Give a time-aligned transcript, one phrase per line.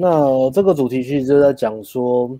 [0.00, 2.30] 那这个主题其实就在讲说，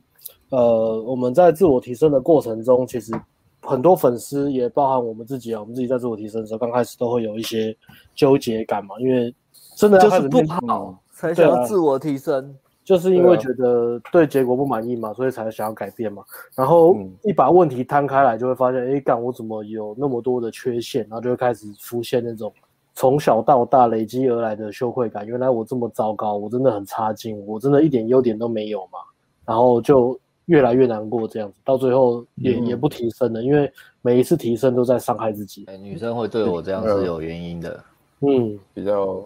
[0.48, 3.12] 呃，我们在自我提升的过程中，其实
[3.60, 7.76] 很多粉丝也包含我们自己啊，我们自己在自我提升的时候，刚开始都会有一些
[8.14, 9.35] 纠结感嘛，因为
[9.76, 12.56] 真的就是不好才想要自我提升。
[12.82, 16.24] 就是因为觉得对结果不满意嘛，所以才想要改变嘛。
[16.56, 21.02] 然后一把问题摊开来，就会发现，哎，干我怎么有那么多的缺陷？
[21.02, 22.50] 然后就会开始出现那种
[22.94, 25.26] 从小到大累积而来的羞愧感。
[25.26, 28.98] 原来我这么糟糕，我真的很差劲，我真的一点优点都没有嘛。
[29.46, 33.70] 然后就越来越难过，这样子到最后也也不提升了，因为
[34.02, 35.66] 每一次提升都在伤害自己。
[35.80, 37.84] 女生会对我这样是有原因的，
[38.20, 39.22] 嗯，比较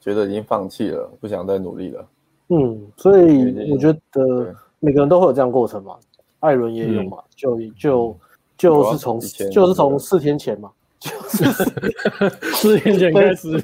[0.00, 2.06] 觉得已经放弃了，不想再努力了。
[2.48, 5.96] 嗯，所以我觉得每个人都会有这样过程嘛，
[6.40, 8.16] 艾伦也有嘛，就就
[8.56, 9.20] 就是从
[9.50, 11.44] 就是从四天前嘛，就是
[12.56, 13.58] 四年前开始，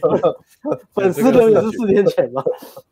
[0.92, 2.42] 粉丝 留言是四年前嘛，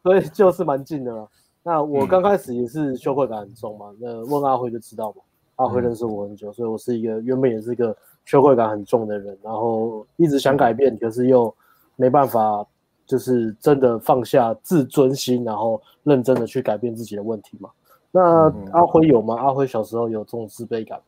[0.03, 1.27] 所以就是蛮近的嘛。
[1.63, 5.23] 那我刚开始也是羞愧感很重嘛，那问阿辉就知道嘛，
[5.57, 11.55] 阿辉认识我很久，所以我是一个原本也是一个羞愧感很重的人，然后一直想改变，可是又
[11.97, 12.67] 没办法。
[13.05, 17.69] 就是真的放下自尊心，然后认真的去改变自己的问题嘛。
[18.13, 19.35] 那阿辉有吗？
[19.37, 20.99] 阿辉小时候有这种自卑感？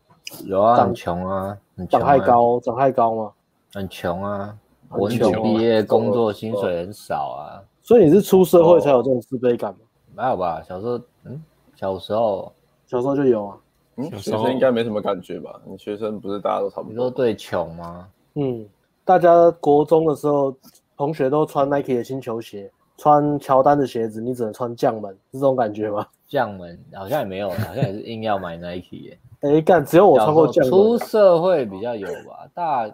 [0.44, 3.32] 有啊，很穷啊，很长太高，长太高吗？
[3.72, 4.56] 很穷啊，
[4.90, 7.62] 文组毕业，工作薪水很少啊。
[7.82, 9.80] 所以你是出社会才有这种自卑感吗？
[10.14, 10.62] 没有吧？
[10.62, 11.42] 小时候，嗯，
[11.76, 12.52] 小时候，
[12.86, 13.56] 小时候就有啊。
[13.96, 15.60] 嗯，学生应该没什么感觉吧？
[15.64, 16.90] 你学生不是大家都差不多？
[16.90, 18.08] 你说对穷吗？
[18.34, 18.66] 嗯，
[19.04, 20.54] 大家国中的时候。
[20.96, 26.06] 同学都穿 Nike 的新球鞋，穿乔丹的鞋子，你只能穿将门，是这种感觉吗？
[26.28, 29.18] 将门好像也没有，好像也是硬要买 Nike 耶。
[29.44, 30.50] 哎、欸，干，只有我穿过。
[30.50, 32.90] 出社会比较有吧，大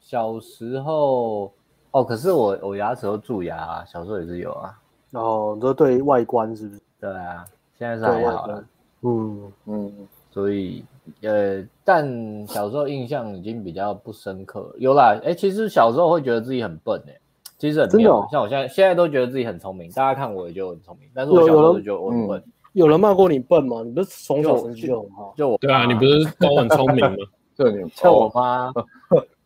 [0.00, 1.52] 小时候
[1.92, 4.76] 哦，可是我我牙齿都蛀牙，啊，小时候也是有啊。
[5.12, 6.80] 哦，你说对外观是不是？
[7.00, 7.44] 对啊，
[7.78, 8.64] 现在是还好了。
[9.02, 9.92] 嗯嗯，
[10.32, 10.84] 所以
[11.22, 14.74] 呃，但小时候印象已经比较不深刻了。
[14.78, 17.14] 有啦，哎、欸，其实小时候会觉得自己很笨哎。
[17.56, 22.42] 其实很妙，像我现在现在都觉得自己很聪明，大家看我也就很聪明，但是我小时候就我很笨。
[22.74, 23.82] 有人骂过你笨吗？
[23.82, 25.32] 你不是从小成绩就很好？
[25.36, 27.16] 就我对啊，你不是都很聪明吗？
[27.56, 28.70] 就你像我妈，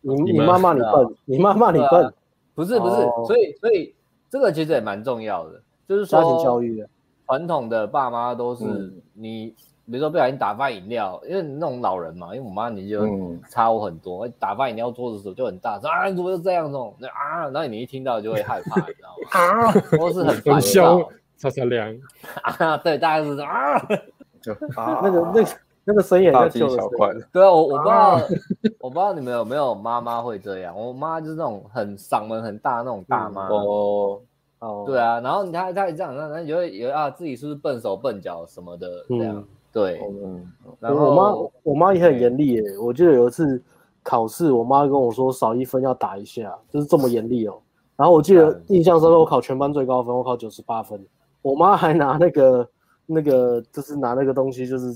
[0.01, 2.13] 你 你妈骂你笨，你妈骂你笨，
[2.53, 2.95] 不是不是，
[3.25, 3.95] 所以所以
[4.29, 6.89] 这个其实也蛮重要的，就是说家庭教育的
[7.25, 9.55] 传统的爸妈都是你。
[9.91, 13.07] 比如说不小心打翻饮料，因为那种老人嘛，因为我妈年纪就
[13.49, 17.49] 差我很多，嗯、打翻饮料桌子的时候就很大声啊，怎么就这样这种啊？
[17.49, 19.65] 然后你一听到就会害怕，你知道吗？
[19.65, 20.99] 啊， 都是很烦嚣，
[21.39, 21.97] 擦擦凉
[22.43, 23.79] 啊， 对，大概是啊，
[24.39, 25.47] 就啊，那个那个
[25.85, 27.11] 那个声音也在救小块。
[27.31, 28.21] 对啊，我我不知道，啊、
[28.79, 34.21] 我不知道你们有没有妈妈会这样，我妈就是那种很嗓门很大那种大妈、嗯、哦
[34.59, 39.35] 哦，对啊，然后你她她这样，那那就会以为啊自己是不是笨手笨脚什么的这样。
[39.37, 42.63] 嗯对，嗯，然后我妈，我妈也很严厉耶。
[42.81, 43.61] 我记得有一次
[44.01, 47.55] 考试，我妈跟我说少一分要打一下，就是这么严厉哦。
[47.95, 50.99] 然后我记得印象深刻，我考全班最高分，我考九十八分。
[51.41, 52.67] 我妈还拿那个
[53.05, 54.87] 那个，就是拿那个东西，就是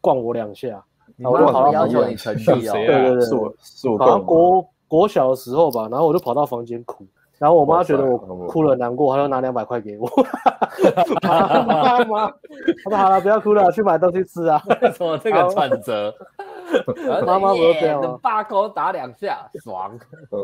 [0.00, 0.82] 灌我两下。
[1.16, 3.98] 然后我就跑到要求你 成绩哦，对对对，是我是我。
[3.98, 7.06] 好像国国小的时候吧，然后我就跑到房间哭。
[7.38, 10.08] 然后我妈觉得我哭了很难过，她就拿两百块给我。
[11.22, 12.28] 妈妈，
[12.84, 14.62] 她说好了，不要哭了，去买东西吃啊。
[14.80, 16.14] 为什么这个转折？
[17.26, 18.16] 妈妈不是这样吗？
[18.22, 19.90] 大口打两下，爽。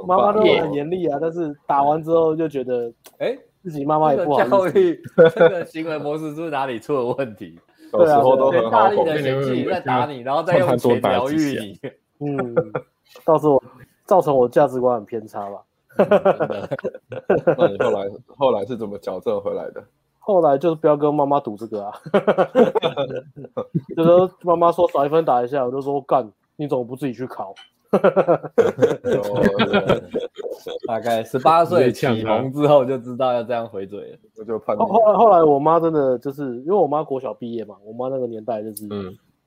[0.08, 4.42] 妈妈都很严厉啊，但是打完之后就觉得，哎，自己妈妈也不好。
[4.44, 5.00] 教育
[5.36, 7.58] 这个行为模式是不是哪里出了问题？
[7.92, 11.78] 有时候都很大力的嫌弃在打你， 然后再用钱疗愈你。
[12.20, 12.54] 嗯，
[13.24, 13.62] 导致我
[14.04, 15.62] 造成我价值观很偏差吧。
[17.56, 19.82] 那你后来后来是怎么矫正回来的？
[20.18, 21.92] 后来就是不要跟妈妈赌这个啊，
[23.96, 27.54] 就说妈妈说少一分打一下，我就说干，你怎么不自己去考？
[30.86, 34.76] 大概十八岁启蒙之后就知道要这样回嘴了，我就判。
[34.76, 38.86] 后后来后来我妈真的就是因为我妈国小毕业嘛，我妈那个年代就是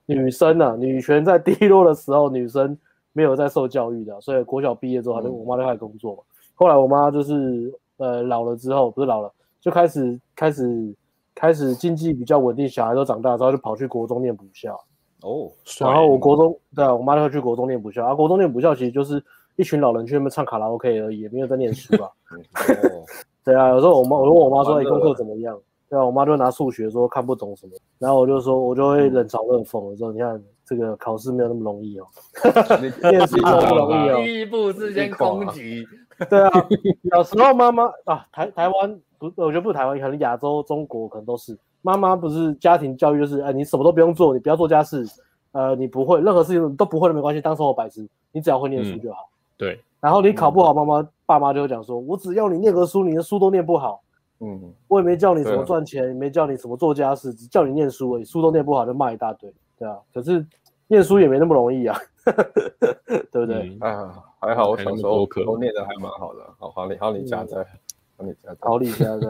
[0.08, 2.76] 女生啊，女权在低落的时候，女生
[3.14, 6.24] 没有在受教育的，所以国小毕业之后，还是我妈就开始工作嘛。
[6.56, 10.96] 后来我妈就是呃老了之后，不是老了，就开始开始
[11.36, 14.80] 开始经济比较稳定，小孩都长大之后就跑去国中念补校。
[15.22, 19.24] 哦，然后我国中对啊，我妈就会去国中念补校，啊，国中念补校其实就是
[19.56, 22.10] 一群老人去那边唱卡拉 OK 而已，也没有在念书啊。
[22.92, 23.06] 哦，
[23.44, 25.58] 对啊，有时候我妈我问我妈说，哎，功课怎么样？
[25.90, 32.06] 对啊，我妈就拿数学说看不懂什么，然后我就说我就会冷嘲热讽，说你看这个考试没有那么容易哦，
[33.04, 35.86] 念书没有那么容易哦，第一步是先攻击。
[36.30, 36.52] 对啊，
[37.12, 45.04] 小时候妈妈啊，台台湾不，我觉得不是台湾，可能亚洲、中国可能都是妈妈不是家庭教育就是，哎，你什么都不用做，你不要做家事，
[45.52, 49.30] 呃，你不会任何事情都不会的没关系，当生活白痴，你只要会念书就好。
[49.32, 49.80] 嗯、对。
[50.00, 54.02] 然后你考不好，妈妈爸妈就会讲说，我只要你念个书，你的书都念不好。
[54.40, 54.74] 嗯。
[54.88, 59.98] 我也没叫你怎么赚钱，没叫你怎么做家事，只叫你念书而已，书都念不好就骂一大堆，对啊。
[60.14, 60.46] 可是
[60.88, 61.98] 念书也没那么容易啊，
[63.32, 63.78] 对不对？
[63.80, 67.66] 啊，还好我小时候都念的还蛮好的，好好你好你家在。
[68.60, 69.28] 好你家在，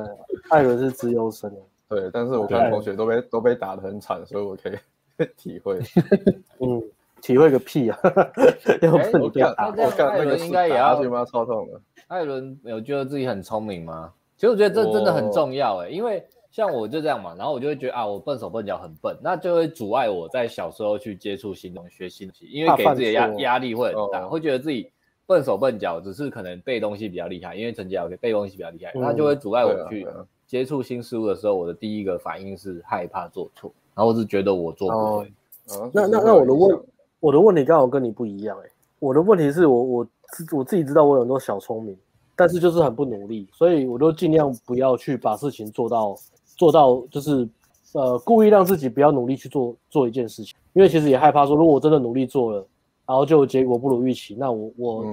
[0.49, 1.49] 艾伦是资优生。
[1.91, 5.77] 对，但是我看同学都被都被打得很惨，所以我可以 体会。
[6.59, 6.81] 嗯，
[7.21, 7.99] 体会个屁啊！
[8.81, 10.95] 要不你打，那这样艾伦应该也要
[11.25, 11.81] 超痛的。
[12.07, 14.13] 艾伦有觉得自己很聪明吗？
[14.37, 24.89] 其实我觉得这真的很重要哎，因为像我就这样嘛，然后我就会觉得啊，我笨手笨脚很笨，那就会阻碍我在小时候去接触新东西、学新东西，因为给自己的压压力会很大，会觉得自己。
[25.27, 30.05] 笨手笨脚，只是可能背东西比较厉害，因为成绩好，背东西比较厉害，那、嗯、就会阻碍我去
[30.51, 35.33] 接触新事物的时候，我的第一个反应是害怕做错，然后我是觉得我做不对。
[35.77, 36.79] 哦、那那那我的问
[37.21, 40.07] 我的问题刚好跟你不一样哎、欸，我的问题是我我
[40.51, 41.97] 我自己知道我有很多小聪明，
[42.35, 46.17] 但是就是很不努力，所以我都尽量不要去把事情做到
[46.57, 47.47] 做到就是
[47.93, 52.67] 呃故意让自己不要努力去做做一件事情，因为其实也害怕说如果我真的努力做了。
[53.03, 55.03] 然后就结果不如预期，那我我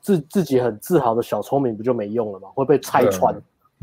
[0.00, 2.48] 自、嗯、自己很自豪的小聪明不就没用了吗？
[2.54, 3.34] 会被拆穿，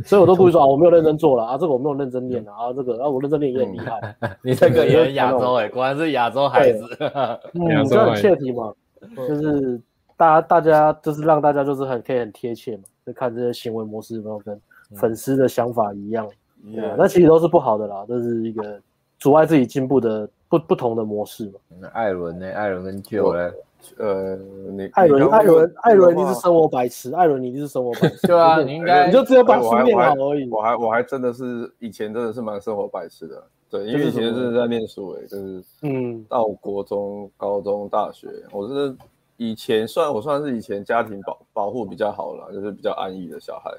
[0.06, 4.16] 所以我都故意说 啊，我没有认真做了啊，这个我没有认真练了啊，这个啊我认真练也很厉害。
[4.44, 6.84] 你这个也是亚洲哎，果然是亚洲孩子。
[7.54, 8.74] 嗯，这很切题嘛，
[9.16, 9.80] 就是
[10.16, 14.60] 大家大家就是让大家就是很可以很贴切嘛，就看这些行为模式有没有跟
[14.96, 16.28] 粉丝的想法一样。
[16.74, 18.80] 对啊，那其实都是不好的啦，这是一个
[19.20, 20.30] 阻碍自己进步的。
[20.50, 21.60] 不不同的模式嘛。
[21.78, 22.50] 那艾伦呢？
[22.54, 23.52] 艾伦跟 Joe 呢？
[23.98, 27.14] 呃，你艾伦艾伦艾伦，你是生活白痴。
[27.14, 28.28] 艾伦，你是生活白痴。
[28.28, 30.50] 对啊，你应该你就只有把书念好而已。
[30.50, 33.44] 我还我还真的是以前真的是蛮生活白痴的。
[33.70, 38.96] 对，因为以前真的在念书诶，就是嗯，到国中、高中、大学，我是
[39.38, 43.72] 以前算我算是以前家庭保保护比较好了，就是比较安逸的小孩。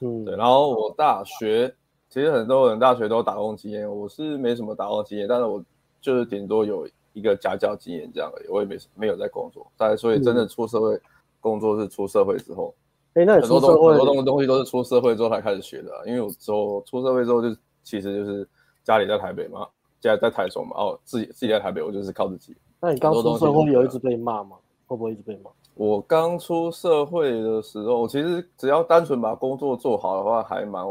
[0.00, 0.36] 嗯，对。
[0.36, 1.74] 然后我大学
[2.08, 5.62] 其实很多人大学都打工经验，我是没什么打工经验，但是我。
[5.98, 11.00] 就是顶多有一个家教经验这样而已，我也没没有在工作，大概所以真的出社会
[11.40, 12.74] 工作是出社会之后，
[13.14, 17.48] 哎、嗯，那你出社会很多东很多东西都是出社会之后才开始学的，啊，因为我之后出社会之后就
[17.82, 18.46] 其实就是
[18.84, 19.66] 家里在台北嘛，
[19.98, 22.54] 家里在台中嘛，哦，自己自己在台北，我就是靠自己。
[22.82, 24.58] 那你刚出社会有一直被骂吗？
[24.86, 25.50] 会不会一直被骂？
[25.74, 30.84] 我刚出社会的时候，其实只要单纯把工作做好的话，还蛮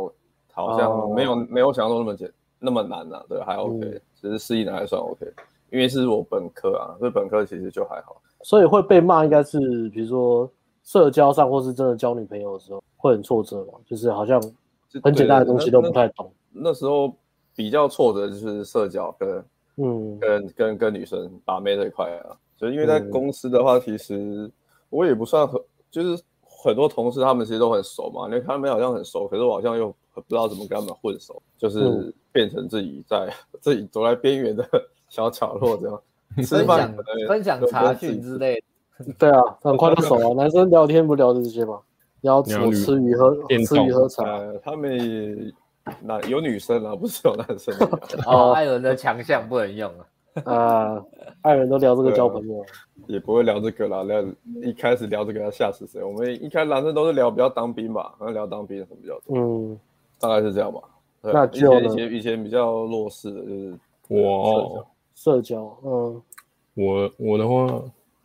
[0.51, 3.77] 好像没有、哦、没有想象中那么简那么难呐，对，还 OK。
[3.85, 5.23] 嗯只是适应的还算 OK，
[5.71, 8.21] 因为是我本科啊，所以本科其实就还好。
[8.43, 10.49] 所以会被骂应该是，比如说
[10.83, 13.73] 社交上，或是真的交女朋友的时候，会很挫折嘛？
[13.85, 14.41] 就是好像
[15.03, 16.31] 很简单的东西都不太懂。
[16.51, 17.13] 那，那，那时候
[17.55, 19.45] 比较挫折就是社交跟
[19.77, 24.49] 嗯跟跟跟女生把妹这一块啊，所以因为在公司的话，其实
[24.89, 25.59] 我也不算很，
[25.89, 31.79] 就是很多同事他们其实都很熟嘛，因为他们好像很熟，可是我好像又不知道怎么跟他们混熟，就是。
[31.79, 34.61] 嗯变成自己在 自己走在边缘的
[35.09, 36.01] 小角落，这样
[36.47, 36.95] 分享
[37.27, 38.63] 分享茶具之类。
[39.19, 40.33] 对啊，很快就熟了。
[40.33, 41.79] 男生聊天不聊这些吗？
[42.21, 44.23] 聊吃吃鱼喝吃鱼喝茶。
[44.63, 45.53] 他们
[46.01, 47.75] 那有女生啊，不是有男生。
[48.25, 50.05] 哦，艾伦的强项不能用啊。
[50.45, 51.05] 啊，
[51.43, 52.65] 艾伦都聊这个交朋友，
[53.07, 54.03] 也不会聊这个啦。
[54.03, 54.23] 聊
[54.63, 56.01] 一开始聊这个要吓死谁？
[56.03, 59.37] 我们一开始男生都是聊比较当兵吧，好像聊当兵什么比较多。
[59.37, 59.79] 嗯，
[60.19, 60.79] 大概是这样吧。
[61.21, 63.77] 那以前以前以前比较弱势的就是
[64.07, 66.21] 我社交，嗯，
[66.75, 67.83] 我我的话，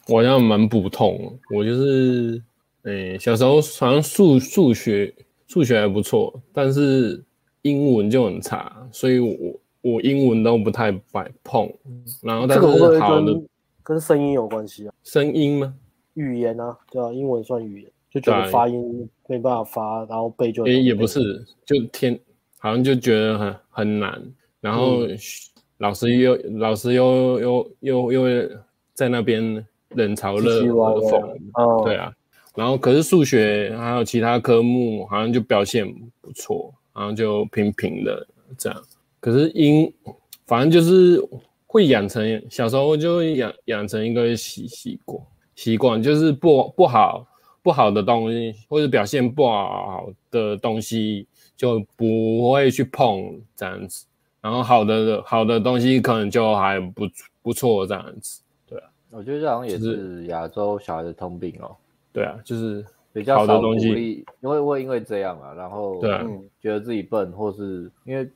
[0.09, 2.43] 我好像蛮普通，我就是，
[2.83, 5.15] 诶、欸，小时候好像数数学
[5.47, 7.23] 数学还不错，但是
[7.63, 11.73] 英文就很差，所以我我英文都不太摆碰，
[12.23, 12.67] 然后但是
[13.01, 13.47] 好的，跟
[13.83, 15.75] 跟声音有关系啊，声音吗？
[16.15, 22.19] 语言啊，对啊，英文算语言，就觉得发音没办法发，然后背就，诶、欸，也不是，就天。
[22.63, 24.23] 好像就觉得很很难，
[24.61, 24.99] 然后
[25.81, 28.51] 老师又、嗯、老师又又又又
[28.95, 29.43] 在那边
[29.91, 32.11] 冷嘲热讽，哦、对啊，
[32.55, 35.87] 然后可是数学还有其他科目好像就表现
[36.21, 38.83] 不错，然后就平平的这样。
[39.19, 39.93] 可是英
[40.47, 41.23] 反正就是
[41.67, 45.23] 会养成小时候就会养养成一个习习惯
[45.55, 47.27] 习惯，就是不不好
[47.63, 51.27] 不好的东西或者表现不好的东西。
[51.61, 54.07] 就不会去碰这样子，
[54.41, 57.05] 然后好的好的东西可能就还不
[57.43, 61.77] 不错这样子，对啊，我觉得这好像也是亚洲小孩的通病哦。
[62.13, 66.27] 对啊，就是比较少鼓励，因为会因为这样啊，然后对啊，
[66.61, 68.29] 觉得自己笨，或是因为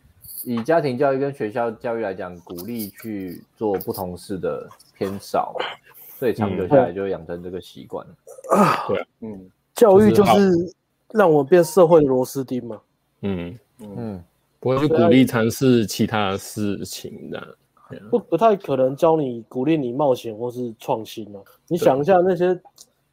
[0.44, 5.56] 以家庭教育跟学校教育来讲，鼓励去做不同事的偏少，
[6.18, 8.06] 所以长久下来就会养成这个习惯。
[8.86, 10.72] 对，嗯，教育就是
[11.12, 12.80] 让我变社会的螺丝钉嘛。
[13.22, 14.22] 嗯嗯，
[14.64, 17.58] 不会去鼓励尝试其他的事情的。
[18.10, 21.40] 不不太可能教你鼓励你冒险或是创新啊。
[21.68, 22.58] 你想一下那些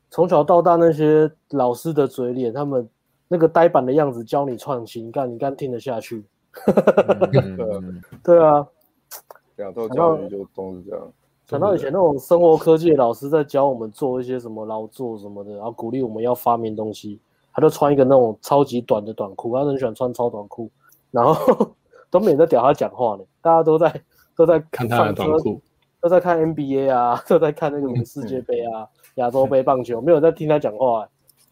[0.09, 2.87] 从小到大那些老师的嘴脸，他们
[3.27, 6.23] 那个呆板的样子教你创新，干你干听得下去？
[8.23, 8.65] 对啊，
[9.57, 11.11] 两套教育就都是这样。
[11.47, 17.19] 想到以前那种生活科技的老师在教我们做一些什么劳作什么的，然后鼓励我们要发明东西，
[17.51, 20.71] 他就穿一个那种超级短的短裤，他很喜欢穿超短裤，
[21.11, 21.75] 然后
[22.09, 24.01] 都没人在屌他讲话呢，大家都在。
[24.33, 25.61] 都在看他的短裤，
[25.99, 31.07] 都在看 NBA 啊，都在看那个世界杯啊，亚洲杯棒球，没有在听他讲话。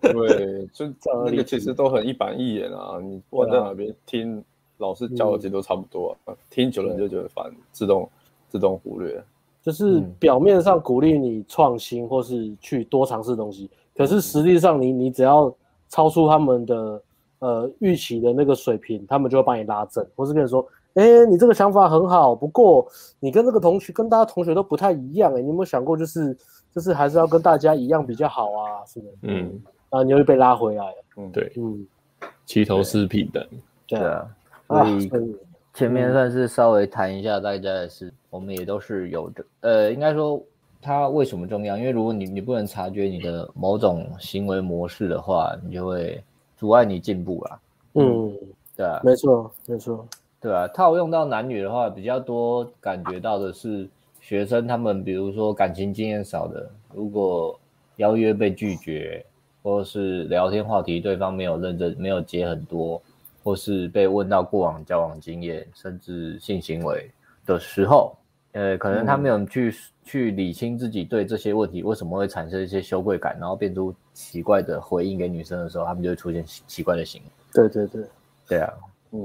[0.00, 0.86] 对，就
[1.26, 4.42] 那个其实都很一板一眼啊，你不管在哪边听
[4.78, 6.34] 老师教的，其实都差不多啊。
[6.50, 8.10] 听久了你就觉得烦，自动
[8.48, 9.22] 自动忽略。
[9.62, 15.54] 就是表面上鼓励你创新或是去多尝试东西，可是实际上你你只要
[15.88, 17.00] 超出他们的
[17.42, 20.66] 呃预期的那个水平，他们就会帮你拉正，或是跟你说。
[20.94, 22.86] 哎、欸，你这个想法很好，不过
[23.18, 26.36] 你跟这个同学跟大家同学都不太一样哎、欸，你有没有想过，就是
[26.70, 28.84] 就是还是要跟大家一样比较好啊？
[28.86, 29.58] 是的，嗯，
[29.88, 31.86] 啊，你会被拉回来了，嗯，对，嗯，
[32.44, 33.42] 齐头式平等，
[33.86, 34.28] 对啊，
[34.68, 35.10] 所以
[35.72, 40.38] 前面算是稍微谈一下大家的事，我们也都是有的，呃，应该说
[40.82, 41.78] 它为什么重要？
[41.78, 46.22] 因为如果你你不能察觉你的某种行为模式的话，你就会
[46.62, 47.60] 阻碍你进步啦，
[47.94, 48.32] 嗯，
[48.76, 50.06] 对啊，没错，没错。
[50.40, 53.88] 对啊，套用到男女的话，比较多感觉到的是
[54.20, 57.58] 学生他们，比如说感情经验少的，如果
[57.96, 59.26] 邀约被拒绝，
[59.60, 63.02] 或是聊天话题对方没有认真、没有接很多，
[63.42, 67.10] 或是被问到过往交往经验，甚至性行为
[67.44, 68.16] 的时候，
[68.52, 77.28] 呃，可能他没有去、嗯、去理清自己对这些问题为什么会产生一些羞愧感，然后变出奇怪的回应给女生的时候，他们就会出现奇怪的行为。
[77.52, 78.04] 对对对，
[78.48, 78.72] 对啊。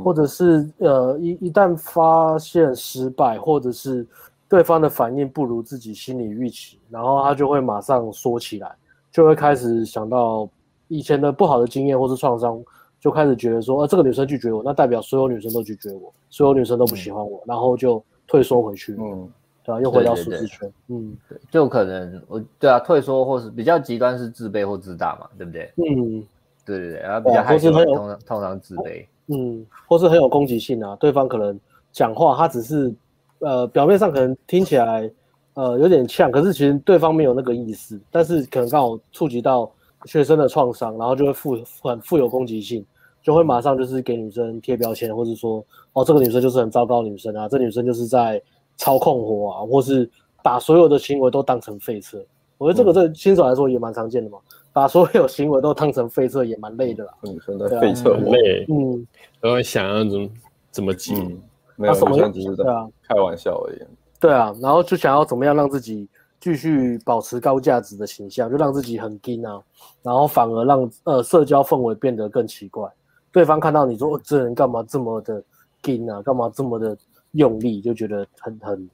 [0.03, 4.05] 或者是呃一一旦发现失败，或者是
[4.49, 8.69] 对方的反应不如自己心理预期，然后他就会马上缩起来，
[9.13, 10.49] 就会开始想到
[10.89, 12.61] 以前的不好的经验或是创伤，
[12.99, 19.29] 就开始觉得说，呃，这个女生拒绝我，那代表所有女生都拒绝我，所有女生都不喜欢我，嗯、然后就退缩回去，嗯，
[19.67, 19.81] 对吧？
[19.81, 25.69] 又回到舒适圈，嗯，对，就可能我对啊，退缩或是比较极端是自卑或自大嘛，对不对？
[25.75, 26.23] 嗯，
[26.65, 29.05] 对对对，然后比较害羞，通常通常自卑。
[29.27, 31.59] 嗯，或是很有攻击性啊，对方可能
[31.91, 32.93] 讲话，他只是，
[33.39, 35.11] 呃，表面上可能听起来，
[35.55, 39.69] 呃，有点呛，可是其实对方没有那个意思，但是可能刚好触及到
[40.05, 42.85] 学生的创伤，然后就会富很富有攻击性，
[43.21, 48.41] 就会马上就是给女生贴标签，或者说，哦，这个女生就是很糟糕的女生啊，这女生就是在
[48.77, 50.09] 操控火啊，或是
[50.43, 52.23] 把所有的行为都当成废车，
[52.57, 54.37] 我觉得这个对新手来说也蛮常见的嘛。
[54.71, 57.11] 把所有行为都当成废车也蛮累的啦。
[57.23, 59.07] 女生的废车很累，嗯，
[59.41, 60.29] 然后想要怎么
[60.69, 61.41] 怎么挤，嗯，
[61.75, 63.81] 没有什么样子的，开玩笑而已。
[64.19, 66.07] 对啊，然后就想要怎么样让自己
[66.39, 69.59] 继续保持高价值的形象，就让自己很硬啊，
[70.03, 72.87] 然后反而让呃社交氛围变得更奇怪。
[73.31, 75.43] 对方看到你说，哦，这人干嘛这么的
[75.85, 76.95] 硬啊，干嘛这么的
[77.37, 78.89] 用力，就觉得很很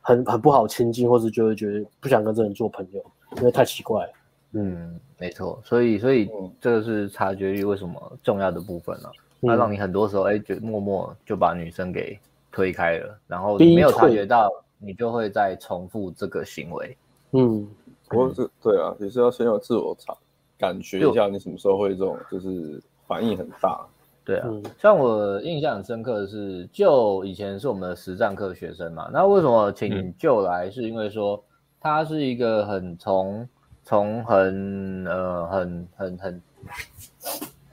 [0.00, 3.04] 很很不好亲近，或是就会觉得不想跟这人做朋友，
[3.36, 4.12] 因为太奇怪了。
[4.52, 9.12] 嗯，没错，所以所以这个是察觉力为什么重要的部分了，啊。
[9.42, 12.18] 它、嗯、让你很多时候哎，就默默就把女生给
[12.50, 14.48] 推开了，然后你没有察觉到，
[14.78, 16.96] 你就会再重复这个行为。
[17.32, 17.68] 嗯，
[18.08, 20.14] 不过这对啊，也是要先有自我察
[20.56, 23.84] 感觉一下，你什么时候会这种就是反应很大。
[24.24, 30.70] 对啊，像我印象很深刻的是，就以前是我们的实战课学生嘛，那为什么请就来？
[30.70, 31.42] 是因为说
[31.80, 33.48] 他是一个很从。
[33.86, 36.42] 从很呃很很很，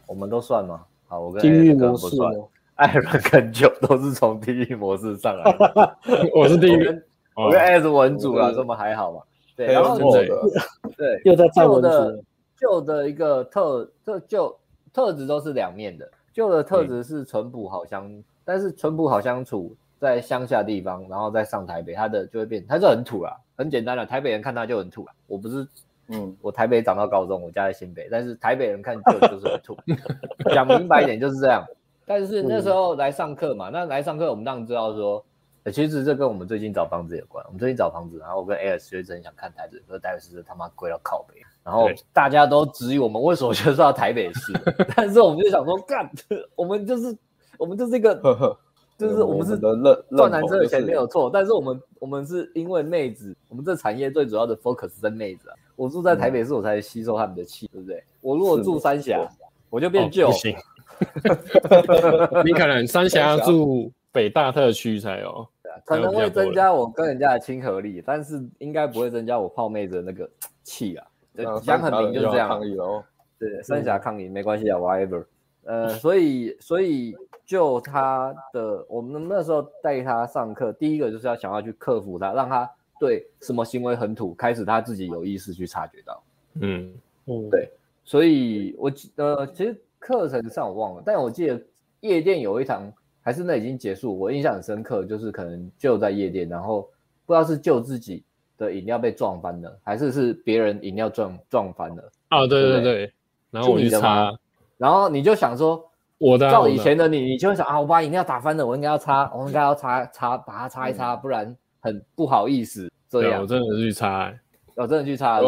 [0.05, 0.83] 我们都算吗？
[1.07, 2.35] 好，我跟 A 哥不算，
[2.75, 5.97] 艾伦 跟九都是从地狱模式上来的。
[6.35, 6.75] 我是第一，
[7.33, 9.21] 我跟 S 文组啊，这么还好嘛？
[9.55, 9.97] 对，然后
[10.97, 12.19] 对，又在旧的
[12.57, 14.53] 旧的一个特特旧
[14.91, 18.11] 特质都是两面的，旧的特质是淳朴好相，
[18.43, 25.67] 但是淳朴好相处，在乡下地方，然后再上台北，他的就会变，他就很土啦，很简单的，台北人看他就很土啦，我不是。
[26.13, 29.77] 嗯，我台北长到高中，我家在新北，但是台北人看旧就是很土，
[30.53, 31.63] 讲明白一点就是这样。
[32.05, 35.23] 但是那时候来上课嘛，那来上课我们当然知道说，
[35.71, 37.45] 其实这跟我们最近找房子有关。
[37.45, 44.51] 我们最近找房子，然后我跟一直很想看台子，可是台北是他妈贵到靠北，然后大家都质疑我们为什么就是要台北市，
[44.95, 46.09] 但是我们就想说，干，
[46.55, 47.15] 我们就是
[47.57, 48.15] 我们就是一个，
[48.97, 55.55] 就是我们是赚男生的钱没有错，但是我们我们是因为妹子，我们这产业最主要的 focus 在妹子啊。
[55.75, 58.03] 我住在台北市，我才吸收他们的气，对不对？
[58.21, 59.27] 我如果住三峡，
[59.69, 60.29] 我就变旧。
[62.45, 65.47] 你可能三峡住北大特区才有，
[65.85, 70.29] 可能会增加我跟人家的亲和力，但是应该不会增加我泡妹子的那个
[70.63, 71.07] 气啊。
[71.63, 72.61] 讲很明就是这样。
[73.39, 75.25] 对，三峡抗议没关系啊，whatever。
[75.63, 82.69] 呃，所以所以就他的，我们那时候带他上课，第一个就是要想要去克服他，让他
[82.99, 86.23] 对什么行为很土，开始他自己有意识去察觉到。
[86.55, 86.93] 嗯
[87.25, 87.71] 嗯，对。
[88.03, 91.61] 所以我呃，其实课程上我忘了，但我记得
[92.01, 96.89] 夜店有一堂，还是那已经结束，我印象很深刻，就是可能就在夜店，然后
[97.25, 98.23] 不知道是救自己
[98.61, 102.11] 的饮料被撞翻了，还是是别人饮料撞撞翻了。
[102.29, 103.13] 啊，对对对，对，
[103.49, 104.31] 然后我去擦。
[104.77, 105.83] 然后你就想说，
[106.19, 112.91] 我的照以前的你，你就会想啊，我把饮料打翻了，我应该要擦，我应该要擦擦，把它擦一擦，不然很不好意思。
[113.09, 114.33] 这样，我真的是去擦，
[114.75, 115.41] 我真的去擦。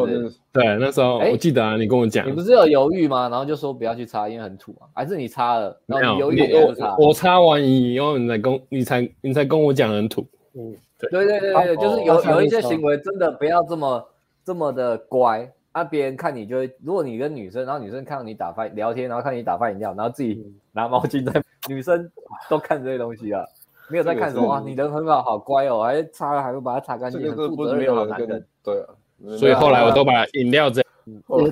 [0.52, 3.30] 对，那时候我记得啊，你跟我讲，你不是有犹豫吗？
[3.30, 4.86] 然后就说不要去擦，因为很土啊。
[4.94, 6.96] 还是你擦了，然后你犹豫也不擦。
[6.98, 10.28] 我擦完以后，你才跟，你才你才跟我讲很土。
[10.56, 10.76] 嗯，
[11.10, 14.10] 对对对对，就是有有一些行为真的不要这么
[14.44, 15.52] 这么的乖。
[15.74, 15.84] 啊！
[15.84, 20.40] 别人看你就会，如果你跟女生，然后女生看到你打发聊天，然后看你打发饮料，然后自己
[20.72, 22.12] 拿毛巾在，女生
[22.48, 23.44] 都看这些东西啊，
[23.90, 28.46] 没有在看什么啊，你人很好，好乖哦，还擦了还会把它擦干净，很负责任的男人。
[28.64, 28.88] 对啊，
[29.36, 30.70] 所以后来我都把饮料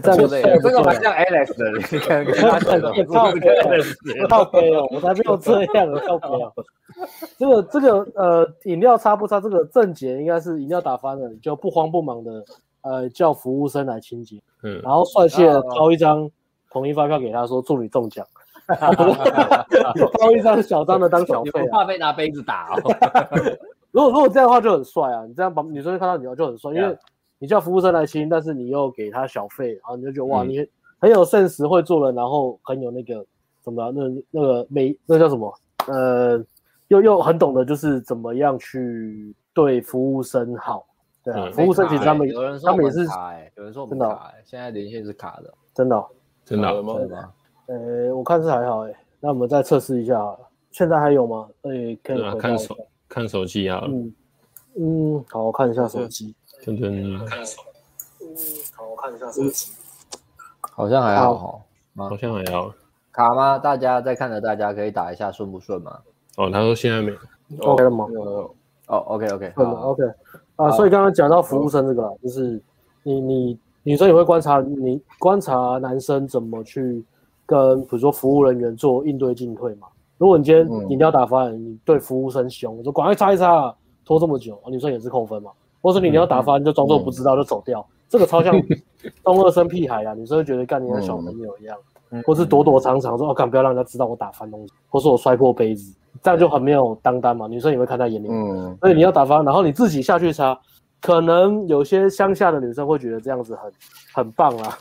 [0.01, 6.53] 这样，这个蛮像 Alex 的，你看 跟他讲的，靠北哦，靠北哦，我才没有这样，靠北哦。
[7.37, 9.39] 这个这个呃，饮料擦不擦？
[9.39, 12.43] 这个正解应该是饮料打翻了，你就不慌不忙的。
[12.83, 16.27] 呃，叫服务生来清洁，嗯，然后率先掏一张
[16.71, 18.25] 统一发票给他说，祝你中奖，
[20.19, 22.81] 掏一张小张的当小费，怕被拿杯子打哦。
[23.91, 26.97] 如果如果这样的话就很帅啊，你这样把女生看到你就很帅，因为
[27.41, 30.63] 你叫服务生来清，但是你又给他小费，然后你就觉得哇，你
[30.99, 33.25] 很有 sense，会做人，然后很有那个
[33.63, 35.51] 什么那那个美那叫什么？
[35.87, 36.39] 呃，
[36.89, 40.85] 又又很懂得就是怎么样去对服务生好。
[41.23, 42.99] 对啊，服务生其实他们有人说他们也是
[43.55, 46.05] 有人说真的现在连线是卡的，真的
[46.45, 46.77] 真的真
[47.09, 47.33] 的吗？
[47.65, 51.49] 呃，我看是还好哎，那我们再测试一下好了，现在还有吗？
[51.63, 52.77] 哎，可以看手
[53.09, 54.13] 看手机啊，嗯
[54.77, 57.61] 嗯，好，我看一下手机，看手，
[58.21, 58.27] 嗯，
[58.75, 59.71] 好，我看一下手机，
[60.59, 61.61] 好像还好哈，
[62.09, 62.71] 好像还好，
[63.11, 63.57] 卡吗？
[63.57, 65.99] 大家在看的，大家可以打一下顺不顺吗？
[66.37, 67.11] 哦，他说现在没
[67.59, 68.05] ，OK 了吗？
[68.87, 70.03] 哦，OK OK，好 OK。
[70.55, 72.61] 啊，所以刚刚讲到服务生这个，啊、就是
[73.03, 77.03] 你你女生也会观察你观察男生怎么去
[77.45, 79.87] 跟比如说服务人员做应对进退嘛。
[80.17, 83.73] 如果你今天饮料打翻，嗯、你对服务生凶，说赶快擦一擦，
[84.05, 85.51] 拖这么久，女生也是扣分嘛。
[85.81, 88.53] 或者你你要打翻就装作不知道就走掉，嗯、这个超像
[89.23, 91.77] 中二生屁孩啊，女生会觉得干你像小朋友一样，
[92.11, 95.93] 嗯、或是躲躲藏藏说哦，干不要让人家知道我打翻东西，或是我摔破杯子。
[96.21, 98.27] 这样就很没有担当嘛，女生也会看在眼里。
[98.29, 100.55] 嗯，所以你要打翻，然后你自己下去擦，
[101.01, 103.71] 可能有些乡下的女生会觉得这样子很
[104.13, 104.77] 很棒啊。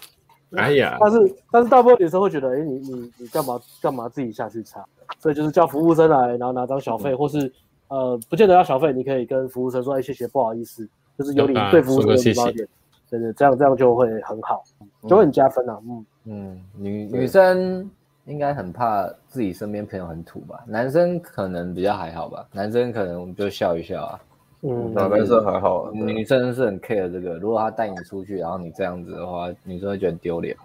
[0.57, 4.85] 哎呀，但是但是大部分女生会觉得，哎，你你你干嘛干嘛自己下去擦？
[5.21, 7.51] 所以就是叫服务生来，然后拿张小费，或是
[7.91, 12.69] 呃，不见得要小费，你可以跟服务生说，哎，谢谢，不好意思，就是有礼对服务生有礼貌一点，
[13.11, 14.65] 对对，这样这样就会很好，
[15.07, 15.79] 就会很加分啊。
[15.85, 17.89] 嗯嗯，女女生。
[18.27, 20.63] 应该很怕自己身边朋友很土吧？
[20.65, 22.47] 男生可能比较还好吧？
[22.53, 24.21] 男生可能我们就笑一笑啊。
[24.61, 25.91] 嗯，男生还好啊。
[25.93, 30.57] 女生是很 care 这个，如果他带你出去，然后你这样子的话，女生会觉得丢脸。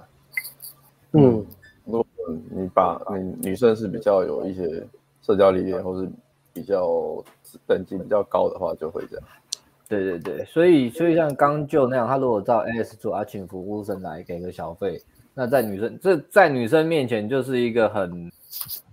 [1.13, 1.43] 嗯，
[1.85, 2.05] 如果
[2.51, 4.85] 你把你女生是比较有一些
[5.23, 6.07] 社交理念，或是
[6.55, 7.23] 比较
[7.67, 9.25] 等级比较高的话，就会这样。
[9.87, 14.99] 对对对，所以所以像刚就那样，他如果照 AS 做，啊，请服务生来给个小费。
[15.33, 18.31] 那在女生这在女生面前就是一个很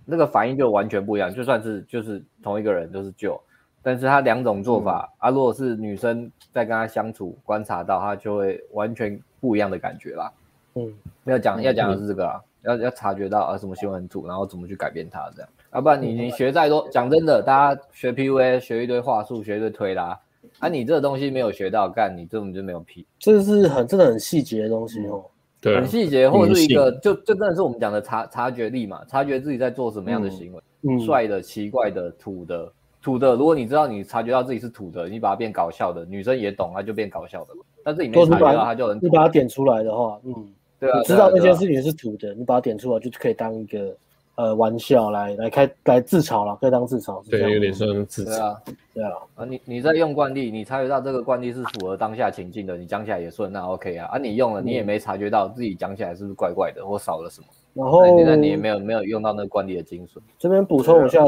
[0.05, 3.41] 那个反应就完全不一样，就算是就是同一个人都是就，
[3.81, 10.31] 但是他两种做法、嗯、啊，如果是女生在跟他相处观察到，他就会完全不一样的感觉啦。
[10.75, 20.19] 嗯，要讲要讲的是这个啊，嗯、要要察觉到啊什么行为很土，然后怎么去改变他这样，要、啊、不然你你学再多，讲真的，大家学 PUA 学一堆话术，学一堆推拉，
[20.59, 25.25] 啊你这个东西没有学到，干你根本就没有屁，这是很真的很细节的东西哦。
[25.59, 32.69] 对很细节，或者是一个，就就真的是我们讲的察察觉力嘛，察觉自己在做什么样的行为，嗯，帅的、奇怪的、土的、
[33.01, 33.33] 土的。
[33.33, 37.53] 如果你知道你察觉到自己是土的，你把它变搞笑的，女生也懂，它就变搞笑的。
[37.81, 38.99] 但是你没察觉到，它就能。
[39.01, 40.33] 你把它点出来的话，嗯，
[40.81, 43.95] 对啊，你知道那件事情是土的，你把它点出来就可以当一个
[44.35, 47.23] 呃玩笑来来开来自嘲了，可以当自嘲。
[47.29, 48.27] 对，有点算自嘲。
[48.27, 48.61] 对啊，
[48.95, 49.11] 对啊。
[49.35, 54.07] 啊，你你在用惯例，你察觉到这个惯例是符合当下情境的，你讲起来也顺，那 OK 啊。
[54.11, 57.47] 啊，你用了，你也没察觉到自己讲起来是不是怪怪的，或少了什么。
[57.73, 60.19] 然后现在你也没有没有用到那个惯例的精髓。
[60.37, 61.23] 这边补充一下，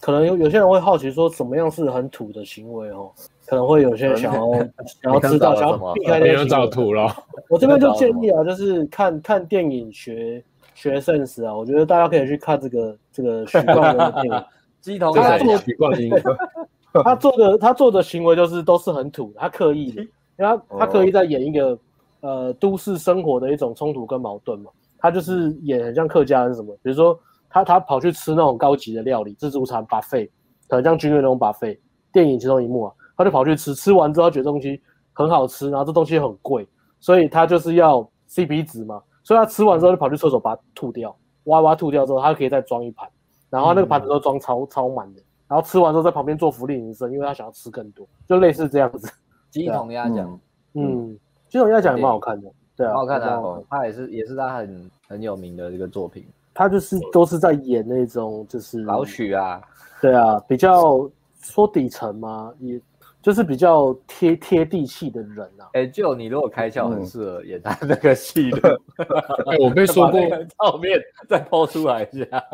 [0.00, 3.10] 可能有有些人会好奇说，什么样是很土的行为哦？
[3.46, 4.52] 可能会有些人想要
[5.02, 7.10] 想要知道，想要避开那些找图了。
[7.48, 10.42] 我这边就建议啊，就是看看电影学
[10.76, 14.44] 学 sense 啊，我觉得大家可以去看这个这个许冠文的电影。
[14.80, 16.12] 鸡头他做许冠英，
[17.02, 20.08] 他做的他做的行为就是都是很土，他刻意的，因
[20.38, 21.76] 为他他刻意在演一个
[22.20, 24.70] 呃都市生活的一种冲突跟矛盾嘛。
[24.98, 30.28] 他就是演很像客家人什么，比如说他他跑去吃那种高级的料理，自助餐 buffet，
[30.68, 31.78] 可能像军乐那种 buffet。
[32.12, 34.80] 电影其中一幕啊，他就跑去吃，吃完之后他觉得东西
[35.12, 36.66] 很好吃，然后这东西很贵，
[37.00, 41.12] 所以他就是要 CP 值嘛，所以他吃完之后就跑去厕所把它吐掉，
[41.46, 43.08] 哇哇吐掉之后，他可以再装一盘，
[43.50, 49.12] 然后那个盘子都装超、嗯、超满的，然后吃完之后在旁边做福利营生，因为他想要吃更多，就类似这样子。
[49.50, 50.40] 鸡同鸭讲，
[50.74, 52.48] 嗯，鸡同鸭讲也蛮好看的。
[52.76, 56.24] 对啊，好看的、啊，他也是也是他很很有名的一个作品。
[56.54, 59.60] 他就是都是在演那种就是老许啊，
[60.00, 61.10] 对啊，比较
[61.40, 62.80] 说底层嘛，也
[63.26, 65.66] 就是比较贴贴地气的人啊。
[65.72, 68.80] 哎、欸，就你如果开窍，很适合演他那个戏的。
[69.50, 70.20] 哎、我被说过
[70.62, 70.96] 照片
[71.28, 72.44] 再抛出来一下。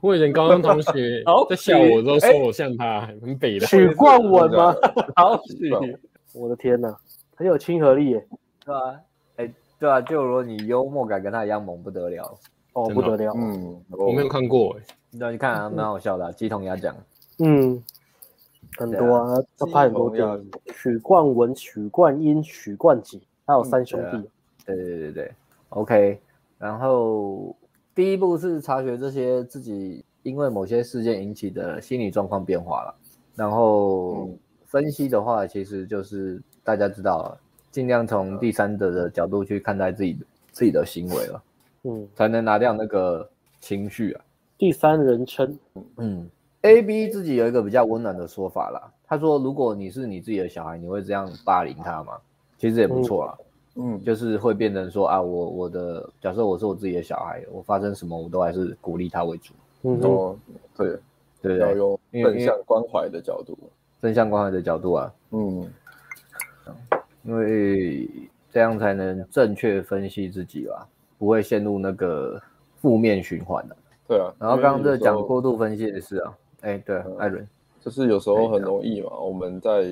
[0.00, 3.66] 我以前高中同学 在笑我的时候说我像他，很北的。
[3.66, 4.72] 许冠文吗？
[5.16, 5.72] 好许，
[6.34, 6.96] 我的天哪，
[7.34, 8.24] 很有亲和力耶，
[8.64, 9.00] 对吧？
[9.80, 12.38] 对啊，就如果你幽默感跟他一样猛，不得了
[12.74, 13.32] 哦，不得了。
[13.34, 14.94] 嗯，我没有看过哎。
[15.10, 16.32] 那你看啊，蛮好笑的。
[16.34, 16.94] 鸡同鸭讲，
[17.40, 17.82] 嗯，
[18.78, 20.50] 很多啊，他拍很多电影。
[20.74, 24.28] 许冠文、许冠英、许冠杰，还有三兄弟。
[24.66, 25.32] 对对对对
[25.70, 26.20] ，OK。
[26.58, 27.54] 然后
[27.94, 32.94] 第一步是察觉这些自己因为某些事件引起的心理状况变化了。
[33.34, 34.30] 然后
[34.64, 37.36] 分析的话，其实就是大家知道。
[37.70, 41.42] 尽量从第三者的角度去看待自己的自己的行为了，
[41.84, 43.26] 嗯，才能拿掉那个
[43.60, 44.20] 情绪啊。
[44.58, 45.58] 第三人称，
[45.96, 46.28] 嗯
[46.62, 48.90] ，A B 自己有一个比较温暖的说法啦。
[49.06, 52.14] 他说：“如果你是你自己的小孩，你会这样霸凌他吗？”
[52.58, 53.38] 其实也不错啦，
[53.76, 59.52] 嗯，就是会变成说啊，我我的假设我是我自己的小孩，我发生什么我都还是鼓励他为主。
[59.82, 60.36] 嗯，哦，
[60.76, 60.98] 对，
[61.42, 63.58] 对，要用正向关怀的角度，
[64.00, 65.70] 正向关怀的角度啊，嗯。
[67.24, 68.08] 因为
[68.50, 72.40] 这样才能正确分析自己吧，不会陷入那个
[72.80, 73.76] 负面循环的。
[74.08, 77.46] 对啊，然后刚刚这讲过度分析的事啊，哎，对，艾伦，
[77.80, 79.84] 就是有时候很容易嘛，我们在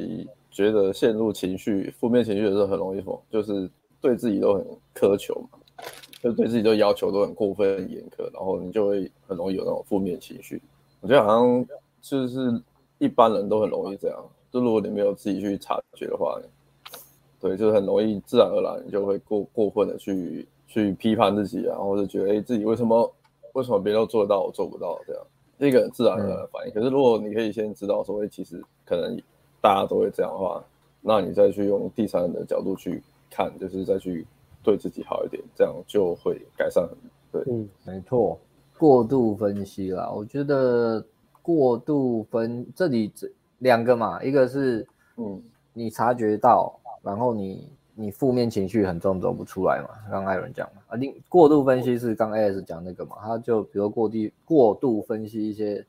[0.51, 5.59] 觉得陷入情绪、负面情绪的时候，很容易说，就是对自己都很苛求嘛，
[6.21, 10.61] 就对自己都要求都很过分、很严苛，然后你就会很容易有那种负面情绪。
[11.01, 11.67] 我觉得好像
[12.01, 12.61] 就是
[12.99, 14.19] 一般人都很容易这样，
[14.51, 16.41] 就如果你没有自己去察觉的话。
[17.43, 23.11] 对，就是很容易自然而然你就会过过分的去去批判自己啊，或者觉得哎自己为什么
[23.55, 25.23] 为什么别人都做得到我做不到这样，
[25.69, 26.73] 一个自然而然的反应。
[26.73, 29.17] 嗯、可是如果你可以先知道说，哎其实可能
[29.61, 30.65] 大家都会这样的话，
[31.01, 34.27] 那你再去用第三人的角度去看，就是再去
[34.63, 37.45] 对自己好一点，这样就会改善很多。
[37.45, 38.39] 对，嗯，没错，
[38.79, 41.05] 过度分析啦，我觉得
[41.43, 45.43] 过度分这里这两个嘛，一个是嗯
[45.73, 46.77] 你察觉到。
[47.03, 47.67] 然后你
[48.01, 49.91] 你负面情绪很重，走不出来嘛？
[50.11, 53.17] 刚刚艾伦讲嘛，啊，你过度分析是刚 AS 讲那个嘛？
[53.21, 55.85] 他就比如过度过度分析一些，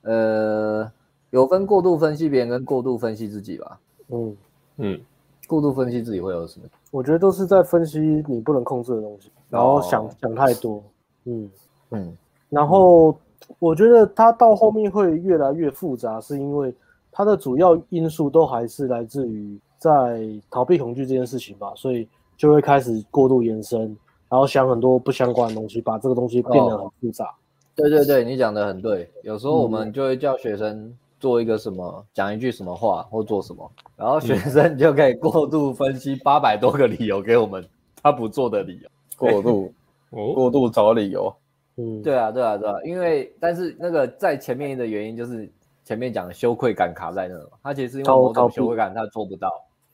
[0.00, 0.90] 呃，
[1.28, 3.78] 有分过度分析别人跟过度分析自己吧？
[4.08, 4.36] 嗯
[4.78, 5.00] 嗯，
[5.46, 6.66] 过度分析自己会有什么？
[6.90, 10.82] 我觉得都是在分析你不能控制的东西，然后想、哦、想太多。
[11.24, 11.50] 嗯
[11.90, 12.16] 嗯，
[12.48, 13.14] 然后
[13.58, 16.74] 我觉得他到后面会越来越复杂，是因为
[17.10, 19.60] 它的主要因素都还是来自于。
[19.82, 23.80] 在逃避恐惧这件事情吧，所以就会开始过度延伸，
[24.28, 27.24] 然后想很多不相关的东西，把这个东西变得很复杂。
[27.24, 27.34] 哦、
[27.74, 29.10] 对对对，你讲的很对。
[29.24, 37.66] 有时候我们就会叫学生做一个什么，讲、嗯、一句什么话或做什么，然后学生就可以过度分析八百多个理由给我们
[38.00, 38.88] 他不做的理由。
[39.16, 39.72] 过度，
[40.10, 41.34] 过度找理由。
[41.76, 45.50] 嗯，对啊，对啊，对啊，因为但是那个在前面的原因就是
[45.84, 49.50] 前面讲的羞愧感卡在那嘛，他其实是因为某种羞愧感他做不到。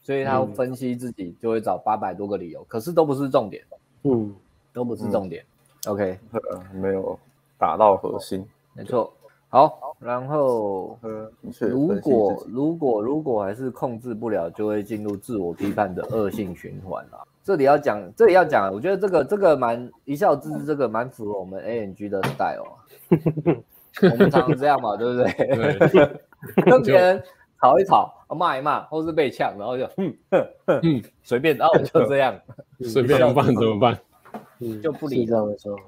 [0.09, 3.62] 所以他分析自己就会找八百多个理由，嗯、可是都不是重点，
[4.05, 4.35] 嗯，
[4.73, 5.44] 都不是重点。
[5.85, 6.18] 嗯、OK，
[6.73, 7.18] 没有
[7.59, 8.42] 打到核心，
[8.73, 9.12] 没错。
[9.51, 10.99] 好，然后
[11.61, 17.29] 如果如果如果还是控制不了，就会进入自我批判的恶性循环了。
[17.44, 22.64] 这里要讲，这里要讲，我觉得这个这个蛮一笑置之，这个蛮符合我们 A N G 的 style。
[24.11, 25.31] 我们常常这样嘛，对不对？
[25.88, 27.23] 对 跟别人
[27.61, 30.14] 吵一吵，骂一骂，或是被呛，然后就嗯
[30.67, 32.38] 嗯随便，然后就这样，
[32.83, 33.47] 随便怎么办？
[33.47, 33.99] 怎么办？
[34.83, 35.79] 就不理他的时候，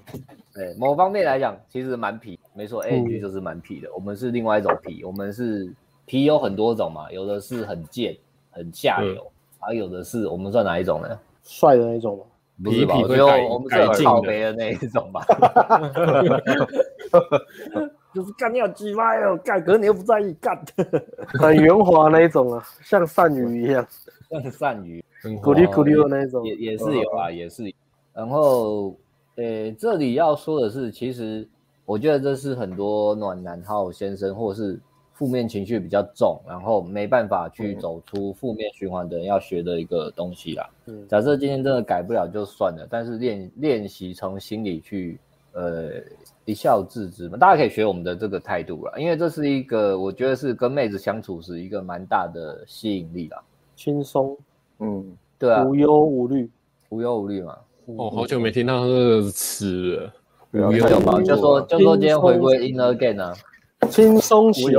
[0.55, 3.93] 对某方面来讲，其实蛮皮，没错，A N G 就是蛮皮的。
[3.93, 5.69] 我们是另外一种皮，我们是
[6.07, 8.17] 皮有很多种嘛，有的是很贱、
[8.51, 9.27] 很下流，
[9.59, 11.19] 而有的是我们算哪一种呢？
[11.43, 12.25] 帅的那种吗？
[12.63, 12.97] 不是吧？
[12.97, 15.25] 我觉得我们是很靠北的那一种吧。
[18.15, 20.61] 就是干你好鸡巴哟，干，可是你又不在意干，
[21.39, 23.87] 很圆滑那一种啊，像鳝鱼一样，
[24.29, 27.73] 像鳝鱼，咕噜咕噜的那种，也也是有啊，也是。
[28.13, 28.97] 然后，
[29.37, 31.47] 呃，这里要说的是，其实
[31.85, 34.79] 我觉得这是很多暖男号先生，或是
[35.13, 40.69] 负面情绪比较重，然后没办法去走出负面循环的人要学的一个东西啦。
[40.87, 45.19] 嗯，假设今天真的改不了就算了，但是练练习从心里去，
[45.53, 45.93] 呃，
[46.51, 53.43] 一笑置之嘛，大家可以学我们的这个态度啦，因为这是一个我觉得是跟妹子相处是一个蛮大的吸引力啦，
[53.77, 54.37] 轻松，
[54.81, 56.51] 嗯，对啊，无忧无虑，
[56.91, 57.57] 无忧无虑嘛。
[57.97, 60.13] 哦，好久没听到这个词了。
[60.53, 61.25] 无忧无虑？
[61.25, 63.35] 就说就说今天回归 in again 啊，
[63.89, 64.75] 轻松写意。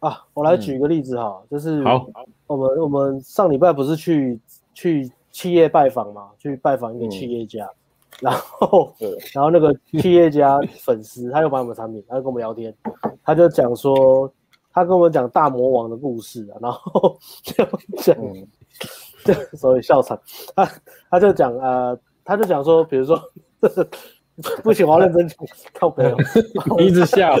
[0.00, 0.24] 啊。
[0.32, 2.06] 我来举个例子哈，就是好，
[2.46, 4.40] 我们我们上礼拜不是去
[4.72, 7.68] 去企业拜访嘛，去拜访一个企业家，
[8.20, 8.94] 然后
[9.34, 12.74] 然后那个企业家粉丝他又买我们产品，他就跟我们聊天，
[13.22, 14.32] 他就讲说
[14.72, 17.64] 他跟我们讲大魔王的故事啊，然后 就
[18.02, 18.16] 讲，
[19.24, 20.18] 就所以笑场，
[20.54, 20.68] 他
[21.10, 21.98] 他就讲呃。
[22.26, 23.20] 他就讲说，比如说，
[24.62, 25.36] 不行，我要认真讲，
[25.74, 26.16] 靠北了，
[26.78, 27.34] 一直笑，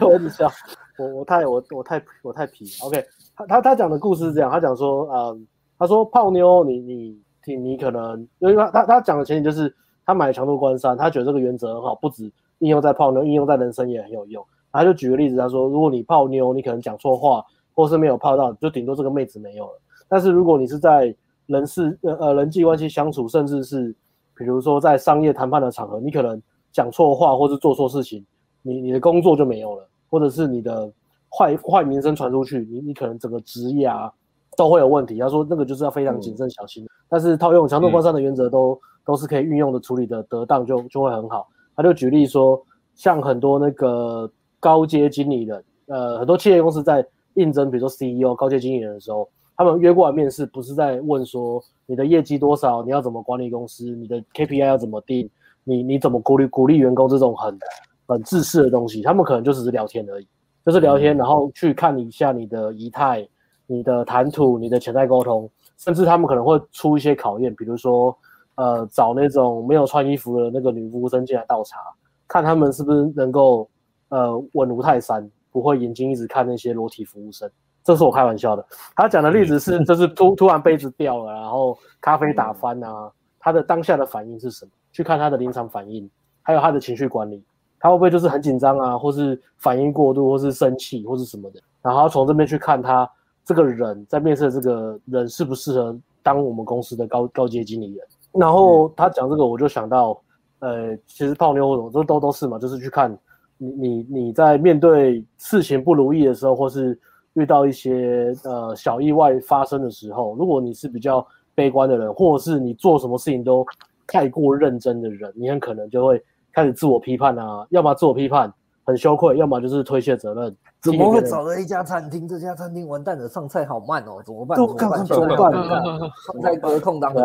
[0.00, 0.50] 我一直笑，
[0.98, 3.04] 我我太我我太我太皮，OK，
[3.36, 5.46] 他他他讲的故事是这样，他讲说，嗯，
[5.78, 9.76] 他说泡妞你，你你你可能，因为他他他讲的前提就是
[10.08, 14.42] 他买强度关山，他觉得这个原则很好，不止应用在泡妞，应用在人生也很有用。
[14.72, 17.44] 他就举个例子，他说，如果你泡妞，你可能讲错话，
[17.74, 19.72] 或是没有泡到，就顶多这个妹子没有了。
[20.08, 23.94] 但是如果你是在人事呃呃人际关系相处，甚至是
[24.34, 26.40] 比如说在商业谈判的场合，你可能
[26.72, 28.24] 讲错话或是做错事情，
[28.62, 30.90] 你你的工作就没有了，或者是你的
[31.28, 34.10] 坏坏名声传出去，你你可能整个职业啊
[34.56, 35.18] 都会有问题。
[35.18, 41.48] 他说那个就是要非常谨慎小心，嗯、但是套用强度关山的原则都、嗯、都是可以运用的，处理的得当就就会很好。
[41.74, 42.62] 他就举例说，
[42.94, 49.26] 像很多那个高阶经理人，呃，很多企业公司在应征，比如说 CEO 高阶经理人的时候。
[49.56, 55.28] 他们约过来面试，不是在问说你的业绩多少，你要怎么管理公司，你的 KPI 要怎么定，
[55.64, 57.58] 你你怎么鼓励鼓励员工这种很
[58.06, 59.02] 很自私的东西。
[59.02, 60.28] 他们可能就只是聊天而已，
[60.64, 63.26] 就是聊天，然后去看一下你的仪态、
[63.66, 68.16] 你的谈吐、你的潜在沟通，甚至他们可能会出一些考验，比如说
[68.58, 71.78] 呃找那种没有穿衣服的那个女服务生进来倒茶，
[72.26, 73.70] 看他们是不是能够
[74.08, 77.48] 呃稳如泰山，不会眼睛一直看那些裸体服务生。
[77.84, 78.66] 这是我开玩笑的。
[78.96, 84.72] 他讲的例子是，就是突 突然杯子掉了，然后咖啡打翻啊，他的当下的反应是什么？
[84.90, 86.10] 去看他的临场反应，
[86.42, 87.42] 还有他的情绪管理，
[87.78, 91.60] 他会不会就是很紧张啊，或是反应过度，或是生气，或是什么的？
[91.80, 93.08] 然后从这边去看他
[93.44, 98.06] 这个人在面试的这个人适不适合当我们公司的高高阶经理人。
[98.38, 100.20] 然后他讲这个，我就想到，
[100.60, 103.10] 呃，其实泡妞或者都都都是嘛，就是去看
[103.56, 106.98] 你你你在面对事情不如意的时候，或是。
[107.34, 111.24] 遇到一些呃小意外发生的时候，如果你是比较
[111.54, 113.64] 悲观的人，或者是你做什么事情都
[114.08, 116.20] 太过认真的人，你很可能就会
[116.52, 118.52] 开始自我批判啊，要么自我批判
[118.88, 120.56] 很羞愧，要么就是推卸责任。
[120.80, 122.26] 怎么会找了一家餐厅？
[122.26, 124.56] 这家餐厅完蛋了，上菜好慢哦，怎么办？
[124.56, 125.04] 怎么办？
[125.04, 125.52] 怎么办？
[125.52, 127.22] 上菜隔空当啊，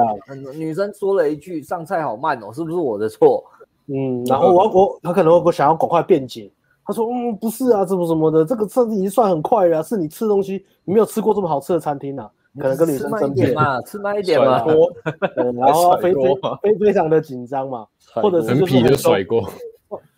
[0.54, 3.42] 女生说了一句上菜好慢哦，是不是我的错？
[3.88, 6.52] 嗯，然后我我他可能会想要赶快辩解。
[6.86, 9.82] 他说：“嗯，不是啊，怎么什么的，这个餐厅已经算很快了啊。
[9.82, 12.30] 是你吃东西，你没有吃过这么好吃的餐厅啊？
[12.60, 14.66] 可能跟女生争辩嘛，吃慢一点嘛。
[15.56, 16.22] 然后非非
[16.62, 19.50] 非非常的紧张嘛，或者是皮的甩过，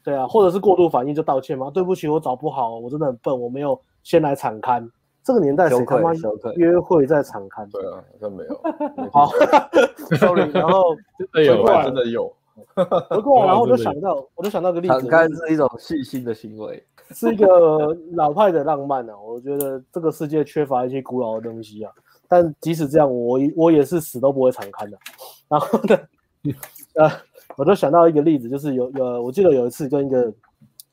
[0.05, 1.69] 对啊，或者是过度反应就道歉嘛。
[1.71, 4.87] 对不起，我找不好，我真的很笨，我没有先来场刊。
[5.23, 6.13] 这个年代谁他妈
[6.55, 7.67] 约会在场刊？
[7.71, 8.61] 对啊，好像没有。
[9.11, 9.31] 好
[10.19, 10.49] ，sorry。
[10.53, 10.95] 然后
[11.43, 12.31] 有，真的有。”
[13.09, 19.13] 不过，然后我就 想到，我就想到个例子，敞开是一种细心的行为，是一个老派的浪漫啊。
[19.19, 21.91] 我觉得这个世界缺乏一些古老的东西啊。
[22.27, 24.97] 但即使这样，我我也是死都不会敞开的。
[25.49, 25.97] 然后呢，
[26.95, 27.11] 呃，
[27.57, 30.33] 我就想到一个例子，就是有有，我记得有一次跟一个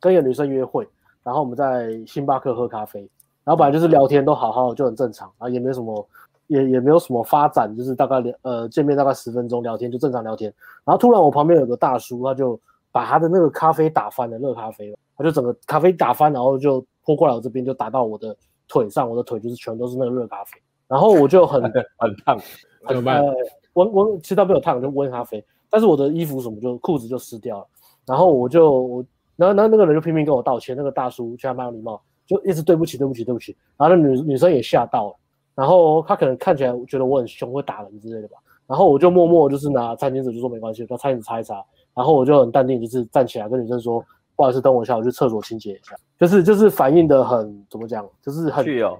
[0.00, 0.86] 跟一个女生约会，
[1.22, 3.00] 然后我们在星巴克喝咖啡，
[3.44, 6.08] 然后本来就是聊天都好好就很正常，然后也没什么，
[6.46, 10.52] 也也没有什么发展，就是大概聊呃见面大概十分钟聊天就正常聊天，
[10.84, 12.58] 然后突然我旁边有个大叔，他就
[12.90, 18.36] 把他的那个咖啡打翻了，热咖啡，他就整个咖啡打翻，然后就泼过来我这边就打到我的
[18.68, 21.62] 腿上，我的腿就是全都是那个热咖啡，然后我就很
[21.98, 22.38] 很烫，
[22.86, 23.22] 怎么办？
[23.74, 25.42] 温温其实他没有烫，就温咖啡，
[25.72, 27.66] 但是我的衣服什么就裤子就湿掉了，
[28.06, 29.04] 然后我就我。
[29.34, 30.76] 然后，然后那个人就拼命跟我道歉。
[30.76, 33.56] 那个大叔其实蛮有礼貌，就一直对不起，对不起，对不起。
[33.78, 35.16] 然后那女女生也吓到了，
[35.54, 38.36] 然后他可能看起来觉得我很凶，会打人之类的吧。
[38.66, 41.64] 然后我就默默就是拿餐巾纸就说没关系，把餐巾纸擦一擦。
[41.94, 44.04] 然后我就很淡定，就是站起来跟女生说
[44.36, 45.96] 不好意思，等我一下，我去厕所清洁一下。
[46.20, 48.98] 就是就是反应的很怎么讲，就是很 chill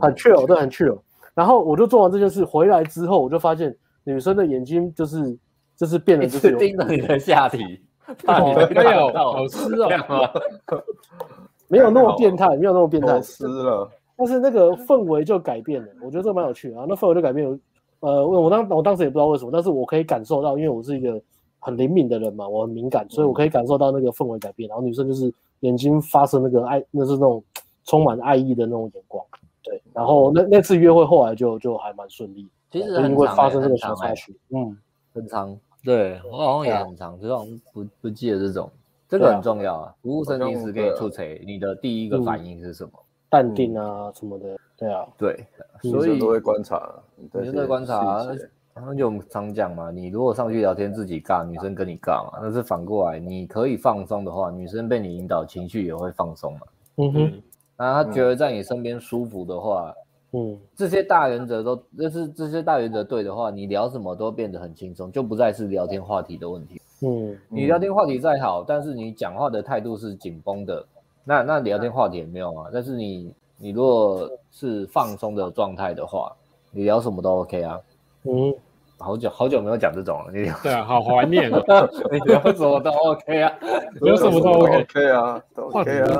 [0.00, 0.96] 很 chill，对，很 chill。
[1.34, 5.36] 然后我就做完这件事回来之后，我就发现女生的眼睛就是
[5.82, 7.58] 就是变得就是盯着你的下体。
[8.70, 10.30] 没有，好湿哦，
[11.66, 13.90] 没有那么变态，没有那么变态，湿了。
[14.16, 16.86] 但是那个氛围就改变了，我觉得这蛮有趣的啊。
[16.88, 17.58] 那氛围就改变了，
[17.98, 21.20] 呃，我当我当时也不知道为什么，但是我可以感受到，因为我是一个
[21.58, 24.68] 很灵敏的人嘛，我很敏感，所以我可以感受到那个氛围改变。
[24.68, 27.42] 然后女生就是眼睛发生那个爱，那是那种
[27.84, 29.24] 充满爱意的那种眼光。
[29.64, 34.76] 对，然后那那次约会后来就就还蛮顺利，其实因为发生这个小插曲，嗯，
[35.14, 35.56] 很长。
[35.84, 38.70] 对，我好像也很常，只是好像不不记得这种，
[39.08, 39.94] 这个很重要啊。
[40.00, 42.92] 服务生临时给你出锤，你的第一个反应是什么？
[43.28, 44.56] 淡定啊，什么的。
[44.76, 45.46] 对啊，对，
[45.82, 48.26] 所以都会观察，女生都会观察。
[48.74, 56.60] 然后就我们常讲嘛，你如果上去聊天自己尬，女生跟你尬嘛，那是反过来，你可以放松的话，女生被你引导情绪也会放松嘛。
[56.96, 57.42] 嗯哼，
[57.76, 59.92] 那她觉得在你身边舒服的话。
[60.34, 66.80] 嗯，这些大原则都，就是这些大原则对的话，你聊什么都变得很轻松，就不再是聊天话题的问题。
[67.02, 70.86] 嗯，你聊天话题再好，但是你讲话的态度是紧绷的，
[71.22, 72.70] 那那聊天话题也没有啊。
[72.72, 76.34] 但是你你如果是放松的状态的话，
[76.70, 77.78] 你聊什么都 OK 啊。
[78.24, 78.54] 嗯，
[78.98, 81.62] 好久好久没有讲这种了，你聊对啊，好怀念啊。
[82.10, 83.52] 你聊什么都 OK 啊，
[84.00, 86.18] 聊什么都 OK 啊，都 OK 啊。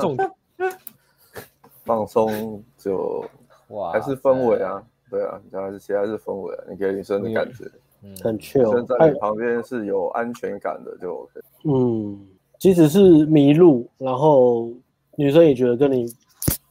[1.85, 3.25] 放松就。
[3.73, 7.65] 哇，还是氛围啊，对啊，然后还是其他是氛围啊，你给女生的感觉，
[8.03, 11.41] 嗯，很 chill，女生在你旁边是有安全感的就 OK。
[11.65, 12.27] 嗯，
[12.59, 14.71] 即使是迷路，然后
[15.17, 16.07] 女生也觉得跟你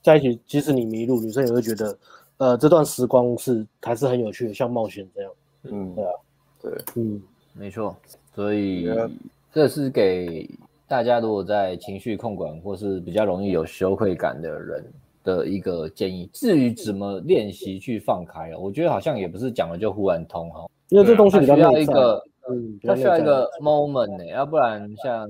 [0.04, 1.98] 在一起，即使你迷路，女生也会觉得，
[2.38, 5.32] 呃，这段时光是还是很有趣的，像冒险这样。
[5.64, 6.12] 嗯，对啊，
[6.62, 7.22] 对，嗯，
[7.54, 7.96] 没错，
[8.36, 8.88] 所以
[9.52, 10.50] 这是给
[10.88, 14.86] 大家如果在情绪控管或是比较容易有羞愧感的人。
[15.24, 25.30] 的一个建议，至于怎么练习去放开，我觉得好像也不是讲了就忽然通哈，因为这东西需要一个，嗯，它需要一个 moment 呢，要不然像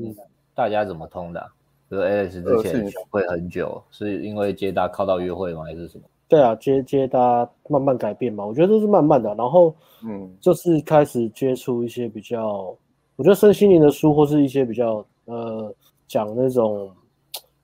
[0.54, 1.48] 大家怎么通的、啊？
[1.90, 5.64] 比如 Alex 之前会很久，是因为接搭靠到约会吗？
[5.66, 6.04] 还是什么？
[6.30, 9.76] 对啊，接接搭慢慢改变嘛，我觉得都是慢慢的，然后
[10.06, 12.74] 嗯，就是开始接触一些比较，
[13.18, 15.76] 我觉得身心灵的书或是一些比较呃
[16.08, 16.90] 讲那种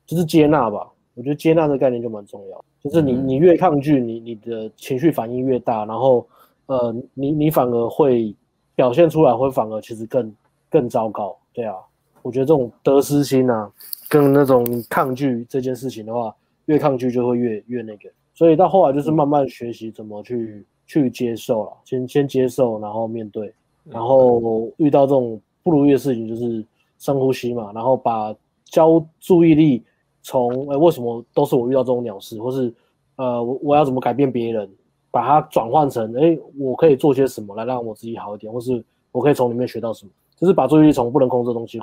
[0.06, 0.92] 就是接纳吧。
[1.18, 6.24] 我觉得接纳的概念就蛮重要，就是你你越抗拒，你你的情绪反应越大，然后
[6.68, 8.36] 呃，你你反而会
[8.76, 10.32] 表现出来，会反而其实更
[10.70, 11.74] 更糟糕，对啊。
[12.22, 13.72] 我觉得这种得失心啊，
[14.08, 16.32] 跟那种抗拒这件事情的话，
[16.66, 23.52] 越抗拒就会越越那个，所以到后来就是慢慢学习怎么去去接受了，先先接受，然后面对，
[23.86, 26.64] 然后遇到这种不如意的事情，就是
[27.00, 29.82] 深呼吸嘛，然后把交注意力。
[30.28, 32.74] 从诶、欸，为什么都是我遇到这种鸟事，或是
[33.16, 34.70] 呃，我我要怎么改变别人，
[35.10, 41.80] 把它转换成哎、欸，我可以做些什么来让我自己好一点，或是我可以从里面学到什么，就是把注意力从不能控制的东西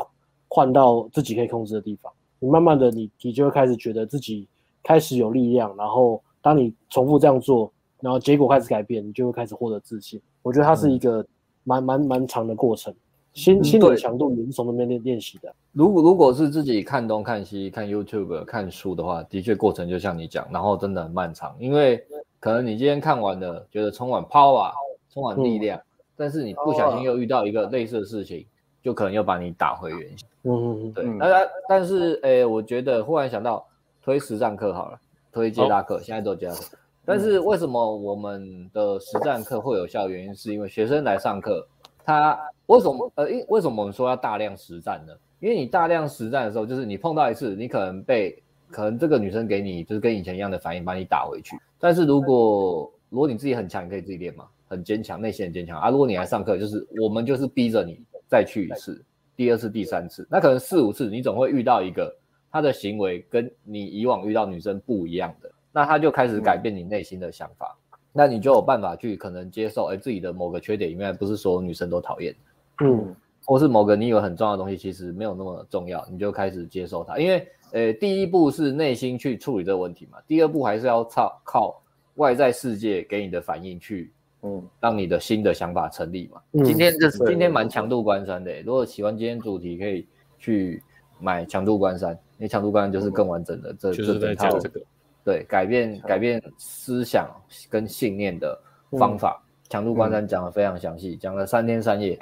[0.49, 2.13] 换到自己可以控制的地方。
[2.39, 4.47] 你慢慢的，你你就会开始觉得自己
[4.83, 10.21] 开始有力量，然后当你重复这样做，然后结果开始改变，你就会开始获得自信。
[10.43, 11.25] 我觉得它是一个
[11.63, 12.95] 蛮蛮蛮长的过程。
[13.35, 15.53] 心心理强度也是从那边练练习的。
[15.73, 22.03] 如果如果是自己看东看西看 YouTube 看书的话，的确过程就像你讲，然后真的很漫长，因为
[22.39, 24.71] 可能你今天看完了，觉得充满 power，
[25.13, 25.85] 充满力量，嗯、
[26.17, 28.47] 但是你不小心又遇到一个类似的事情，
[28.83, 30.29] 就可能又把你打回原形。
[30.45, 31.05] 嗯嗯嗯，对。
[31.05, 33.67] 那但是诶、欸，我觉得忽然想到
[34.03, 34.99] 推实战课好了，
[35.33, 36.79] 推接搭课，现在都接搭课。
[37.05, 40.09] 但是为什么我们的实战课会有效？
[40.09, 41.67] 原因是因为学生来上课。
[42.07, 45.13] 他为什么呃，因为什么我们说要大量实战呢？
[45.41, 51.57] 因为你大量实战的时候，就是你碰到一次，你可能被可能这个女生给你就是跟以前一样的反应，把你打回去。
[51.79, 55.91] 但是如果如果你自己很强，你可以自己练嘛，很坚强，内心很坚强啊。
[55.91, 59.05] 如果你来上课，就是我们就是逼着你再去一次，
[59.37, 62.17] 第二次、第三次，那可能四五次，你总会遇到一个
[62.51, 72.35] 他的行为跟你以往遇到女生不一样的，那他就开始改变你内心的想法，嗯、那你就有办法去可能接受，哎，自己的某个缺点，因为不是所有女生都讨厌，
[72.81, 73.15] 嗯，
[73.45, 81.83] 或是某个你以为很重要的东西，其实没有那么重要，你就开始接受它，因为，呃，第一步是内心去处理这个问题嘛，第二步还是要靠靠
[82.17, 84.13] 外在世界给你的反应去。
[84.47, 86.39] 嗯，让你的新的想法成立嘛。
[86.53, 90.07] 嗯、今天这是今天蛮强度关山的，如果喜欢今天主题，可以
[90.39, 90.83] 去
[91.19, 94.83] 买强度关山，因为强度关山就是更完整的这、嗯、这整套这个
[95.25, 97.27] 对改变改变思想
[97.71, 98.55] 跟信念的
[98.99, 99.43] 方法。
[99.71, 102.19] 强、嗯、度关山讲的非常详细，讲、嗯、了三天三夜。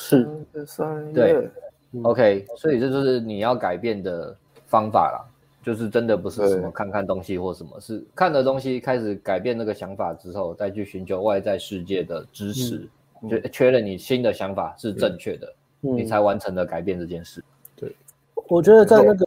[0.00, 0.28] 是，
[1.14, 1.50] 对、
[1.92, 4.34] 嗯、，OK，所以这就是你要改变的
[4.66, 5.26] 方法啦。
[5.62, 12.88] 就是真的不是什么看看东西或什么，是看的东西开始改变那个想法之后，再去寻求外在世界的支持，
[13.22, 17.44] 嗯、就确认你新的想法是正确的，嗯、你才完成了改变这件事。
[17.76, 17.94] 对，
[18.48, 19.26] 我觉得在那个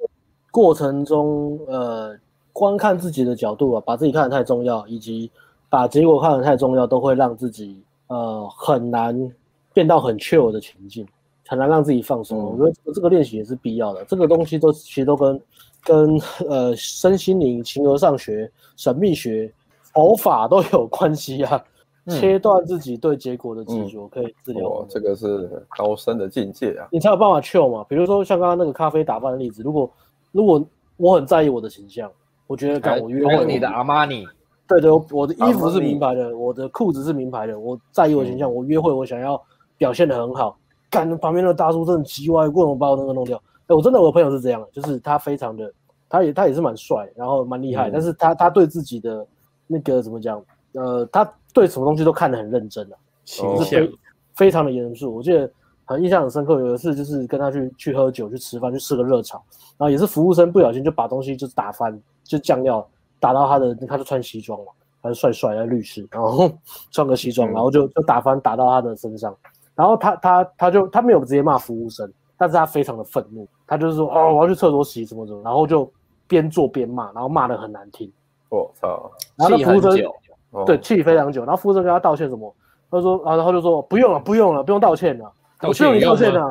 [0.50, 2.18] 过程中，呃，
[2.52, 5.30] 观看自己的角度啊，把自己看得太重要，以及
[5.70, 9.32] 把结果看得太重要，都会让自己呃很难
[9.74, 11.06] 变到很 chill 的情境，
[11.48, 12.38] 很难让自己放松。
[12.38, 15.42] 嗯、我觉得这个练习也是必要的，这个东西都其实都跟。
[15.86, 16.18] 跟
[16.48, 19.52] 呃身心灵、形而上学、神秘学、
[19.92, 21.62] 佛法都有关系啊。
[22.06, 26.88] 嗯、切断自己对结果的执着，可以治疗、这个是高深的境界啊！
[26.90, 27.86] 你才有办法 chill 嘛。
[27.90, 29.92] 比如说像刚刚那个咖啡打扮的例子，如果
[30.32, 30.66] 如果
[30.96, 32.10] 我很在意我的形象，
[32.48, 34.26] 我觉得干我约会，你的阿玛尼，
[34.66, 39.36] 对对，我的衣服是名牌的，我的裤子是名牌的，我在意我的形象，嗯、我约会我想要
[39.78, 40.58] 表现的很好，
[40.90, 43.42] 干旁边那个大叔真的奇怪，过来把我那个弄掉。
[43.68, 45.72] 哎，我真的我朋友是这样，就是他非常的。
[46.10, 49.26] 他也他也是蛮帅，然后蛮厉害，嗯、但是他他对自己的
[49.66, 50.40] 那个怎么讲？
[50.74, 53.00] 呃，他对什么东西都看得很认真的、啊，
[53.42, 53.92] 哦、是非
[54.36, 55.16] 非常的严肃。
[55.16, 55.52] 我记得
[55.86, 59.42] 很印象很深刻，有一次就是跟他去去喝酒、去吃饭、去吃个热炒，
[59.76, 62.88] 然后也是服务生不小心就把东西就是打翻，就酱料
[63.20, 64.72] 打到他的，他就穿西装嘛，
[65.02, 66.48] 他是帅帅的律师，然后
[66.92, 69.36] 穿个西装，然后就就打翻打到他的身上，
[69.76, 75.92] 然后他他他就他没有直接骂服务生，但是他非常的愤怒，他就是说哦，我要去厕所洗什么什么，然后就。
[76.26, 78.12] 边做边骂，然后骂得很难听。
[78.50, 79.12] 我操！
[79.36, 82.52] 然后那服务生对气非常久，然后服务生跟他道歉什么？
[82.90, 85.32] 他说啊，然后就说不用了，不用了，不用道歉了。
[85.62, 86.50] 我需要你道歉了！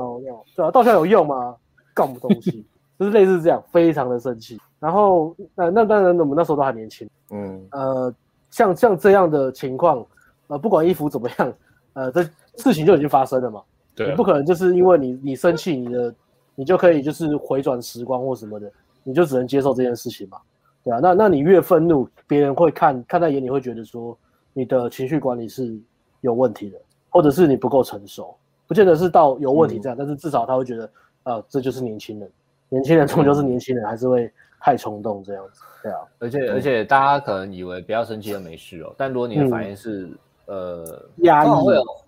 [0.54, 1.56] 对啊，道歉有用吗？
[1.94, 2.64] 干什么东西？
[2.98, 4.60] 就是类似这样，非常的生气。
[4.78, 7.08] 然后那那当然，我们那时候都还年轻。
[7.30, 8.14] 嗯呃，
[8.50, 10.04] 像像这样的情况，
[10.48, 11.52] 呃，不管衣服怎么样，
[11.94, 12.22] 呃，这
[12.56, 13.62] 事情就已经发生了嘛。
[13.94, 16.14] 对，你不可能就是因为你你生气，你的
[16.54, 18.70] 你就可以就是回转时光或什么的。
[19.04, 20.38] 你就只能接受这件事情嘛，
[20.84, 24.16] 对啊，那那你越愤怒，别人会看看在眼里，会觉得说
[24.52, 25.76] 你的情绪管理是
[26.20, 26.78] 有问题的，
[27.10, 28.32] 或者是你不够成熟，
[28.68, 30.90] 不见得是到有问题这样，嗯、但是至少他会觉得，
[31.24, 32.30] 呃，这就是年轻人，
[32.68, 41.48] 年轻人终究是年轻人，还是会太冲动这样子，对啊，而且而且大家可能以为不要生气就没事哦，但如果你的反应是、嗯、呃压抑，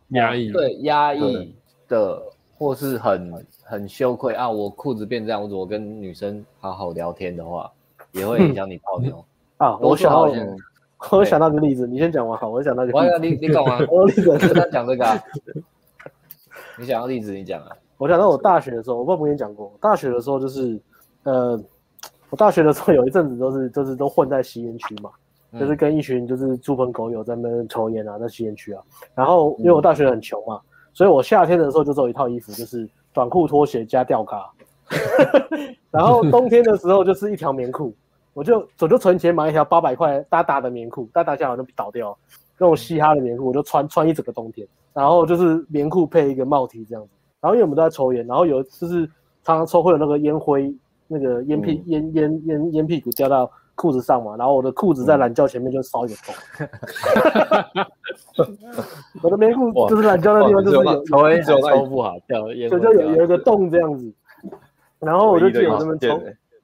[0.09, 1.55] 压抑，对压抑
[1.89, 2.23] 的，
[2.57, 3.45] 或是很。
[3.67, 4.49] 很羞愧啊！
[4.49, 7.73] 我裤子变这样，我怎么跟女生好好聊天的话，
[8.13, 9.25] 也会影响你泡妞
[9.57, 9.79] 啊！
[9.79, 10.31] 我想到，
[11.11, 12.51] 我想到个例子，你先讲完好。
[12.51, 15.23] 我想到个例子，你你讲完， 我例子跟他讲这个。
[16.79, 17.71] 你想要例子，你讲啊！
[17.97, 20.79] 我想到我大学的时候，我不知道跟你讲过，大学的时候就是，
[21.23, 21.59] 呃，
[22.29, 25.11] 我大学的时候有一阵子都是就是都混在吸烟区嘛，
[25.59, 28.83] 就是跟一群就是猪朋狗友在那边抽烟啊，在吸烟区啊。
[29.15, 30.61] 然后因为我大学很穷嘛，
[30.93, 32.89] 所以我夏天的时候就只有一套衣服，就是。
[33.15, 34.51] 短裤、拖鞋加吊嘎，
[35.93, 37.95] 然后冬天的时候就是一条棉裤，
[38.33, 42.19] 我就我就存钱买一条八百块大大的棉裤，大大下来就倒掉，
[42.59, 44.67] 那种嘻哈的棉裤，我就穿穿一整个冬天。
[44.93, 47.11] 然后就是棉裤配一个帽 T 这样子。
[47.41, 49.09] 然后因为我们都在抽烟，然后有就是
[49.45, 50.75] 常常抽会有那个烟灰，
[51.07, 56.35] 那个烟屁烟烟烟烟屁股掉到裤子上嘛，然后我的裤子在懒觉前面就烧一个洞。
[59.23, 64.13] 我的棉裤就是懒觉的地方，就是有抽烟抽不好掉烟，就就有有一个洞这样子。
[65.01, 66.19] 然后我就去我这边抽，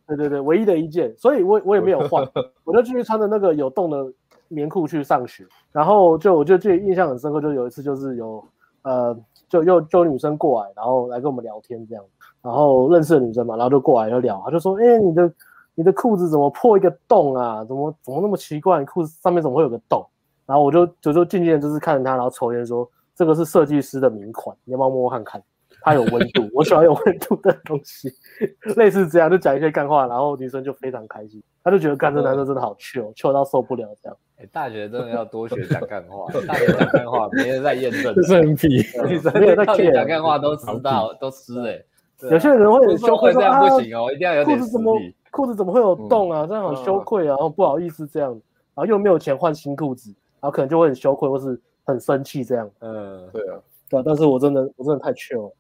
[0.07, 2.27] 对对对，唯一的一件，所以我我也没有换，
[2.65, 4.07] 我就继续穿着那个有洞的
[4.49, 5.45] 棉裤去上学。
[5.73, 8.43] 然后就我就记得印象很深刻，就有一次就是有
[8.83, 9.17] 呃，
[9.49, 12.03] 就又就女生过来，然后来跟我们聊天这样，
[12.43, 15.31] 然后认识的女生嘛，然后就过来就聊，她就说，哎，你的
[15.75, 17.65] 你的裤子怎么破一个洞啊？
[17.65, 18.85] 怎么怎么那么奇怪？
[18.85, 20.07] 裤子上面怎么会有个洞？
[20.47, 25.41] 然后我就就就静静的，就是看着他，然后抽烟说：“这个是设计师的名款，你要不要摸摸看看？
[25.83, 28.13] 它有温度， 我喜欢有温度的东西。
[28.77, 34.19] ”类似这样，就讲一些干话，然后女生就非常开心，她就觉得干这男生真的好糗，糗到受不了这样。
[34.39, 38.69] 哎，大学真的要多学讲干话， 大学讲干话没人在验证，这是很屁，
[39.07, 41.81] 女生没有在讲干话都知道，都湿哎，
[42.29, 44.99] 有些人会很羞愧说，这样不行哦，一定要有点裤子怎么
[45.31, 46.47] 裤子怎么会有洞啊？
[46.47, 50.11] 这样很羞愧啊，然后不好意思这样，然后又没有钱换新裤子，
[50.41, 52.71] 然后可能就会很羞愧或是很生气这样。
[52.81, 53.59] 嗯，对啊，
[53.89, 55.53] 对啊，但是我真的我真的太 chill 了。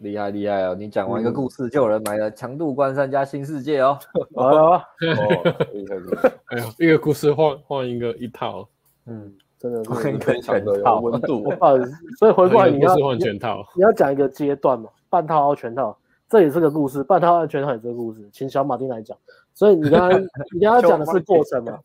[0.00, 0.74] 厉害厉害哦！
[0.74, 3.96] 你讲完一个故事，就有人买了《强度关山》加《新世界》哦。
[4.34, 4.82] 好了，
[6.46, 8.66] 哎 呀，一个故事换换一个一套，
[9.06, 11.42] 嗯，真的换一个全套温度。
[11.42, 15.96] 不好意思，所以回过来你要换全套，你要讲一个阶段嘛，半套到全套，
[16.32, 19.14] 这也是个故事，半套安全套也是个故事，请小马丁来讲。
[19.52, 20.18] 所以你刚刚
[20.54, 21.78] 你刚刚讲的是过程嘛？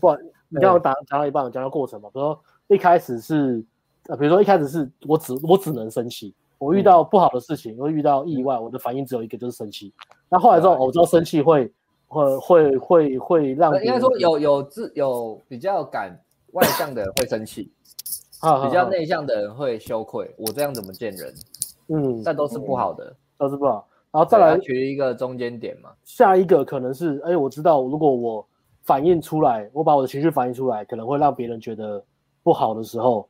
[0.00, 0.12] 不，
[0.48, 2.10] 你刚刚打讲到一半，我讲到过程嘛？
[2.12, 3.64] 比如说一开始是，
[4.08, 6.34] 呃，比如说一开始是我只我只能生气。
[6.58, 9.92] 我遇到不好的事情，我遇到意外，我的反应只有一个，就是生气。
[10.28, 11.72] 那后来之后，我知道生气会
[12.08, 17.70] 会会会会让应该说有有自有比较敢外向的人会生气，
[18.64, 20.34] 比较内向的人会羞愧。
[20.36, 21.32] 我这样怎么见人？
[21.86, 23.86] 嗯，但都是不好的，都是不好。
[24.12, 25.90] 然后再来取一个中间点嘛。
[26.04, 28.46] 下一个可能是，哎，我知道如果我
[28.82, 32.02] 反应出来，我把我的情绪反应出来，可能会让别人觉得
[32.42, 33.28] 不好的时候。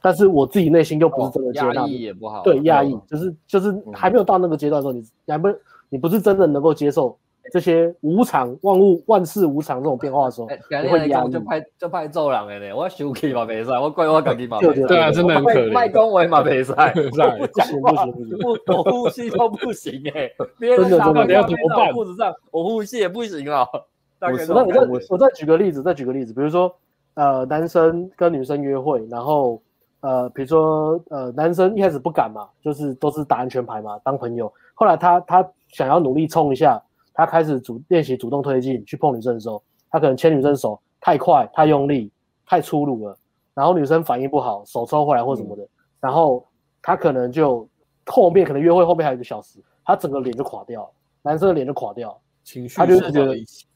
[0.00, 2.42] 但是我自己内心又不是真的接纳，压抑也不好。
[2.42, 5.48] 对，压抑就是就是还没有到那个阶段的时候，你还不
[5.90, 7.16] 你不是真的能够接受
[7.50, 10.48] 这些无常、万物、万事无常这种变化的时候，
[10.82, 11.30] 你会压抑。
[11.30, 14.58] 就拍就拍揍人的呢，我生气嘛没事，我怪我自己嘛。
[14.60, 15.72] 对啊，真的很可怜。
[15.72, 21.92] 卖恭维嘛没事， 不行不行不行，不我呼吸都不行哎，别人打到你要怎么办？
[21.92, 23.66] 裤子上我呼吸也不行啊。
[24.20, 26.74] 我再我再我再举个例子，再举个例子，比如说
[27.14, 29.60] 呃，男生跟女生约会，然后。
[30.04, 34.52] 呃，比如说，呃，男生一开始不敢嘛，就是都是打安全牌嘛，当朋友。
[34.74, 36.82] 后来他他想要努力冲一下，
[37.14, 42.10] 他开始主练习主动推进去碰女生的时候，他可能牵女生手太快、太用力、
[42.46, 43.16] 太粗鲁了，
[43.54, 45.68] 然后女生反应不好，手抽回来或什么的，嗯、
[46.00, 46.46] 然后
[46.80, 47.68] 他可能就
[48.06, 50.90] 后面可能约会后面还有一个小时，他整个脸就垮掉了，
[51.22, 53.34] 男生的脸就垮掉了，情绪他就是觉得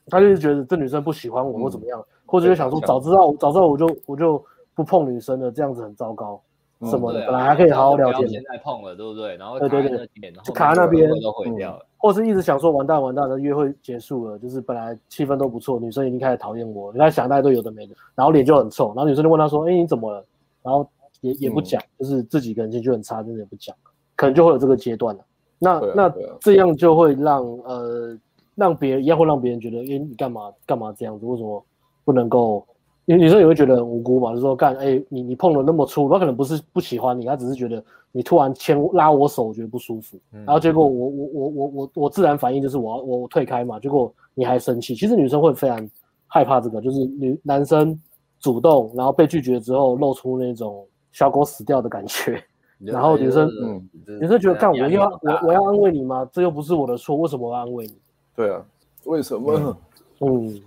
[0.09, 4.45] 他就是觉得这女生不喜欢我或怎么样，嗯、或者就想说早知道早知道我就我就。
[4.76, 6.39] 不碰女生了这样子很糟糕，
[6.83, 9.35] 什么的，本来还可以好好聊天，现在碰了，对不对？
[9.37, 20.22] 然后对对对，就卡在那边都毁掉了，或是一直想说完蛋完蛋的约会结束了，就是本来气氛都不错，女生已经开始讨厌我，你看想大家都有的没的，然后脸就很臭，然后女生就问他说：“哎，你怎么了？”
[20.62, 20.87] 然后
[21.22, 23.74] 也也不讲，就是自己感情就很差，真的也不讲，
[24.14, 25.24] 可能就会有这个阶段了。
[25.59, 28.18] 那那这样就会让呃
[28.55, 31.24] 让别人一样会让别人觉得，哎，你干嘛干嘛这样子？
[31.24, 31.64] 为什么
[32.05, 32.66] 不能够？
[33.07, 44.95] 女女生也会觉得很无辜嘛，就是说干，哎，你你碰了那么粗，他可能不是不喜欢你，他只是觉得你突然牵拉我手，我觉得不舒服，然后结果我我我我我我自然反应就是我我我退开嘛，结果你还生气。
[44.95, 45.89] 其实女生会非常
[46.27, 47.99] 害怕这个，就是女男生
[48.41, 52.43] 主动然后被拒绝之后露出那种小狗死掉的感觉，
[52.83, 53.89] 然后女生嗯，
[54.21, 56.29] 女生觉得干，我要我我要安慰你吗？
[56.33, 57.95] 这又不是我的错，为什么我要安慰你？
[58.35, 58.61] 对啊，
[59.05, 59.53] 为什么？
[59.55, 59.77] 嗯。
[60.19, 60.61] 嗯，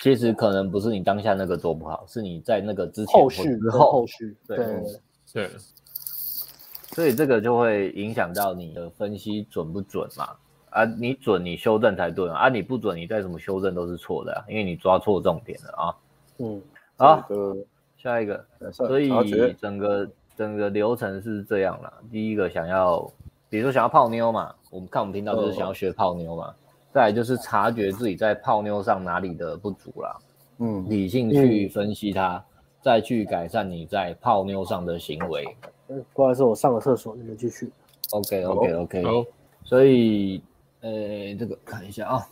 [0.00, 4.82] 其实可能不是你当下那个做不好，是你在那个之前后续之后后续对对
[5.32, 5.50] 对，
[6.92, 10.28] 所以这个就会影响到你的分析准不准嘛？
[10.70, 12.34] 啊，你准你修正才对嘛？
[12.34, 15.96] 啊，你不准你再怎么修正都是错的啊，因为你抓错重点了啊。
[16.38, 16.62] 嗯，
[16.96, 17.26] 好，
[17.96, 19.10] 下一个，所以
[19.60, 21.92] 整个整个流程是这样啦。
[22.12, 23.10] 第一个想要，
[23.48, 26.54] 比如说想要泡妞嘛，我们看我们听到就是想要学泡妞嘛。
[26.92, 30.16] 再来就是察觉自己在泡妞上哪里的不足啦，
[30.58, 32.44] 嗯，理性去分析它，嗯、
[32.80, 35.44] 再去改善你在泡妞上的行为。
[35.88, 37.70] 嗯，不好意思，我上个厕所，你们继续。
[38.10, 39.04] OK OK OK。
[39.04, 39.24] 好，
[39.64, 40.42] 所以，
[40.80, 42.26] 呃，这个看一下啊，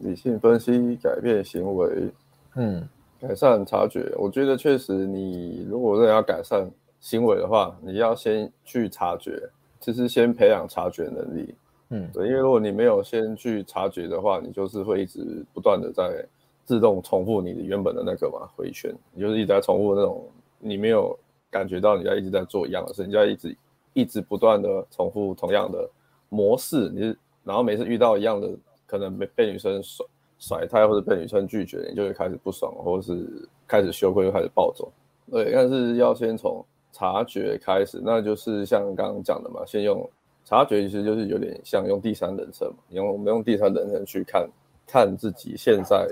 [0.00, 2.12] 理性分析改变行为，
[2.54, 2.88] 嗯，
[3.20, 4.12] 改善察觉。
[4.16, 6.70] 我觉得确实，你如果真的要改善
[7.00, 9.50] 行为的话，你要先去察觉，
[9.80, 11.54] 就是先培养察觉能力。
[11.90, 16.26] 嗯，对，因为如果你没有先去察觉的话，你就是会一直不断的在
[16.64, 20.26] 自动重复你的原本的那个嘛回旋，你就是一直在重复那种
[20.58, 21.16] 你没有
[21.50, 23.56] 感觉到你在一直在做一样的事，你在一直
[23.92, 25.88] 一直不断的重复同样的
[26.30, 27.14] 模式，你
[27.44, 28.50] 然后每次遇到一样的
[28.86, 30.06] 可能被被女生甩
[30.38, 34.90] 甩态或者被女生拒绝，你就会开始不爽，或者是开始羞愧，又开始暴走。
[35.30, 40.08] 对，但是要先从察觉开始，那就是像刚刚讲的嘛，先用。
[40.44, 44.48] 察觉其实就是有点像用第三人称嘛，用我们用第三人称去看
[44.86, 46.06] 看自己现在，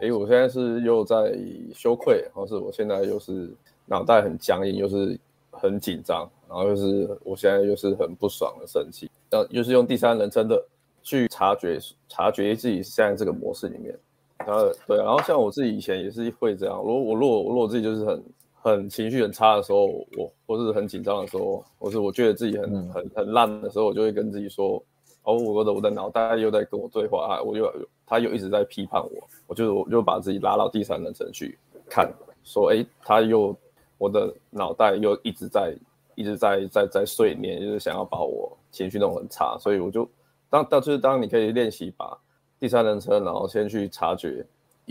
[0.00, 1.38] 哎，我现在是又在
[1.72, 3.48] 羞愧，或是我现在又是
[3.86, 5.18] 脑袋很僵硬，又是
[5.52, 10.60] 很紧张，然后又是我现在又是很不爽的生气，然后又是用第三人称的
[11.02, 11.78] 去察觉
[12.08, 13.96] 察觉自己现在这个模式里面，
[14.44, 18.20] 然后对，然后像我自己以前也是会这样，如果我如果我如果自己就是很
[18.66, 19.86] 很情绪很差的时候，
[20.16, 24.82] 我或是很紧张的时候，或是我觉得自己很很很烂的时候，我就会跟自己说，
[25.22, 27.72] 哦，我的我的脑袋又在跟我对话啊，我又
[28.04, 31.56] 他又一直在批判我，我就我就把自己拉到第三人称去
[31.88, 32.12] 看，
[32.42, 33.56] 说，哎，他又
[33.98, 35.72] 我的脑袋又一直在
[36.16, 40.08] 一直在在在，在碎念，就是想要把我情绪弄很差，所以我就
[40.50, 42.18] 当当就是当你可以练习把
[42.58, 44.44] 第三人称，然后先去察觉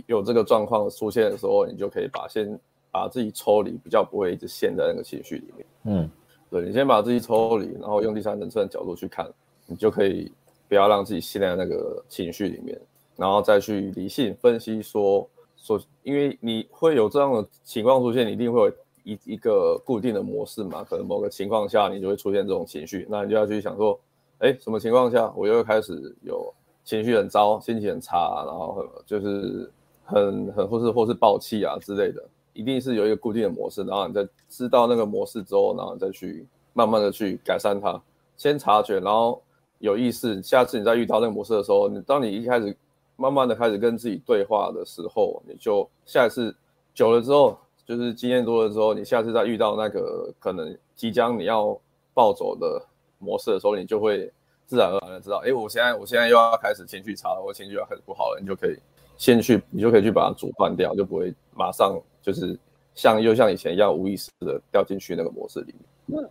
[0.07, 2.57] 有这个状况出现的时候，你就可以把先。
[2.95, 5.65] 把自己抽离，比较不会一直陷在那个情绪里面。
[5.83, 6.09] 嗯，
[6.49, 9.29] 对，你先把自己抽离，然后用第三人称的角度去看，
[9.65, 10.31] 你就可以
[10.69, 12.79] 不要让自己陷在那个情绪里面，
[13.17, 15.27] 然后再去理性分析说
[15.57, 18.73] 说，因为你会有这样的情况出现，你一定会有
[19.03, 23.99] 一一个固定的模式嘛，可能某个情况下你就会出现这种情绪，那你就要去想说，
[24.39, 26.49] 哎，什么情况下我又开始有
[26.85, 29.69] 情绪很糟，心情很差，然后就是
[30.05, 32.23] 很很或是或是爆气啊之类的。
[32.55, 38.01] 一定是有一个固定的模式，然后你再知道那个模式之后，然后再去慢慢的去改善它。
[38.37, 39.41] 先察觉，然后
[39.79, 40.41] 有意识。
[40.41, 42.75] 下次你再遇到那个模式的时候，你当你一开始
[43.17, 46.55] 慢慢的开始跟自己对话的时候，你就下一次
[46.93, 51.77] 久了之后，就是经验多了之后，你下次再遇到那个可能即将你要
[52.13, 52.81] 暴走的
[53.19, 54.31] 模式的时候，你就会
[54.65, 58.77] 自然而然的知道，哎，我现在我现在又要开始情绪差了，我情绪要开始不好了，你就可以
[59.17, 62.01] 先去，你就可以去把它阻断掉，就不会马上。
[62.25, 62.57] 就是
[62.95, 65.75] 像又像以前一样无意识的掉进去那个模式里
[66.07, 66.27] 面，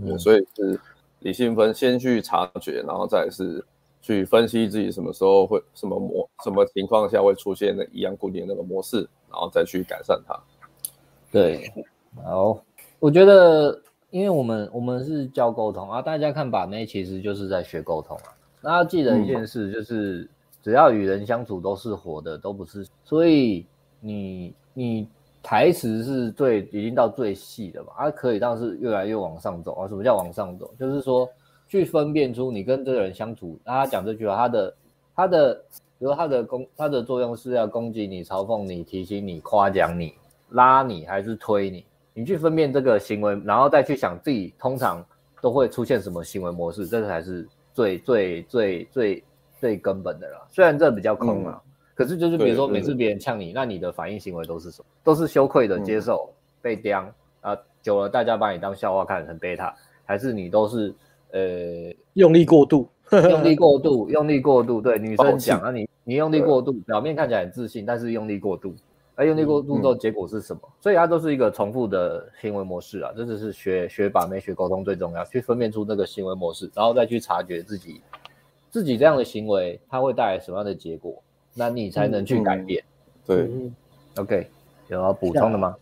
[0.00, 0.78] 嗯，所以是
[1.20, 3.64] 理性分，先去察觉，然后再是
[4.00, 10.38] 去分析自己什么时候会什么模什么情况下会出现那一样固定的那个模式，然后再去改善它。
[11.32, 11.68] 对，
[12.22, 12.62] 好，
[13.00, 18.30] 我觉得因为我们我们是教沟通啊，大家看把妹其实就是在学沟通啊。
[18.60, 20.30] 那要记得一件事，就是
[20.62, 23.66] 只要与人相处都是活的，都不是，所以
[23.98, 25.08] 你你。
[25.44, 29.86] 台词是最已经到最细的嘛，它、啊、可以，但是越来越往上走啊。
[29.86, 30.74] 什么叫往上走？
[30.78, 31.28] 就是说
[31.68, 34.74] 去分辨出你跟这个人相处，他讲这句话，他的
[35.14, 35.54] 他的，
[35.98, 40.14] 比如他的攻，他的作用是要攻击你、嘲讽你、提醒你、夸奖你、
[40.48, 41.84] 拉你还是推你？
[42.14, 45.04] 你去分辨这个行为，然后再去想自己通常
[45.42, 49.24] 都会出现什么行为模式，这才是最最最最
[49.60, 50.48] 最根本的了。
[50.50, 51.60] 虽然这比较空啊。
[51.94, 54.86] 嗯可是就是比如说每次别人呛你，那你的反应行为都是什么？
[55.04, 57.08] 都是羞愧的接受、嗯、被刁
[57.40, 59.72] 啊，久了大家把你当笑话看，很贝塔，
[60.04, 60.92] 还是你都是
[61.30, 68.74] 呃用力过度，用力过度，用力过度，对女生讲啊你你用力过度，表面看起来很自信，但是用力过度，
[69.14, 70.60] 而用力过度之后结果是什么？
[70.64, 78.00] 嗯、所以它都是一个重复的行为模式啊，这就是学学把妹学沟通最重要，去分辨出那个行为模式，然后再去察觉自己
[78.68, 81.22] 自己这样的行为它会带来什么样的结果。
[81.54, 82.82] 那你才能去改变。
[82.82, 83.72] 嗯、
[84.16, 84.50] 对，OK，
[84.88, 85.74] 有要补充的吗？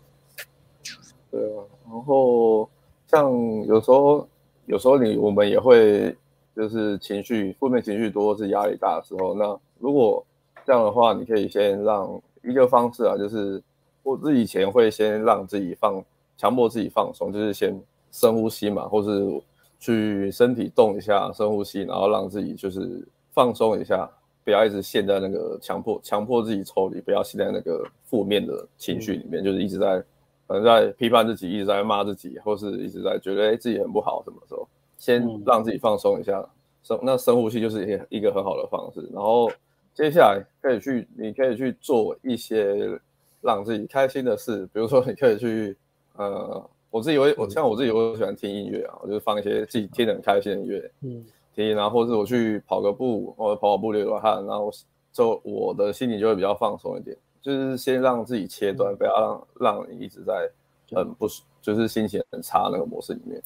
[1.30, 2.68] 对啊，然后
[3.06, 3.32] 像
[3.64, 4.28] 有时候，
[4.66, 6.14] 有时候你我们也会
[6.54, 9.34] 就是情绪负面情绪多，是压力大的时候。
[9.34, 10.24] 那如果
[10.64, 13.62] 这样的话，你可以先让一个方式啊，就是
[14.02, 16.04] 我自己以前会先让自己放，
[16.36, 19.42] 强迫自己放松，就是先深呼吸嘛，或是
[19.80, 24.08] 去身体动一下，深呼吸，然后让自己就是放松一下。
[24.44, 30.02] 不要一直陷在那个强迫强迫自己抽离，不要陷在那个负面的情绪里面，嗯、就是一直在
[30.48, 34.68] 可能在批判自己，一直在骂自己，或是一直在觉得哎自己很不好，什么时候
[34.98, 36.44] 先让自己放松一下，
[36.82, 39.08] 深、嗯、那深呼吸就是一一个很好的方式。
[39.12, 39.50] 然后
[39.94, 42.98] 接下来可以去，你可以去做一些
[43.40, 45.76] 让自己开心的事，比如说你可以去
[46.16, 51.24] 呃，我自己会我像我自己我喜欢听音乐啊，我就放一些自己听得很开心的音乐，嗯。
[51.54, 54.70] 然后或是我去跑个步，或者跑跑步流流汗，然后
[55.12, 57.16] 就我的心里就会比较放松一点。
[57.42, 60.48] 就是先让自己切断，不要让让你一直在
[60.92, 61.26] 很不
[61.60, 63.42] 就是心情很差那个模式里面。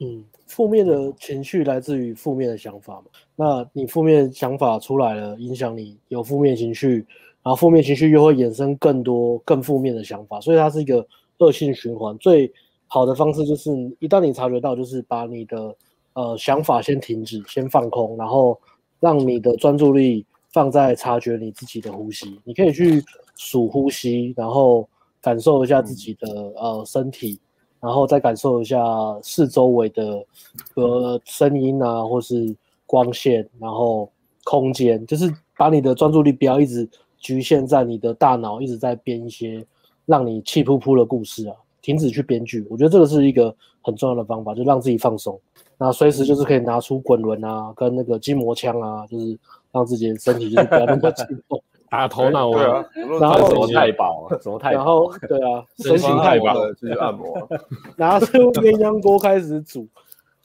[0.00, 3.06] 嗯，负面的情绪来自于负面的想法嘛。
[3.34, 6.96] 那你负面想法出来了，影响你有负面情绪，
[7.42, 11.04] 然后负面情绪又会衍生更多更负面的想法，所以它是一个
[11.38, 12.16] 恶性循环。
[12.18, 12.52] 最
[12.86, 15.74] 好的方式就是，一旦你察觉到，就是把你的。
[16.18, 18.58] 呃，想法先停止，先放空，然后
[18.98, 22.40] 让你的专注力放在察觉你自己的呼吸。
[22.42, 23.00] 你可以去
[23.36, 24.88] 数呼吸，然后
[25.20, 27.38] 感受一下自己的、嗯、呃身体，
[27.78, 28.82] 然后再感受一下
[29.22, 30.26] 四周围的
[30.74, 32.52] 呃声音啊，或是
[32.84, 34.10] 光线，然后
[34.42, 39.64] 空间，就是把你的专注力不要一直局限在你的大脑，一直在编一些
[40.04, 42.66] 让你气扑扑的故事啊，停止去编剧。
[42.68, 45.40] 我觉得这个是一个很重要的方法，就让自己放松。
[45.78, 49.38] 那随时就是可以拿出滚轮啊，跟那个筋膜枪啊，就是
[49.72, 51.58] 让自己的身体就是不要那么紧绷。
[51.90, 52.84] 打头脑啊，
[53.18, 57.48] 然后什么太保，什么太保，然后对啊，身形太保继续按摩，
[57.96, 59.88] 拿出鸳鸯锅开始煮，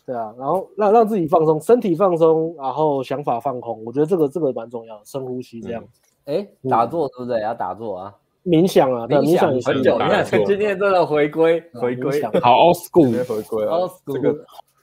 [0.05, 5.83] 对啊，然后让让自己放松，身体放松，然后想法放空，我觉得这个这个蛮重要，深呼吸这样。
[6.23, 7.41] 哎，打坐对不对？
[7.41, 8.15] 要打坐啊，
[8.45, 14.33] 冥想啊，冥想很久，你看今天真的回归回归，好 old school，回归啊，这个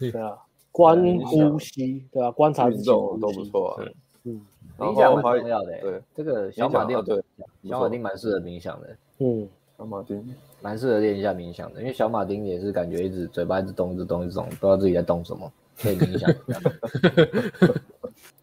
[0.00, 0.36] 对啊，
[0.72, 3.84] 观呼吸，对啊，观察自己都不错啊，
[4.24, 4.40] 嗯。
[4.78, 7.22] 冥想很重要的，对这个小马丁，对
[7.68, 9.46] 小马丁蛮适合冥想的，嗯，
[9.76, 16.30] 小马丁蛮适合练一下冥想的，因为小马丁也是感觉一直嘴巴一直动，一直动，一直动，不知道自己在动什么，可以冥想。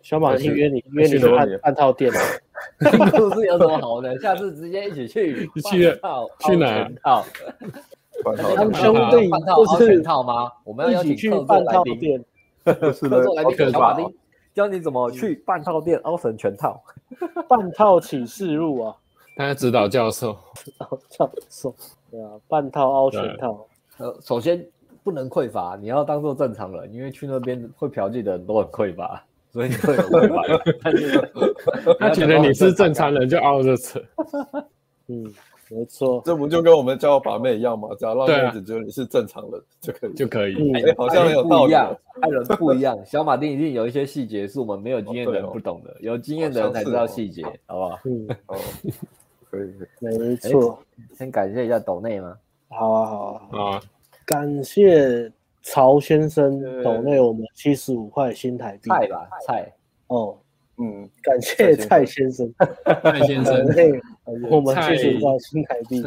[0.03, 4.15] 小马丁约你约你半半套店，是不是有什么好的？
[4.19, 5.61] 下次直接一起去， 去
[6.45, 6.87] 去哪？
[7.01, 7.25] 套，
[8.55, 10.51] 他们兄弟不是全套吗？
[10.63, 12.23] 我们要一起去半套店，
[12.93, 14.13] 是的，来宾小马丁。
[14.53, 16.81] 教你怎么去半套店凹成全套，
[17.47, 18.95] 半套启示录啊！
[19.35, 21.75] 他指导教授，指导教授，
[22.09, 23.67] 对啊，半套凹全套。
[23.99, 24.65] 呃，首先
[25.03, 31.93] 不能匮乏，你要当做正常人，因为去那边会嫖妓的人都很匮乏，所以你会有匮乏。
[32.01, 34.01] 他觉得你是正常人就凹着扯，
[35.07, 35.31] 嗯。
[35.69, 37.89] 没错，这不就跟我们教把妹一样吗？
[37.99, 40.73] 只要让妹子觉得你是正常人就可以，就可以。
[40.73, 41.73] 哎，好像有道理。
[41.73, 47.99] 爱人不一样，小马丁一定有一些细节是我们没有经验的人不懂的，有经验的人才知道细节，好不好？
[48.05, 48.57] 嗯，哦，
[49.51, 50.79] 可以， 没错。
[51.15, 52.37] 先感谢一下斗内吗？
[52.69, 53.81] 好啊，好啊，好啊！
[54.25, 58.89] 感谢曹先生斗内我们七十五块新台币。
[58.89, 59.71] 菜吧，菜。
[60.07, 60.37] 哦。
[60.77, 62.51] 嗯， 感谢蔡先生，
[63.03, 63.65] 蔡先生，
[64.49, 66.03] 我们谢谢到新台币。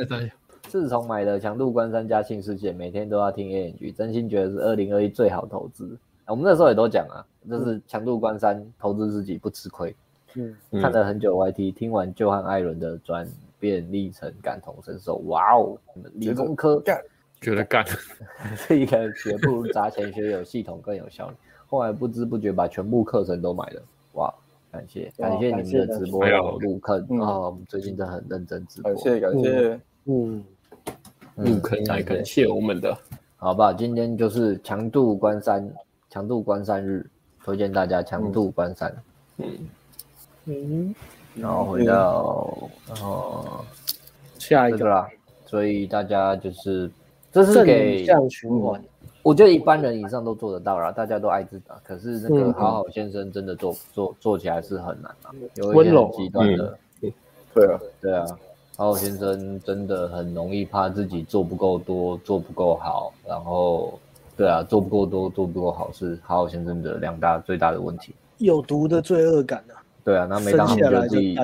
[0.69, 5.99] 自从买了强度关山加新世界，每天都要听 AMG，真心觉得是二零二一最好投资。
[6.27, 9.93] 我们那时候也都讲啊，就是强度关山投资自己不吃亏。
[10.35, 13.27] 嗯，看了很久 YT，听完就和艾伦的转
[13.59, 15.17] 变历程感同身受。
[15.27, 15.77] 哇哦，
[16.15, 17.03] 理工科干，
[17.41, 17.85] 觉得干，
[18.69, 21.35] 这一个学不如砸钱学有系统更有效率。
[21.67, 24.33] 后来不知不觉把全部课程都买了，哇！
[24.73, 26.25] 感谢感谢你们的直播
[26.61, 27.39] 入坑啊！
[27.41, 30.45] 我们最近真的很认真直播，感谢感谢，嗯，
[31.35, 32.97] 入坑来感谢我们的，
[33.37, 33.73] 好吧？
[33.73, 35.69] 今天就是强度关山，
[36.09, 37.05] 强度关山日，
[37.45, 38.95] 推荐大家强度关山，
[39.39, 39.47] 嗯
[40.45, 40.95] 嗯，
[41.35, 42.57] 然后回到
[43.03, 43.65] 哦
[44.39, 45.09] 下一个啦，
[45.47, 46.89] 所以大家就是
[47.33, 48.81] 这是给正向循环。
[49.23, 56.79] 我觉得一般人以上都做得到啦，大家都爱自己，可是那个好好先生真的做做做起来是很难啊，有一些很极端的，
[57.53, 58.25] 对啊，对啊，
[58.77, 63.93] 好好先生真的很容易怕自己做不够多，做不够好，然后
[64.39, 71.37] 对啊，做不够多，做不够好是好好先生的两大最大的问题，有毒的罪恶感啊，对啊，那每当他们觉得自己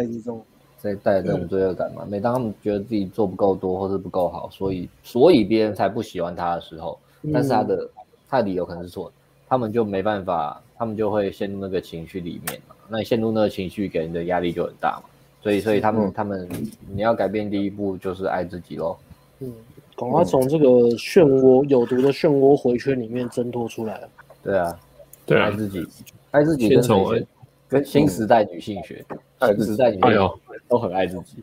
[0.79, 6.99] 在带这种罪恶感嘛，每当他们觉得自己做不够多或是不够好，所以所以别人才不喜欢他的时候。
[7.33, 7.91] 但是他的
[8.29, 9.15] 他的理由可能是错的，
[9.49, 12.75] 他们就没办法，他们就会陷入那个情绪里面嘛。
[12.89, 15.09] 那你陷入那个情绪，给人的压力就很大嘛。
[15.43, 16.49] 所以，所以他们他们
[16.89, 18.97] 你要改变第一步就是爱自己喽。
[19.41, 19.53] 嗯，
[19.97, 20.67] 赶快从这个
[20.97, 24.01] 漩涡有毒的漩涡回圈里面挣脱出来。
[24.43, 24.79] 对啊，
[25.25, 25.87] 对啊，爱自己，
[26.31, 27.27] 爱自己跟
[27.69, 29.05] 跟新时代女性学，
[29.41, 30.31] 新时代女性
[30.69, 31.43] 都很爱自己。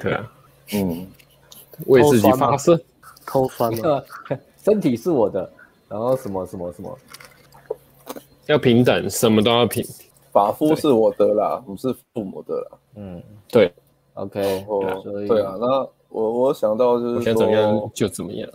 [0.00, 0.32] 对啊，
[0.72, 1.06] 嗯，
[1.86, 2.80] 为自己发声，
[3.24, 4.02] 抠酸吗？
[4.64, 5.52] 身体是我的，
[5.90, 6.98] 然后什么什么什么，
[8.46, 9.84] 要平等，什么都要平。
[10.32, 12.78] 法夫是我的啦，不是父母的啦。
[12.96, 13.70] 嗯，对。
[14.14, 14.64] OK，
[15.28, 18.48] 对啊，那我我想到就是想，怎么样就怎么样。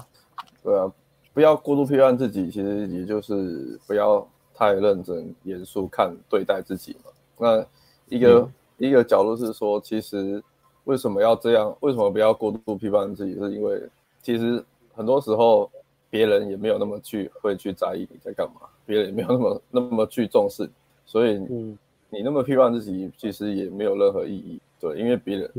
[0.63, 0.91] 对啊，
[1.31, 7.11] 不要过度批判自己，其实也就是不要太认真严肃看对待自己嘛。
[7.37, 7.63] 那
[8.07, 10.41] 一个、嗯、一个角度是说，其实
[10.85, 11.75] 为什么要这样？
[11.81, 13.35] 为什么不要过度批判自己？
[13.35, 13.79] 是因为
[14.23, 14.65] 其实。
[14.95, 15.71] 很多时候，
[16.09, 20.67] 别人也没有那么去会去在意你在干嘛，别人也没有那么那么去重视，
[21.05, 21.37] 所以
[22.09, 24.59] 你那么批判自己，其实也没有任何意义。
[24.79, 25.51] 对，因为别人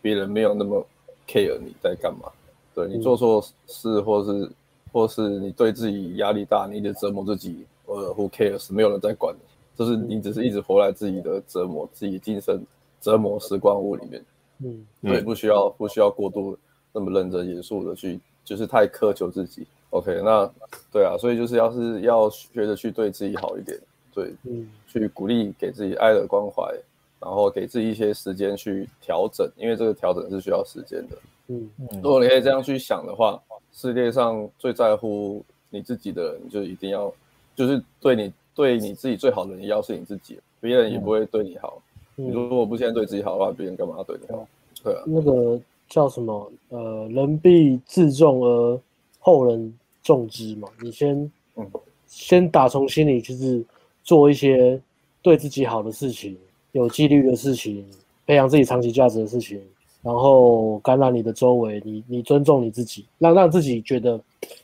[0.00, 0.82] 别人没有那么
[1.28, 2.30] care 你在干嘛。
[2.74, 4.50] 对，你做错事，或是
[4.92, 8.72] 或是你对自己压力大，你一直折磨自己，呃，who cares？
[8.72, 9.40] 没有人在管你，
[9.76, 12.64] 就是你只是一直活在自己的折磨、自己精神
[13.00, 14.24] 折磨时光屋里面。
[14.60, 16.56] 嗯，对，不需要不需要过度
[16.92, 18.18] 那么认真严肃的去。
[18.42, 20.50] 就是太苛求自己，OK，那
[20.92, 23.78] 对啊，所以就是要是要学着去对自己好一点，
[24.14, 26.74] 对，嗯，去鼓励给自己爱的关怀，
[27.20, 31.16] 然后给自己一些时间去调整，因为这个调整是需要时间的，
[31.48, 31.70] 嗯，
[32.02, 33.40] 如果你可以这样去想的话，
[33.72, 37.12] 世界上最在乎你自己的人，就一定要，
[37.54, 41.80] 就是对你对你自己最好的人，要是你自己，别人也不会对你好，
[42.16, 44.46] 你如果不先对自己好的话，别人干嘛要对你好？
[44.82, 46.52] 对啊，那个叫什么？
[46.70, 48.80] 呃，人必自重而
[49.18, 49.78] 后人
[50.10, 50.66] 重之嘛。
[50.82, 51.70] 你先，嗯，
[52.08, 53.64] 先打从心里就是
[54.02, 54.80] 做一些
[55.22, 56.36] 对自己好的事情，
[56.72, 57.86] 有纪律的事情，
[58.26, 59.60] 培养自己长期价值的事情，
[60.02, 64.20] 然后感染你的周围，你你尊重你自己，让让自己觉得，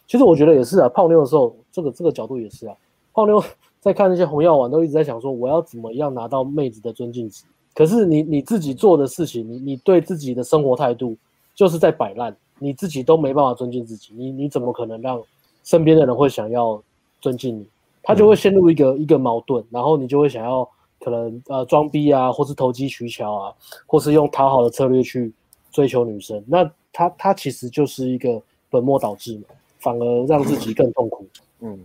[0.08, 0.88] 其实我觉得也是啊。
[0.88, 2.74] 泡妞的时候，这个这个角度也是啊。
[3.14, 3.40] 泡妞
[3.80, 7.44] 在看那些红药丸，都一直在想说，我要怎么样拿到妹子的尊敬值。
[7.72, 11.16] 可是你你自己做的事情，你你对自己的生活态度
[11.54, 15.22] 就是在摆烂，你自己都没办法尊敬自己，你你怎么可能让
[15.66, 16.82] 身边的人会想要
[17.20, 17.68] 尊敬你？
[18.02, 20.66] 他就会陷入一个、嗯、一个矛盾，然后你就会想要
[20.98, 23.54] 可能呃装逼啊，或是投机取巧啊，
[23.84, 25.30] 或是用讨好的策略去
[25.70, 26.42] 追求女生。
[26.46, 28.40] 那他他其实就是一个
[28.70, 29.44] 本末倒置嘛，
[29.80, 31.26] 反而让自己更痛苦。
[31.60, 31.78] 嗯，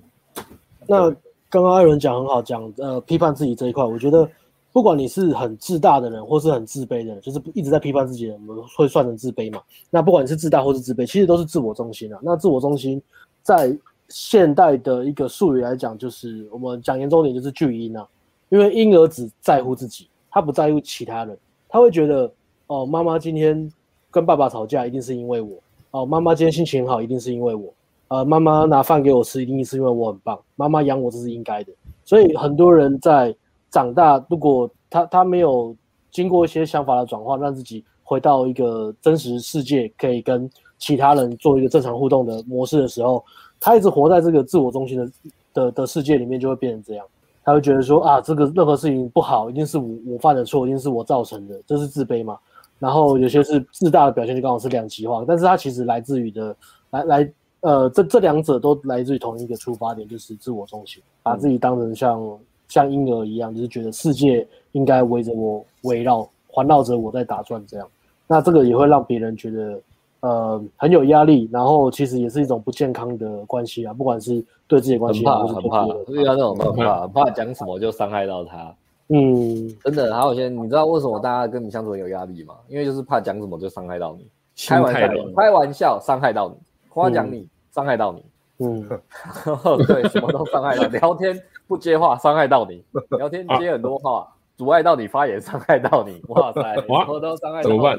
[0.88, 1.09] 那
[1.49, 4.29] 刚刚艾伦讲很好，讲呃批判自己这一块，我觉得。
[4.73, 9.61] 不管你是很自大的人，或是很自卑的人，就是一直在批判自己的人，我们会算成自卑嘛？
[9.89, 12.17] 那不管你是自大或是自卑，其实都是自我中心啊。
[12.23, 13.01] 那自我中心
[13.41, 13.77] 在
[14.09, 18.07] 现代的一个术语来讲，就是我们讲严重点，就是巨婴啊。
[18.49, 21.37] 因为婴儿只在乎自己，他不在乎其他人，
[21.69, 22.31] 他会觉得
[22.67, 23.71] 哦，妈妈今天
[24.09, 25.57] 跟爸爸吵架，一定是因为我。
[25.91, 27.73] 哦，妈妈今天心情好，一定是因为我。
[28.07, 30.39] 呃，妈妈拿饭给我吃，一定是因为我很棒。
[30.55, 31.71] 妈妈养我，这是应该的。
[32.03, 33.35] 所以很多人在。
[33.73, 35.73] 长大，如果他他没有
[36.11, 40.51] 经过一些想法的转化，让自己回到一个真实世界，可以跟
[40.82, 43.23] 其他人做一个正常互动的模式的时候，
[43.57, 45.11] 他一直活在这个自我中心的
[45.53, 47.05] 的的世界里面，就会变成这样。
[47.45, 52.38] 他会觉得说啊，这个任何事情不好，一定是我我犯的错，一定是我造成的，这是自卑嘛。
[52.79, 55.23] 然后有些是自大的表现，就刚好是两极化。
[55.25, 56.55] 但是他其实来自于的
[56.89, 62.38] 来来呃，这这两者都来自于同一个出发点，就是自我中心，把自己当成像。
[62.67, 67.86] 像婴儿一样，就是觉得世界应该围着我围绕，环绕着我在打转这样。
[68.27, 69.77] 那这个也会让别人觉得，
[70.22, 71.49] 呃，很有压力。
[71.51, 78.74] 然后其实也是一种不健康的关系啊，不管是对自己关系，很怕，很怕，遇到那种很怕，怕讲什么就伤害到他。
[79.09, 80.15] 嗯，真的。
[80.15, 82.55] 还有些，你知道为什么大家跟你相处很有压力吗？
[82.67, 84.28] 因为就是怕讲什么就伤害到你，
[84.67, 86.55] 开玩笑，开玩笑伤害到你，
[86.89, 88.24] 夸奖你伤害到你。
[88.59, 88.88] 嗯，
[89.88, 91.41] 对，什么都伤害到，聊天。
[91.67, 92.84] 不接话伤害到你，
[93.17, 96.22] 聊天接很多话、啊、阻碍到你发言，伤害到你。
[96.28, 97.78] 哇塞，什么都伤害到你。
[97.78, 97.97] 怎么办？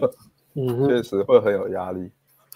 [0.54, 2.10] 嗯，确实会很有压力。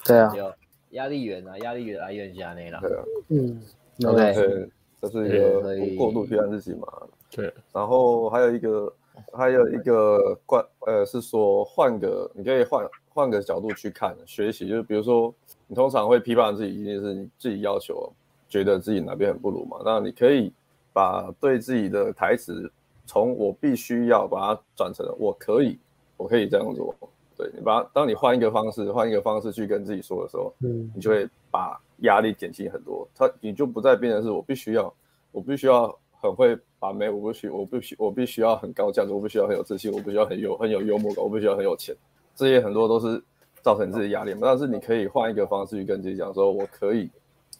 [0.04, 0.52] 对啊，有
[0.90, 2.80] 压力源啊，压力源来源加内了。
[2.80, 3.62] 对啊，嗯
[4.04, 4.68] ，OK，
[5.00, 6.86] 这是一个过度批判自己嘛。
[7.30, 8.92] 对，然后还有一个，
[9.32, 15.34] 还有一个关，呃，是说换个，你可以换换个角度去看学习，就是比如说
[15.66, 18.12] 你通常会批判自己，一定是你自己要求，
[18.48, 20.52] 觉得自己哪边很不如嘛，那你可以。
[20.96, 22.72] 把对自己的台词
[23.04, 25.78] 从我必须要把它转成我可以，
[26.16, 26.96] 我可以这样做。
[27.36, 33.06] 对，你把当你换一个方式，换一个方式去跟自己说的时候，嗯，你就会把压力减轻很多。
[33.14, 34.92] 他你就不再变成是我必须要，
[35.32, 41.94] 我必须要很会把妹，我不需我不需我必须要很高价值，我不需要很有自信，我不需要很有很有幽默感，我不需要很有钱。
[42.34, 43.22] 这些很多都是
[43.62, 44.40] 造成你自己压力嘛。
[44.42, 47.10] 但是你可以换一个方式去跟自己讲说，我可以，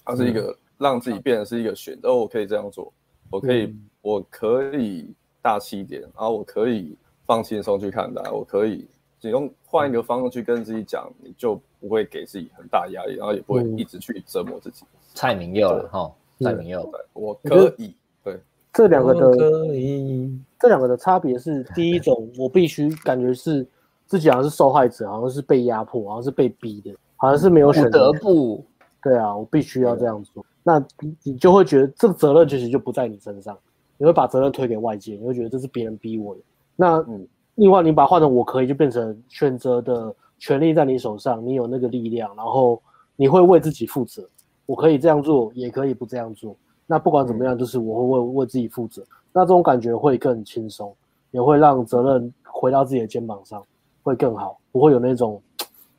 [0.05, 2.93] 它是一个让自己变成是一个选择，我可以这样做。
[3.31, 5.13] 我可以，嗯、我可以
[5.43, 6.97] 大气一点，然后我可以
[7.27, 8.87] 放轻松去看待，我可以，
[9.27, 14.85] 只用换一个方式去跟自己讲，你就不会给自己很大压力，然后也不会一直去折磨自己。
[15.15, 18.39] 蔡明佑了哈，蔡明佑，我可以，对，
[18.73, 23.67] 这两个的可以，这两个的差别是，第一种我必须感觉是
[24.07, 28.65] 自己好像是受害者，好像是被压迫，好像是被逼的，好像是没有选择，不得不，
[29.03, 30.47] 对啊，我必须要这样做。
[30.63, 30.81] 那
[31.25, 33.59] 你就会觉得这个责任其实就不在你身上，
[33.99, 36.41] 你会把责任推给外界，你会觉得这是别人逼我的。
[36.77, 37.27] 那嗯，
[37.57, 42.81] 另外你把它换成我可以，就变成选择的权利在你手上，你有那个力量，然后
[43.17, 44.27] 你会为自己负责。
[44.65, 46.57] 我可以这样做，也可以不这样做。
[46.87, 49.03] 那不管怎么样，就是我会为为自己负责。
[49.33, 50.95] 那这种感觉会更轻松，
[51.31, 53.63] 也会让责任回到自己的肩膀上，
[54.03, 55.41] 会更好，不会有那种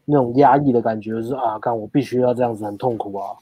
[0.06, 3.36] 那种压抑的感觉，就是啊，看我必须要这样子，很痛苦啊。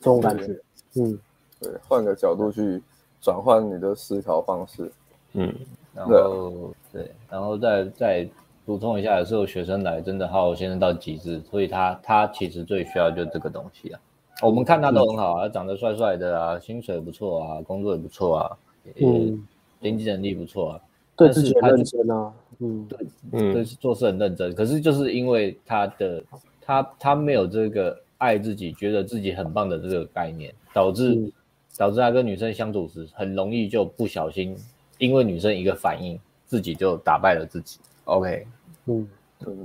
[0.00, 0.58] 这种感觉，
[0.96, 1.18] 嗯，
[1.60, 2.82] 对，换个角度去
[3.20, 4.90] 转换你的思考方式，
[5.32, 5.54] 嗯，
[5.94, 8.26] 然后对，然后再再
[8.64, 14.00] 补充一下，有时候学生来真的好先生到极致，所以他他其实最需要就这个东西啊。
[14.40, 18.56] 我们看他都很好啊，长得帅帅的啊，薪水不错啊，工作也不错啊，
[19.02, 19.46] 嗯，
[19.82, 20.80] 经济能力不错啊，
[21.16, 22.98] 对自己认真啊，嗯，对，
[23.32, 26.22] 嗯，对，做事很认真，可是就是因为他的
[26.62, 27.98] 他他没有这个。
[28.16, 31.32] 爱自己，觉得自己很棒的这个概念，导致、嗯、
[31.76, 34.56] 导致他跟女生相处时，很容易就不小心，
[34.96, 36.18] 因为女生一个反应，
[36.54, 37.80] 自己就打败了自己。
[38.04, 38.46] OK，
[38.86, 39.08] 嗯，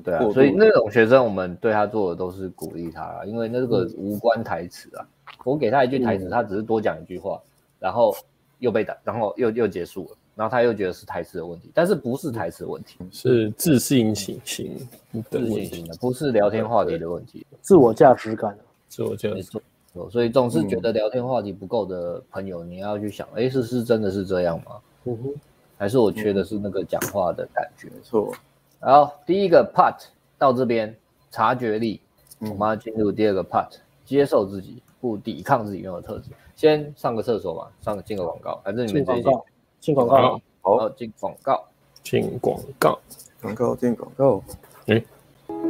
[0.04, 5.06] 对啊，所以那种学生，我们对他做的都是鼓励他，因为那个无关台词啊。
[5.44, 7.40] 我给他一句台词，他只是多讲一句话，
[7.78, 8.12] 然后
[8.58, 14.76] 又被打，然后又又结束了，然后他又觉得是台词的问题，但是不是台词的问题，是自信心型
[15.14, 19.62] 的自信心的，不是聊天话题的问题，自我价值感，自我价值。
[20.10, 24.72] 所以总是觉得聊天话题不够的朋友，你要去想，哎，是是真的是这样吗？
[25.06, 25.34] 嗯哼，
[25.80, 27.88] 还是我缺的是那个讲话的感觉？
[27.88, 28.32] 没错。
[28.80, 29.96] 好，第一个 part
[30.38, 30.96] 到这边，
[31.32, 32.00] 察觉力，
[32.40, 33.70] 我们要进入第二个 part，
[34.06, 34.84] 接受自己。
[35.02, 36.26] 不抵抗自己拥有的特质，
[36.58, 39.46] 先上个厕所吧，上个进个广告，反正你们进广告，
[39.80, 41.66] 进广告，好，进广告，
[42.04, 43.00] 进广告，
[43.42, 44.44] 广告进广告，
[44.88, 45.02] 哎，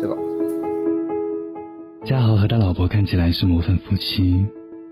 [0.02, 0.18] 这个。
[2.04, 4.44] 嘉豪和他老婆看起来是模范夫妻，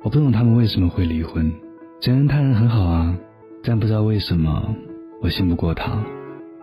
[0.03, 1.51] 我不懂他们为什么会离婚。
[1.99, 3.17] 承认他人很好啊，
[3.63, 4.75] 但不知道为什么
[5.21, 5.97] 我信不过他。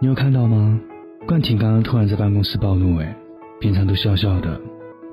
[0.00, 0.80] 你有看到吗？
[1.26, 3.16] 冠廷刚刚突然在办公室暴怒，哎，
[3.60, 4.60] 平常都笑笑的，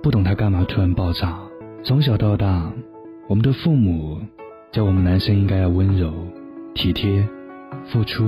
[0.04, 1.40] 不懂他干嘛突然爆炸。
[1.84, 2.72] 从小到大，
[3.30, 4.20] 我们的父母
[4.72, 6.14] 教我们男生应该要温柔、
[6.74, 7.26] 体贴、
[7.86, 8.24] 付出、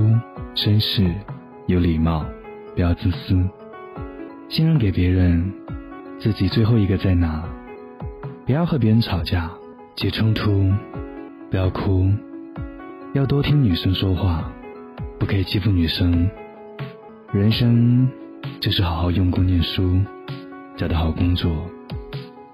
[0.56, 1.14] 绅士、
[1.68, 2.26] 有礼貌，
[2.74, 3.38] 不要自私，
[4.48, 5.52] 先让给别人，
[6.20, 7.44] 自己最后一个在拿。
[8.46, 9.52] 不要和别人吵架、
[9.98, 10.72] 起冲突，
[11.50, 12.10] 不要哭，
[13.14, 14.53] 要多听女生说话，
[15.24, 16.30] 不可以欺负女生。
[17.32, 18.10] 人生
[18.60, 19.98] 就是好好用功念书，
[20.76, 21.50] 找到好工作。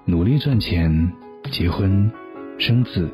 [0.04, 1.12] 努力赚钱，
[1.50, 2.08] 结婚，
[2.58, 3.10] 生子，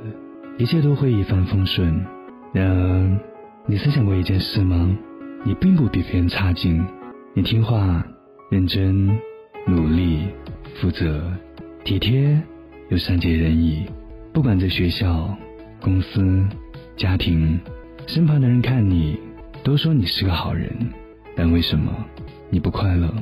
[0.59, 2.05] 一切都会一帆风顺。
[2.53, 3.19] 然而，
[3.65, 4.95] 你曾想过一件事吗？
[5.43, 6.87] 你并不比别人差劲，
[7.33, 8.05] 你听话、
[8.51, 9.09] 认真、
[9.67, 10.27] 努力、
[10.75, 11.33] 负责、
[11.83, 12.39] 体贴
[12.91, 13.87] 又善解人意。
[14.35, 15.35] 不管在学校、
[15.81, 16.45] 公司、
[16.95, 17.59] 家庭，
[18.07, 19.19] 身旁的人看你
[19.67, 20.71] 都说你是个好人，
[21.35, 21.93] 但为什么
[22.51, 23.12] 你不快乐？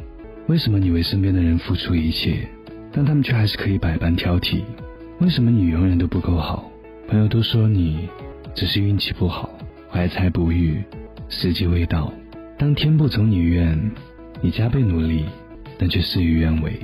[0.46, 2.46] 为什么你为身边的人付出一切？
[2.92, 4.60] 但他们却还是可以百般挑剔，
[5.20, 6.70] 为什么你永远都不够好？
[7.08, 8.10] 朋友都说你
[8.54, 9.48] 只是运气不好，
[9.90, 10.84] 怀才不遇，
[11.30, 12.12] 时机未到。
[12.58, 13.90] 当天不从你愿，
[14.42, 15.24] 你加倍努力，
[15.78, 16.78] 但却事与愿违。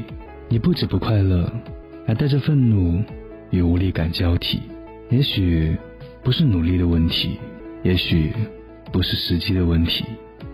[0.48, 1.52] 你不止不快乐，
[2.06, 3.04] 还带着愤怒
[3.50, 4.62] 与无力感交替。
[5.10, 5.76] 也许
[6.24, 7.36] 不是努力的问题，
[7.82, 8.32] 也许
[8.92, 10.04] 不是时机的问题，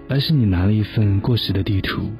[0.08, 2.10] 而是你拿了一份过时的地图，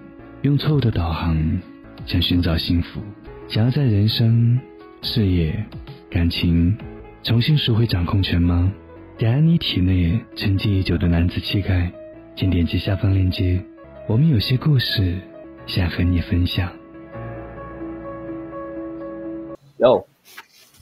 [0.42, 1.60] 用错误的导航
[2.06, 3.00] 想寻找幸福。
[3.48, 4.58] 想要在人生、
[5.02, 5.64] 事业、
[6.10, 6.76] 感情
[7.22, 8.72] 重新赎回掌控权吗？
[9.18, 11.92] 点燃你体内沉寂已久的男子气概，
[12.36, 13.62] 请点击下方链接。
[14.08, 15.18] 我们有些故事
[15.66, 16.70] 想和你分享。
[19.78, 20.06] 哟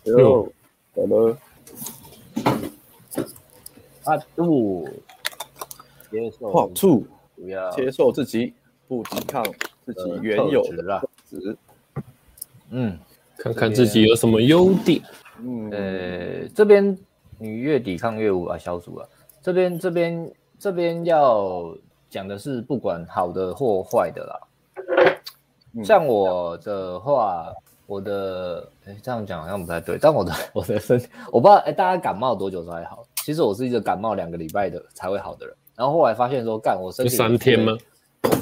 [0.05, 0.53] 哟，
[0.95, 1.37] 怎么？
[4.05, 4.89] 啊，不，
[6.15, 7.05] 接受，好处，
[7.35, 8.55] 不要接受自己，
[8.87, 9.45] 不抵抗
[9.85, 11.57] 自己原有的特质。
[12.71, 12.97] 嗯，
[13.37, 15.03] 看看自己有什么优点。
[15.41, 16.97] 嗯，呃，这边
[17.39, 19.09] 你越抵抗越无法消除啊。
[19.43, 21.77] 这边这边这边要
[22.09, 24.41] 讲的是不管好的或坏的啦。
[25.77, 27.53] 嗯、像我的话，
[27.87, 33.05] 我的哎这样讲好像不太对，但我的 我的身体我不知道哎，大家感冒多久才好？
[33.25, 35.57] 其实我是一个感冒两个礼拜的才会好的人。
[35.77, 37.77] 然后后来发现说，干我身体三天吗？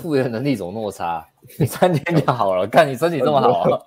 [0.01, 1.27] 复原能力怎么那么差？
[1.59, 3.83] 你三天就好了，看你身体这么好啊！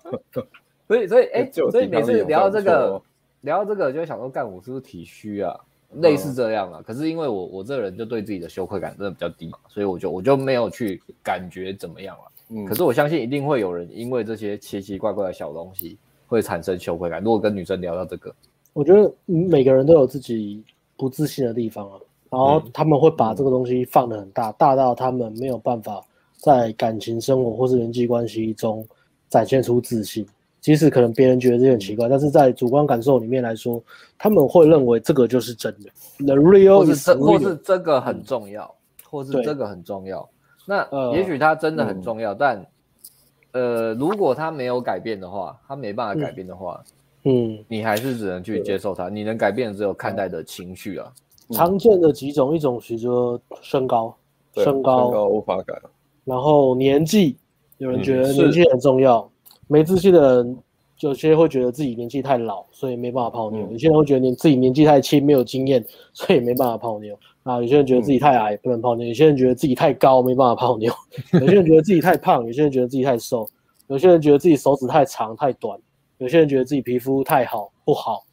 [0.87, 3.01] 所以所以哎， 所以每次聊到这个
[3.41, 5.57] 聊到这个，就会想说，干我是不是体虚啊？
[5.93, 6.81] 类似这样啊。
[6.85, 12.23] 可是因为我我这个人就对自己的羞愧感真的比较低嘛，所以我就我就没有去感觉怎么样了。
[12.49, 17.23] 嗯，可是我相信一定会有人因为这些奇奇怪怪的小东西会产生羞愧感。
[17.23, 18.35] 如果跟女生聊到这个，
[18.73, 20.61] 我觉得每个人都有自己
[20.97, 21.99] 不自信的地方啊。
[22.35, 26.03] 然后他们会把这个东西放得很大，大到他们没有办法
[26.35, 28.85] 在感情生活或是人际关系中
[29.29, 30.25] 展现出自信。
[30.59, 33.81] 即使可能别人觉得这很奇怪，但是在主观感受里面来说，
[34.17, 35.89] 他们会认为这个就是真的。
[36.25, 38.75] The real 或是这或是这个很重要，
[39.09, 40.27] 或是这个很重要。
[40.65, 42.65] 那也许他真的很重要，但
[43.53, 46.83] 呃，如果他没有改变的话，他没办法改变的话，
[47.23, 49.07] 嗯，你还是只能去接受他。
[49.07, 51.09] 你能改变的只有看待的情绪啊。
[51.51, 54.15] 常见的几种，一种是说身高，
[54.53, 55.73] 身高，身高无法改。
[56.23, 57.37] 然后年纪，
[57.77, 59.29] 有人觉得年纪很重要。
[59.67, 60.57] 没自信的人，
[61.01, 63.67] 有些会觉得自己年纪太老，所以没办法泡妞。
[63.71, 67.17] 有些人会觉得你自己年纪太轻，没有经验，所以没办法泡妞。
[67.43, 69.05] 啊，有些人觉得自己太矮，不能泡妞。
[69.07, 70.91] 有些人觉得自己太高，没办法泡妞。
[71.33, 73.47] 有些人觉得自己太胖，有些人觉得自己太瘦，
[73.87, 75.79] 有些人觉得自己手指太长太短，
[76.17, 78.23] 有些人觉得自己皮肤太好不好，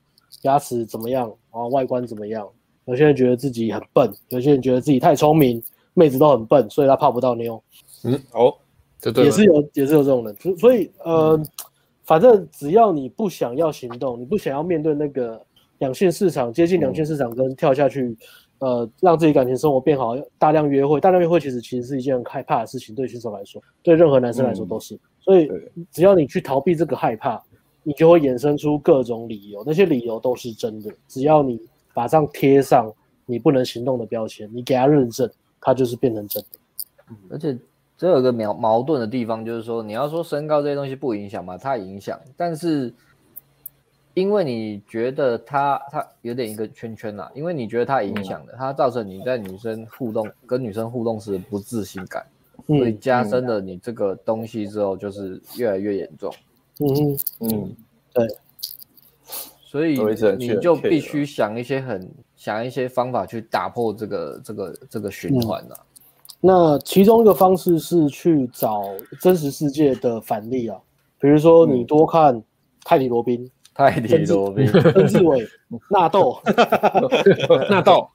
[0.42, 2.48] 牙齿怎么样，啊外观怎么样。
[2.86, 5.62] 有些人觉得自己很笨，有些人觉得自己太聪明，
[5.94, 7.62] 妹子都很笨，所以他泡不到妞。
[8.04, 8.54] 嗯，哦，
[8.98, 11.40] 这对，也是有也是有这种人，所所以呃，
[12.04, 15.40] 反正只要你不想要行动，你不想要面对那个
[15.78, 18.16] 两性市场，接近两性市场跟跳下去。
[18.58, 24.94] 呃，让自己感情生活变好，大量约会，大量约会其实其实是一件很害怕的事情，对新手来说，对任何男生来说都是。
[24.94, 25.50] 嗯、所以
[25.90, 27.42] 只要你去逃避这个害怕，
[27.82, 30.94] 你就会衍生出各种理由，那些理由都是真的。
[31.08, 31.60] 只要你
[31.94, 32.92] 把这样贴上
[33.26, 35.30] 你不能行动的标签，你给他认证，
[35.60, 36.58] 他就是变成真的。
[37.10, 37.56] 嗯、而且
[37.96, 42.92] 这有个矛矛盾的地方，就是说你要说身高这些东西不影响嘛，它影响，但是。
[44.14, 52.22] 因为你觉得他他有点一个圈圈啦、啊，因为你觉得他影响了，他造成你在女生互动跟女生互动时不自信感，
[52.66, 56.30] 所以加深了你这个东西之后就是越来越严重。
[56.80, 57.76] 嗯嗯嗯，
[58.12, 58.28] 对，
[59.72, 59.98] 所以
[60.36, 62.06] 你就必须想一些很
[62.36, 65.74] 想一些方法去打破这个这个这个循环啊。
[66.42, 68.82] 那其中一个方式是去找
[69.18, 70.78] 真实世界的反例啊，
[71.18, 72.42] 比如说你多看
[72.84, 73.50] 泰迪罗宾。
[73.74, 75.48] 泰迪罗宾、曾志伟、
[75.88, 76.38] 纳豆、
[77.70, 78.06] 纳豆，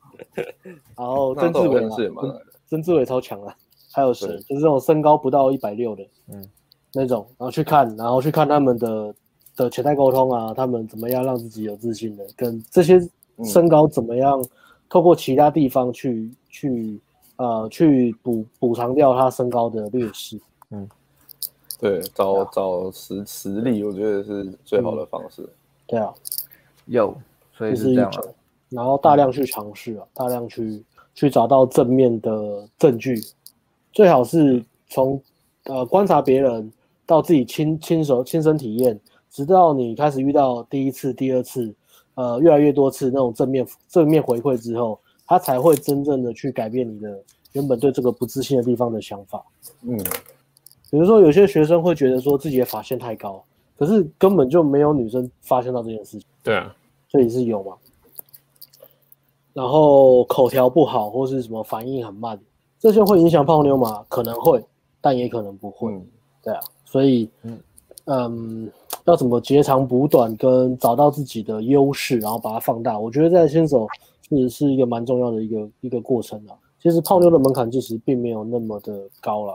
[0.96, 2.22] 然后曾志伟嘛，
[2.68, 3.56] 曾志伟超强啊！
[3.92, 4.28] 还有谁？
[4.28, 6.48] 就是这种身高不到一百六的，嗯，
[6.94, 9.12] 那种，然后去看，然后去看他们的
[9.58, 12.98] 的潜在沟通啊，他们怎么样让自己有自信的，跟这些
[13.44, 14.42] 身高怎么样
[14.88, 16.98] 透过其他地方去去
[17.36, 20.40] 呃去补补偿掉他身高的劣势，
[20.70, 20.88] 嗯。
[21.80, 25.44] 对，找找实实力，我觉得是最好的方式。
[25.44, 25.54] 嗯、
[25.86, 26.12] 对啊，
[26.88, 27.16] 有，
[27.56, 28.12] 所以是这样。
[28.70, 30.84] 然后大量去尝试啊，嗯、大量去
[31.14, 33.22] 去找到正面的证据，
[33.94, 35.22] 最好是从
[35.66, 36.74] 呃观察别人
[37.06, 39.00] 到自己亲亲手亲身体验，
[39.38, 41.72] 直到你开始遇到第一次、第二次，
[42.16, 49.46] 呃越来越多次那种正面正面回馈之后，他才会真正的去改变你的原本对这个不自信的地方的想法。
[49.84, 49.96] 嗯。
[50.90, 53.44] 比如说，有些学生会觉得说自己的发线太高，
[53.78, 56.24] 可是根本就没有女生发现到这件事情。
[56.42, 56.76] 对啊，
[57.08, 57.76] 所以是有嘛。
[59.54, 62.40] 然后口条不好，或是什么反应很慢，
[62.80, 64.04] 这些会影响泡妞吗？
[64.10, 64.66] 可能会，
[65.00, 65.92] 但也可能不会。
[65.92, 66.08] 嗯、
[66.42, 67.60] 对啊，所以嗯
[68.06, 68.72] 嗯，
[69.08, 73.88] 要怎么截长补短，跟找到自己的优势，然后把它放大，我觉得在新手
[74.30, 76.54] 是是一个蛮重要的一个一个过程啊。
[76.80, 79.54] 其实泡妞的门槛其实并没有那么的高啦。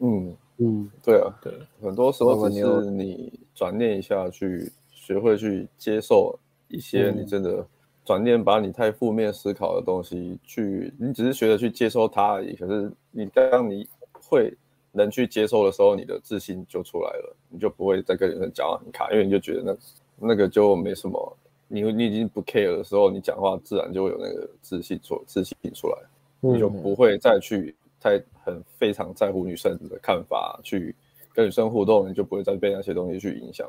[0.00, 0.34] 嗯。
[0.58, 1.52] 嗯，对啊，对，
[1.82, 6.38] 很多时候只是你转念一下，去学会去接受
[6.68, 7.66] 一些你真的
[8.04, 12.54] 转念，把你太负面思考的东西去，你只是学着去接受它而已。
[12.54, 13.84] 可是你当你
[14.28, 14.56] 会
[14.94, 21.36] 能去接受的时候，你的自信就出来了，你就不会再跟人讲话很卡，因为你就觉得那那个就没什么，
[21.68, 25.98] 你你已经不 care 的时候，你讲话自然就会有那个自信出自信出来，
[26.40, 27.74] 你就不会再去。
[28.00, 30.94] 太很非常在乎女生的看法，去
[31.32, 33.66] 跟女生互动，你就不会再被那些东西去影响。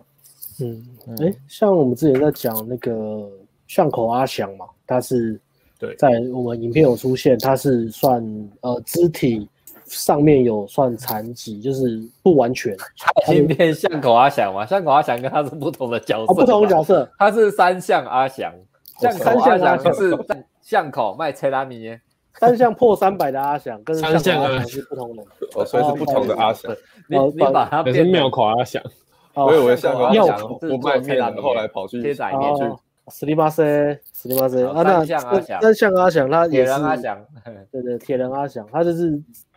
[0.60, 0.86] 嗯，
[1.22, 3.32] 哎、欸，像我们之前在讲那个
[3.66, 5.40] 巷口阿翔嘛，他是
[5.80, 8.22] 对，在我们影片有出现，他是算
[8.60, 9.48] 呃肢体
[9.86, 12.76] 上面有算残疾，就是不完全。
[13.30, 18.54] 影片巷口阿翔嘛，巷口阿翔跟他是不同的角色，哦、不同的角色，他是三巷阿翔，
[19.00, 20.18] 巷口阿翔就是
[20.62, 21.98] 巷口卖切拉米。
[22.38, 25.24] 三项破三百的阿翔跟三项阿翔是不同的，
[25.56, 26.70] 哦，所以是不同的阿翔。
[27.08, 28.84] 你你把它变成庙口阿翔，
[29.34, 32.64] 我以为巷口阿翔不卖面，后来跑去贴仔面去。
[33.08, 33.64] 斯里马塞，
[34.12, 35.08] 斯里马塞，啊，那三
[35.74, 37.26] 项阿翔他也是铁人阿翔，
[37.72, 39.12] 对对，铁人阿翔，他就是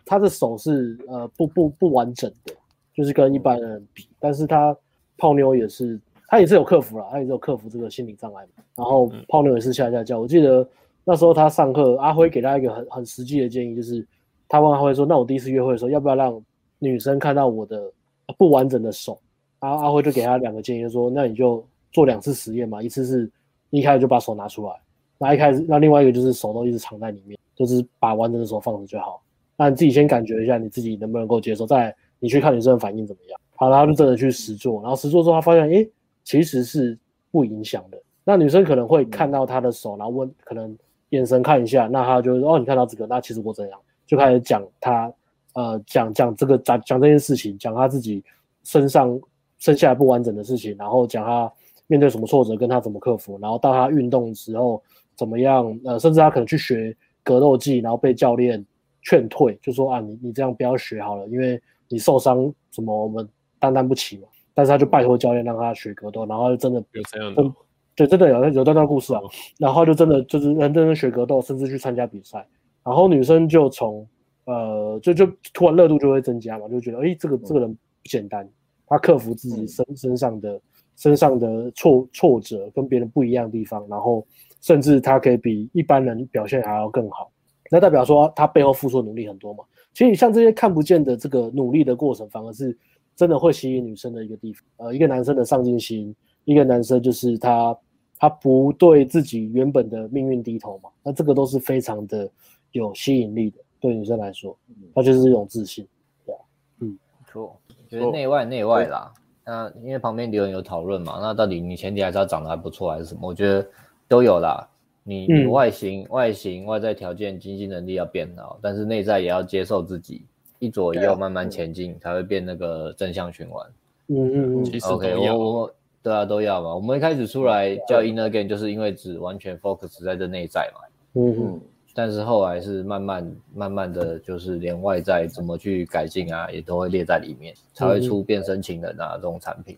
[0.09, 2.53] 他的手是呃不不不完整的，
[2.95, 4.75] 就是跟一般人比，但是他
[5.17, 10.67] 泡妞也是，他也是有克服了，他也是有克服这个心理障碍嘛，然后泡妞也是下下叫，我记得。
[11.05, 14.05] 那时候他上课，阿辉给他一个很很实际的建议，就是
[14.47, 16.39] 他问阿辉说：“那我第一次约会的时候，要不要让
[16.77, 17.91] 女生看到我的
[18.37, 19.19] 不完整的手？”
[19.59, 23.31] 然后阿辉就给他两个建议，就说：“那你就做两次实验嘛，一次是
[23.71, 24.73] 一开始就把手拿出来，
[25.17, 29.19] 那一开始那另外一个就是手都一直藏在里面，就是把完整的手放着就好。
[29.59, 33.39] 那你自己先感觉一下，你自己能不能够接受，再你去看女生的反应怎么样。
[33.57, 35.89] 好，然后就真的去实做，然后实做之后他发现，诶，
[36.23, 36.97] 其实是
[37.29, 38.01] 不影响的。
[38.23, 40.75] 那女生可能会看到他的手，然后问可能。
[41.09, 45.11] 眼神看一下，那他就说哦，你看到这个，那其实我怎样，就开始讲他，
[45.55, 48.23] 呃，讲讲这个讲讲这件事情，讲他自己
[48.63, 49.19] 身上
[49.57, 51.51] 生下来不完整的事情，然后讲他
[51.87, 54.79] 面对什么挫折，跟他怎么克服，然后到他运动的时候
[55.15, 58.63] 怎么样，呃，甚至他可能去学格斗技，然后被教练
[59.09, 63.27] 劝退，就说啊，你你这样不要学好了，因为你受伤什么我们
[63.57, 64.27] 担当不起嘛。
[64.53, 67.51] 但是他就拜托教练让他学格斗，然后就真的有这样的。
[67.95, 69.21] 对，真的有有段段故事啊，
[69.57, 72.45] 然后就真的就是认真的学格斗，甚至去参加比赛，
[72.83, 74.07] 然后女生就从
[74.45, 77.79] 呃，就就突然热度就会增加嘛，就觉得哎，这个这个人不
[78.09, 78.47] 简单，
[78.85, 80.61] 他克服自己身身上的
[80.95, 84.25] 身上的挫挫折，跟别人不一样的地方，然后
[84.61, 87.31] 甚至他可以比一般人表现还要更好，
[87.69, 89.63] 那代表说他背后付出的努力很多嘛。
[89.93, 92.77] 其实像这些看不见的这个努力的过程，反而是
[93.15, 94.63] 真的会吸引女生的一个地方。
[94.77, 96.15] 呃，一个男生的上进心，
[96.45, 97.77] 一个男生就是他
[98.17, 102.29] 他不对自己原本的命运低头嘛，那这个都是非常的
[102.71, 103.57] 有吸引力的。
[103.81, 104.57] 对女生来说，
[104.93, 105.87] 那就是一种自信，
[106.25, 106.39] 对啊，
[106.81, 107.57] 嗯，没错，
[107.89, 109.13] 觉得内外内外啦。
[109.45, 113.27] 那因为旁边留言有讨论嘛，那到底你前提还是要长得还不错还是什么？
[113.29, 113.65] 我觉得
[114.07, 114.67] 都有啦。
[115.09, 120.23] 你你外形、嗯、外形、外在条件、经济能力要变好，但是内在也要接受自己，
[120.59, 123.65] 一左一右慢慢前进，才会变那个正向循环。
[124.07, 126.75] 嗯嗯嗯，其实 OK，我我对啊都要嘛。
[126.75, 130.81] 我们一开始出来叫 Inner Game，就是因为只完全 focus 在这内在嘛。
[131.13, 131.61] 嗯嗯。
[131.95, 139.75] 但是后来是慢慢慢慢的就是连外在怎么去改进啊，也都会列在里面，才会出变身情人啊这种产品。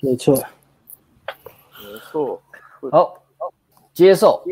[0.00, 2.40] 没错，没错。
[2.92, 3.19] 好，
[4.00, 4.42] 接受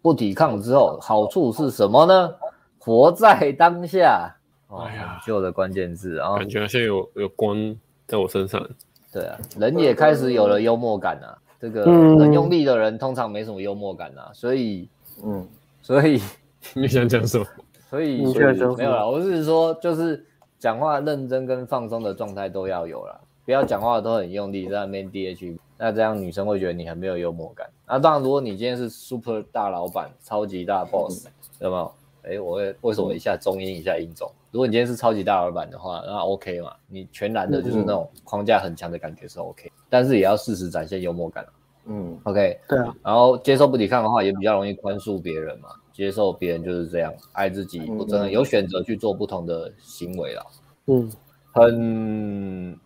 [0.00, 2.34] 不抵抗之后，好处是什么呢？
[2.78, 4.34] 活在当下。
[4.68, 7.76] 哎呀，旧的关键字啊，感觉好像有有光
[8.06, 8.66] 在我身上。
[9.12, 11.36] 对啊，人也开始有了幽默感啊。
[11.60, 14.88] 这个很用力的人通常没什么幽默感啊，所以
[15.22, 15.46] 嗯，
[15.82, 16.18] 所以。
[16.72, 17.44] 你想讲什么？
[17.90, 20.24] 所以，所以没有了，我是说，就是
[20.58, 27.68] 讲话认真跟放松的状态都要有了，不要讲话都很用力在那边 DH，那这样女生会觉得你很没有幽默感。
[27.86, 31.26] 那当然，如果你今天是 super 大老板、超级大 boss，
[31.60, 31.92] 有没有？
[32.22, 34.30] 哎，我会为什么一下中音一下音中？
[34.50, 36.72] 如果你今天是超级大老板的话，那 OK 嘛？
[36.86, 41.46] 你全然的就是那种框架很强的感觉是 OK，但是也要适时展现幽默感。
[41.86, 42.96] 嗯，OK，对啊。
[43.02, 45.68] 然后接受不抵抗的话，也比较容易宽恕别人嘛。
[45.92, 50.46] 接受别人就是这样，爱自己，我真的有选择去做不同的行为了。
[50.86, 51.12] 嗯，
[51.52, 52.80] 很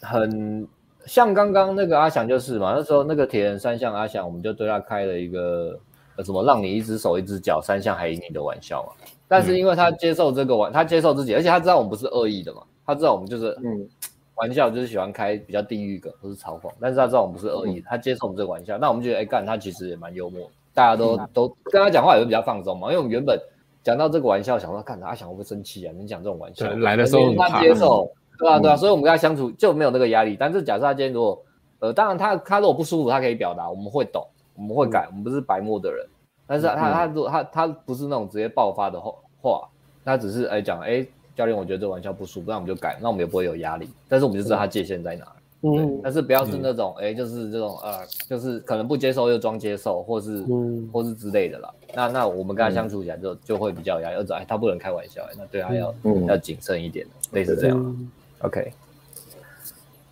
[0.00, 0.68] 很
[1.06, 5.78] 像刚刚那个阿翔就是嘛，那时候那个铁人三项阿翔，我们就对他开了一个
[6.16, 8.92] 呃什么让你一只手一只脚三项还赢你的玩笑嘛。
[9.28, 13.88] 但是因为他接受这个玩，他接受自己，而且他知道我们不是恶意的嘛，他知道我们就是嗯
[14.36, 20.48] 玩笑就是喜欢开比较地狱梗或是嘲讽，但是他知道我们不是恶意，他接受我们这个玩笑，那我们觉得哎干他其实也蛮幽默。
[20.74, 23.40] 大家都都跟他讲话也会比较放松嘛，因为我们原本
[23.82, 25.94] 讲到这个玩笑，想说看他想会不会生气啊？
[25.96, 30.36] 你讲这种玩笑，来的时候他接受，对啊对啊，所以我们跟他相处就没有那个压力。
[30.38, 31.42] 但是假设他今天如果
[31.78, 36.06] 呃，当然他他如果不舒服，他可以表达，我们会懂，我们会改，我们不是白目的人。
[36.46, 39.00] 但是他他如果他他不是那种直接爆发的
[39.42, 39.68] 话，
[40.04, 43.90] 他只是哎讲哎教练，我觉得这玩笑不舒服，那我们就改，那我们也不会有压力。
[44.08, 45.26] 但是我们就知道他界限在哪。
[45.62, 51.74] 嗯，但是不要是那种，哎、嗯欸，就是这种，呃，就是可能不接受又装接受，或是，嗯，或是之类的啦。
[51.94, 58.08] 那那我们跟他相处起来就、嗯、就会比较压抑，而且哎，他不能开玩笑，那对他要、嗯、要谨慎一点，类似这样。
[58.38, 58.72] 嗯、OK，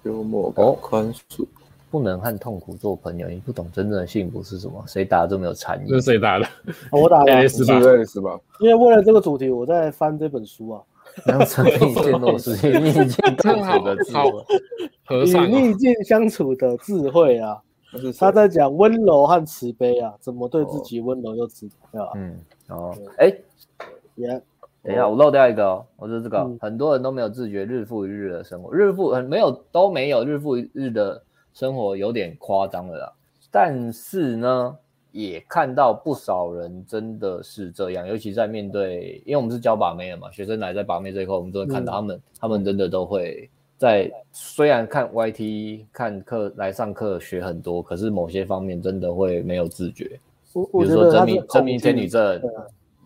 [0.04, 1.46] 幽默感宽恕，
[1.90, 4.82] 不能和痛苦做朋友，你不懂真正的幸福是什么？
[4.86, 5.88] 谁打的这么有禅意？
[5.88, 6.46] 这是谁打的？
[6.90, 7.80] 我打的，是吧？
[8.06, 8.40] 是吧？
[8.60, 10.82] 因为为了这个主题，我在翻这本书啊。
[11.24, 13.06] 然后成逆境落实，与逆境
[13.38, 17.62] 相处的智慧，与逆境相处的智慧啊！
[18.18, 22.08] 他在讲温柔和慈悲啊，怎么对自己温柔又慈悲啊？
[22.16, 22.36] 嗯，
[22.68, 23.32] 哦，哎，
[24.16, 24.42] 也，
[24.84, 31.20] 等一下，我漏掉一个哦，我说这个，很多人都没有自觉，日复一日的生活，日复很没有都没有日复一日的
[31.52, 33.12] 生活，有点夸张了啦。
[33.50, 34.76] 但是呢。
[35.14, 43.48] 也看到不少人真的是这样，尤其在面对，因为我们是教把妹的嘛，学生来在把妹这一块，我们都会看到他们，嗯、他们真的都会
[43.78, 50.18] 在虽然看 YT 看课来上课学很多，可是某些方面真的会没有自觉。
[50.52, 52.42] 我比如说真命真命天女症，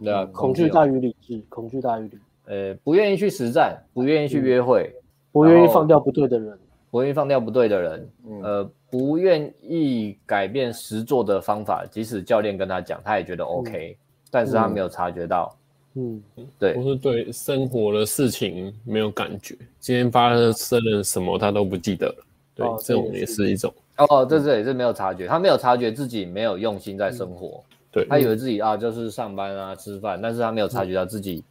[0.03, 2.19] 对啊，恐惧大于理智，恐惧大于理智。
[2.47, 5.03] 呃，不愿意去实战，不愿意去约会，嗯、
[5.33, 6.59] 不愿意放掉不对的人，
[6.91, 8.71] 不愿意放掉不对的人，嗯、呃。
[8.91, 13.97] 不愿意改变实做的方法，即使教练跟他讲，他也觉得 OK，、嗯、
[14.31, 15.55] 但是他没有察觉到，
[15.93, 16.23] 嗯，
[16.59, 22.07] 对，不是对生活的事情没有感觉，今天发生了什么他都不记得。
[22.07, 23.71] 了，对，哦、这种也是一种，
[24.09, 31.43] 哦，这这也是没有察觉，他没有察觉自己没有用心在生活，嗯、对，他以为自己啊就是上班啊吃饭，但是他没有察觉到自己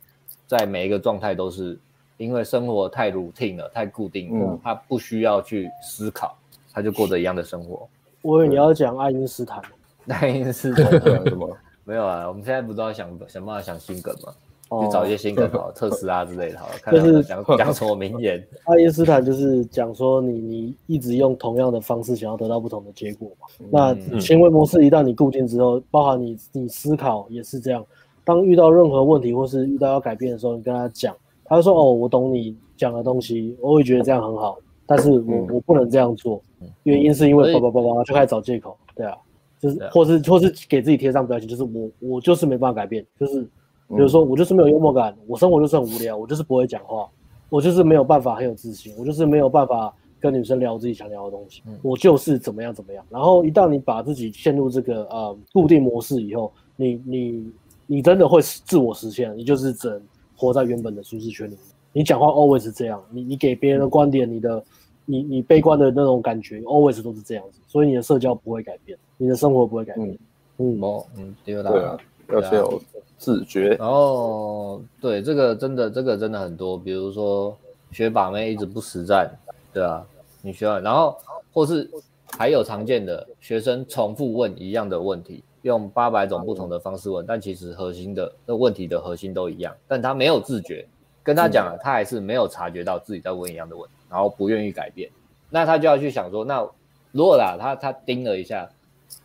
[0.46, 1.78] 在每一个状态都是
[2.18, 6.38] 因为生活太 routine 了，太固定了，嗯、他不需要去思考。
[6.74, 7.90] 他就过着一样的生活。
[8.22, 9.60] 我以为你要讲爱因斯坦。
[10.10, 10.92] 爱因斯坦
[11.26, 11.58] 什么？
[11.84, 14.32] 没有啊，我们现在不都要想想办法想新梗吗？
[14.70, 18.46] 哦、去找一些新梗好，特斯拉之类的好，看就是讲讲什么名言。
[18.66, 23.48] 爱因斯坦就是讲说你，你你一直用同样的方式，想要得到不同的结果嘛。
[23.60, 27.86] 嗯、那行为模式一旦你固定之后，包含你你思考也是这样，
[28.26, 31.16] 当遇到任何问题或是遇到要改变的时候，你跟他讲，
[31.46, 36.42] 他就说哦，我懂你讲的东西，我会觉得这样很好，但是我、嗯、我不能这样做，
[36.84, 39.16] 原因是因为叭叭叭叭就开始找借口，对啊，
[39.62, 43.48] 就是或是或是给自己贴上标签，就是我我就是没办法改变，就是
[43.90, 47.08] 比如说我就是没有幽默感，我生活就是很无聊，我就是不会讲话，
[47.50, 49.94] 我就是没有办法很有自信，我就是没有办法。
[50.20, 53.06] 跟女生聊自己想聊的东西，我就是怎么样怎么样。
[53.08, 57.52] 然后一旦你把自己陷入这个呃固定模式以后，你你
[57.86, 60.02] 你真的会自我实现，你就是只能
[60.36, 61.60] 活在原本的舒适圈里面。
[61.94, 64.64] 你讲话 always 是这样，你你给别人的观点，你的
[65.06, 70.18] 你你悲观的那种感觉 always 都是这样子，所以你的社交不会改变，你的生活不会改变。
[70.58, 71.36] 嗯哦嗯，
[71.72, 71.98] 对啊，
[72.30, 72.82] 要先有
[73.18, 73.76] 自觉。
[73.76, 77.58] 然后对这个真的这个真的很多，比如说
[77.92, 79.30] 学把妹一直不实战。
[79.74, 80.04] 对啊，
[80.42, 81.16] 你需要，然后
[81.54, 81.90] 或是
[82.38, 90.88] 还有常见的学生重复问一样的问题，用八百种不同的方式问，但其实核心的那问题的核心都一样，但他没有自觉，
[91.22, 95.12] 跟他讲了，他还是没有察觉到自己在问一样的问题，然后不愿意改变，
[95.50, 96.68] 那他就要去想说，那
[97.12, 98.68] 如果啦，他他盯了一下，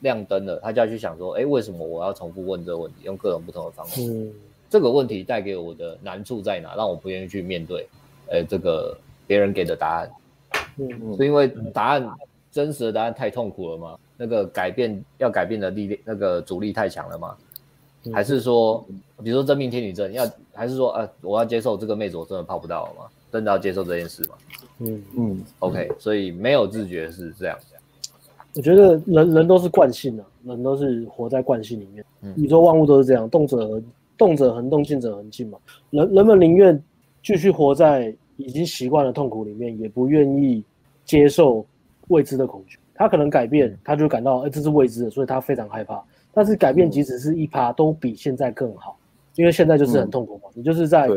[0.01, 2.99] 亮灯了，他就要去想说，哎，为什么我要重复问这个问题？
[3.05, 4.33] 用各种不同的方式，嗯，
[4.69, 6.75] 这个问题带给我的难处在哪？
[6.75, 7.89] 让我不愿意去面对，
[8.31, 8.97] 哎，这个
[9.27, 10.11] 别人给的答案。
[10.77, 12.09] 嗯，是因为答案
[12.51, 13.99] 真实的答案太痛苦了吗？
[14.17, 17.37] 那个改变要改变的力量，那个阻力太强了吗？
[18.13, 18.85] 还是说，
[19.23, 23.09] 比如说真命天女症要，还是说，啊，我要接受这个妹子我真的泡不到了吗？
[23.31, 24.35] 真的要接受这件事吗？
[24.79, 27.57] 嗯嗯，OK，所以没有自觉是这样。
[28.55, 32.05] 我觉得人人都是惯性的，人都是活在惯性里面。
[32.37, 33.85] 宇宙万物都是这样，动者恒
[34.17, 35.59] 动者恒动，静者恒静嘛。
[35.91, 36.83] 人人们宁愿
[37.23, 38.15] 继续活在。
[38.39, 40.65] 已经习惯的痛苦里面，也不愿意
[41.05, 41.65] 接受
[42.09, 42.79] 未知的恐惧。
[42.95, 46.03] 他可能改变，他就感到，哎，这是未知的，所以他非常害怕。
[46.33, 48.97] 但是改变，即使是一趴，都比现在更好，
[49.37, 50.45] 因为现在就是很痛苦嘛。
[50.47, 51.09] 嗯、你就是在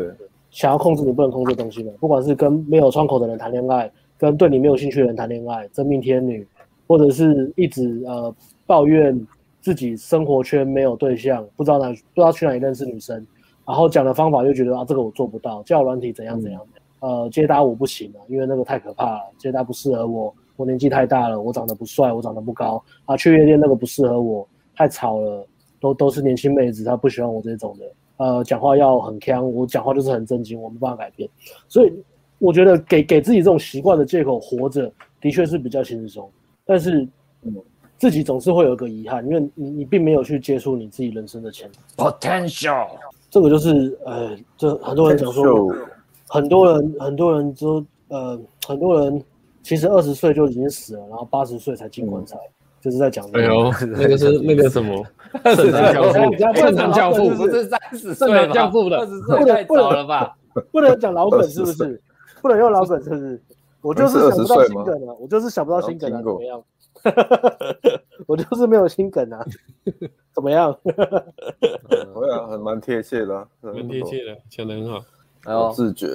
[0.50, 1.90] 想要控制你不能控制的东西嘛。
[1.98, 6.46] 不管是跟没有窗口的人谈恋爱，跟对你没有兴趣的人谈恋爱，真命天女，
[6.86, 8.34] 或者是一直呃
[8.66, 9.26] 抱怨
[9.60, 13.26] 自己生活圈没有对象，不知道哪不知道去哪里认识女生，
[13.66, 16.60] 然后讲的方法又觉得啊这个我做不到，交友软体怎样怎样。
[16.64, 25.46] 嗯呃，接搭我不行了，因为那个太可怕了，接搭不适合我，我年纪太大了，我长得不帅，我长得不高啊，去夜店那个不适合我，太吵了，
[25.78, 31.28] 都都是年轻妹子，她不喜欢我这种的，呃，讲话要很腔，我讲话就是很正经，我没办法改变，
[31.68, 31.92] 所以
[32.38, 34.90] 我觉得给给自己这种习惯的借口活着，
[35.20, 36.28] 的确是比较轻松，
[36.66, 37.08] 但是
[37.42, 37.54] 嗯，
[37.96, 42.88] 自己总是会有一个遗憾，因为你你并没有去接触你自己人生的潜力 potential，
[43.30, 45.74] 这个就是呃，就很多人讲说。
[46.28, 48.36] 很多人，很多人都呃，
[48.66, 49.22] 很多人
[49.62, 53.24] 其实二十岁就已经死了，然后八十岁才进棺材，嗯、就是在讲。
[53.32, 55.06] 哎呦，那个是那个什么？
[55.54, 56.12] 圣诞教父，
[56.56, 58.52] 圣诞教父不是三十岁吗？
[58.52, 60.36] 教父的二十岁太早了吧？
[60.72, 62.02] 不能讲老梗是不是？
[62.42, 63.40] 不能用老梗是不是？
[63.86, 65.14] 我就是想不到新梗啊！
[65.20, 66.20] 我就是想不到 新梗啊！
[66.20, 66.64] 怎么样？
[68.26, 69.44] 我就是没有心梗啊！
[70.34, 70.76] 怎么样？
[72.12, 74.98] 我想很蛮贴切的，蛮贴切的，讲的很好。
[75.48, 76.08] 有自觉，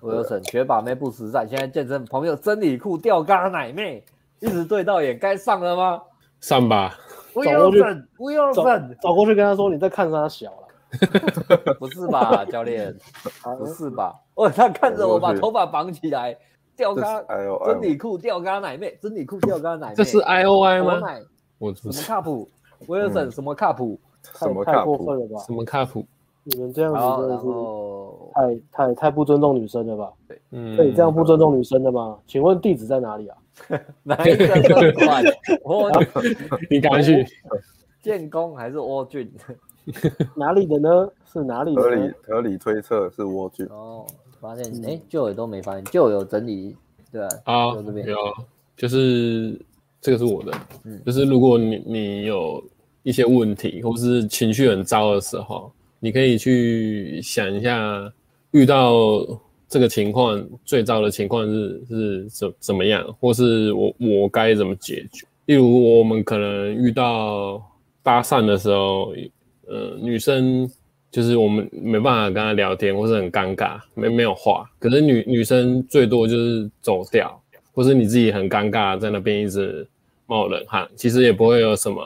[0.00, 1.48] 我有省学把妹不实战。
[1.48, 4.04] 现在健身朋友真理裤吊嘎奶妹，
[4.40, 6.02] 一直对到眼，该上了吗？
[6.40, 6.94] 上吧，
[7.32, 10.58] 不用省，不用省，走过去跟他说：“你在看他小了。
[11.80, 12.94] ”不是吧，教练？
[13.58, 14.14] 不是吧？
[14.34, 16.36] 哦，他看着我把头发绑起来，
[16.76, 17.22] 吊嘎，
[17.66, 21.00] 真理裤吊嘎奶妹，真理裤吊嘎奶妹，这是 I O I 吗？
[21.58, 22.48] 我什么卡普？
[22.86, 23.98] 我有省什么卡普？
[24.22, 25.38] 太太过分了吧？
[25.46, 26.04] 什么卡普？
[26.46, 27.46] 你们这样子真的是
[28.34, 30.12] 太太太不尊重女生了吧？
[30.28, 32.18] 对，嗯，可以这样不尊重女生的吗？
[32.26, 33.38] 请问地址在哪里啊？
[34.02, 35.22] 哪一个更快？
[36.68, 37.24] 你赶快去
[38.02, 39.32] 建工还是沃郡？
[40.34, 41.08] 哪里的呢？
[41.32, 41.80] 是哪里的？
[41.82, 43.66] 合理合理推测是沃郡。
[43.70, 44.04] 哦，
[44.44, 46.76] 发现哎，旧友都没发现，旧友整理
[47.10, 48.16] 对啊，啊，这边有，
[48.76, 49.58] 就是
[50.00, 50.52] 这个是我的，
[50.84, 52.62] 嗯，就是如果你你有
[53.02, 55.72] 一些问题或是情绪很糟的时候。
[56.00, 58.12] 你可以去想一下，
[58.50, 59.26] 遇到
[59.70, 65.26] 这个情况，最糟的情况是是怎怎么样，或是我我该怎么解决？
[65.46, 67.62] 例如我们可能遇到
[68.02, 69.14] 搭讪的时候，
[69.66, 70.70] 呃，女生
[71.14, 74.68] 就是我们没办法跟他聊天，或是很尴尬，没没有话。
[74.80, 77.40] 可是女女生最多就是走掉，
[77.72, 79.86] 或是你自己很尴尬，在那边一直
[80.26, 82.02] 冒冷汗，其实也不会有什么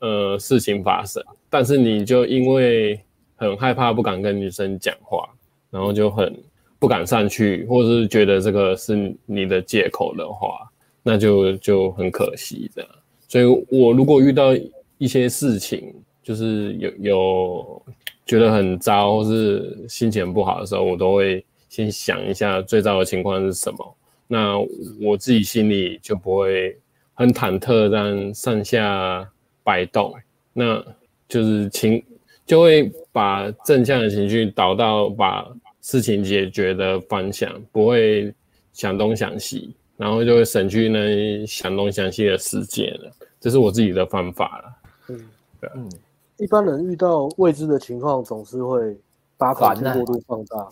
[0.00, 2.98] 呃事情发生，但是你就因为
[3.36, 5.28] 很害怕，不敢跟女生讲话，
[5.70, 6.36] 然后就很
[6.80, 10.68] 不敢上去，或是觉得这个是你的借口的话，
[11.04, 12.84] 那就就很可惜的。
[13.28, 14.48] 所以我如果遇到
[14.96, 15.94] 一些事情，
[16.24, 17.82] 就是有有
[18.28, 23.96] 觉得很糟或是心情不好的时候，我都会先想一下最糟的情况是什么。
[24.26, 24.58] 那
[25.00, 26.76] 我自己心里就不会
[27.14, 29.26] 很忐忑，这样上下
[29.64, 30.14] 摆动。
[30.52, 30.84] 那
[31.26, 32.04] 就是情
[32.44, 35.48] 就会把正向的情绪导到把
[35.80, 38.30] 事情解决的方向，不会
[38.74, 43.10] 想东想西，然后就会省去那想东想西的时间了。
[43.40, 44.92] 这是我自己的方法了。
[45.08, 45.30] 嗯，
[45.62, 45.90] 对，嗯。
[46.38, 48.98] 一般人遇到未知的情况，总是会
[49.36, 50.68] 把恐惧过度放大。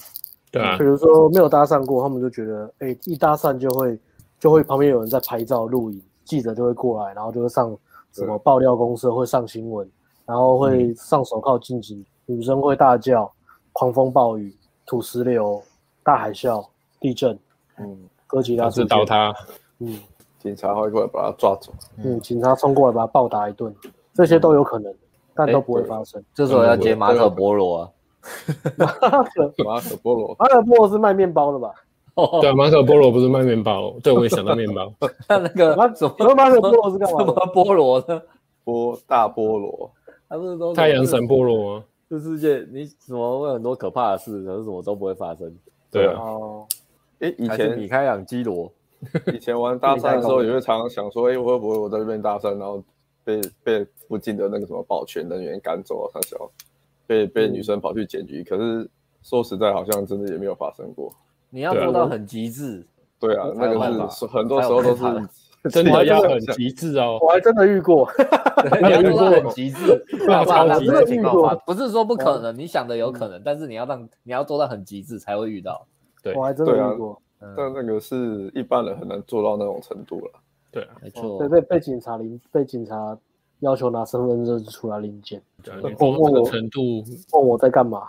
[0.52, 3.98] 对啊，比如说没有搭讪过，他们就觉得，哎、欸，一搭讪就会
[4.38, 7.76] 就会旁边有人在拍照录影，记者就会过来，然后就会上
[8.12, 9.86] 什么爆料公社，会上新闻，
[10.24, 13.30] 然后会上手铐晋级，女生会大叫，
[13.72, 14.54] 狂风暴雨，
[14.86, 15.60] 土石流，
[16.04, 16.64] 大海啸，
[17.00, 17.36] 地震，
[17.78, 17.98] 嗯，
[18.28, 19.34] 哥吉拉，是倒塌，
[19.80, 19.98] 嗯，
[20.38, 23.74] 警察会过来把他抓走，嗯，警察冲过来把他暴打一顿，
[24.14, 24.94] 这些都有可能。
[25.36, 26.22] 但都不会发生。
[26.34, 27.90] 这时候要接马可波罗啊，
[28.76, 31.72] 马可马可波罗，马可波罗是卖面包的吧？
[32.14, 33.94] 哦对，马可波罗不是卖面包。
[34.02, 34.90] 对，我也想到面包。
[35.28, 37.18] 那那个马什么马可波罗是干嘛？
[37.20, 38.22] 什么菠萝呢？
[38.64, 39.90] 波大菠萝，
[40.28, 41.84] 他不是都太阳神菠萝吗？
[42.08, 45.54] 这世界你怎么会很多可怕的事，可是什么都不会发生。
[45.90, 46.18] 对啊。
[46.18, 46.66] 哦。
[47.20, 48.72] 哎，以前米开朗基罗，
[49.32, 52.82] 以前玩搭讪的时候，也会常常想说，哎，我会不会我在这边搭讪，然后。
[53.26, 56.48] 被被附近的那个什么保全人员赶走了，他小
[57.08, 58.88] 被被女生跑去检举，可是
[59.20, 61.12] 说实在，好像真的也没有发生过。
[61.50, 62.86] 你要做到很极致，
[63.18, 65.02] 对啊，那个是很多时候都是
[65.68, 67.18] 真的要很极致哦。
[67.22, 68.08] 我还真的遇过，
[68.80, 75.84] 你要做到很极致，超级的情况，不是说不可能，你想的有可能，但是你要让你要做到很极致才会遇到。
[76.22, 77.20] 对，我还真的遇过，
[77.56, 80.32] 但那个是一般人很难做到那种程度了。
[80.76, 81.38] 对啊，没错。
[81.38, 83.16] 对，被被警察领被警察
[83.60, 85.40] 要求拿身份证出来领检。
[85.62, 88.02] 对，问我程度，问我在干嘛？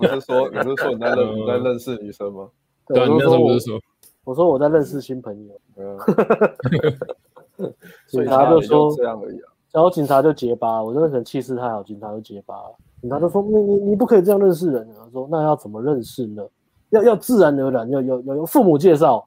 [0.00, 2.48] 你是说 你是说你在认你在认识女生吗？
[2.88, 3.80] 对，你那时候不是说，
[4.24, 5.54] 我说我在认识新朋友。
[8.08, 9.52] 警察就说这样而已啊。
[9.70, 12.74] 然后警察就结巴，我真的可能气势太好，警察就结巴了。
[13.00, 16.44] 警察就说：“你你你不可以这样认识人。”他说：“那要怎么认识呢？
[16.90, 19.24] 要要自然而然，要有有有父母介绍。”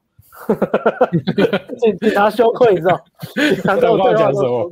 [1.78, 3.00] 警警察羞愧，你知道？
[3.34, 4.70] 警察跟我对话的时候，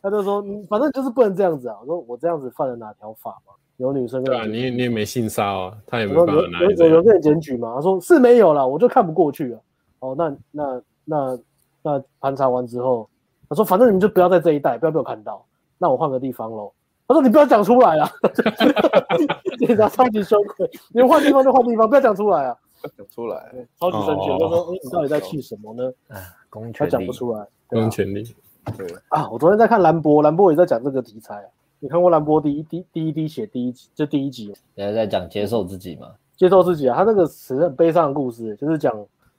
[0.00, 7.72] 他就说：“反正就是不能这样子啊。”我说：“我这样子犯了哪条法吗？”有女生跟对啊，你你也没性骚啊，他也没有有有有被检举吗？
[7.74, 9.60] 他说是没有啦，我就看不过去了。
[10.00, 11.38] 哦，那那那
[11.82, 13.08] 那盘查完之后，
[13.48, 15.44] 他说：“反正你们就不要在这一带，不要被我看到。
[15.78, 16.72] 那我换个地方喽。”
[17.08, 18.08] 他说：“你不要讲出来啊！”
[19.58, 22.56] 警察超级羞愧，你们换地方就换地方，不要讲出来啊！
[22.96, 24.28] 讲出来，超级生气。
[24.30, 25.92] 他说：“哎，你到底在气什么呢？”
[26.74, 27.46] 他讲不出来。
[27.68, 28.24] 公权力。
[28.76, 31.48] 对啊，我昨天在看兰博，兰博也在讲这个题材啊。
[31.80, 34.54] 你看过兰博第一滴第一滴血第一集，就第一集。
[34.76, 36.12] 人家在讲接受自己嘛？
[36.36, 36.96] 接受自己啊！
[36.96, 38.94] 他那个是很悲伤的故事，就是讲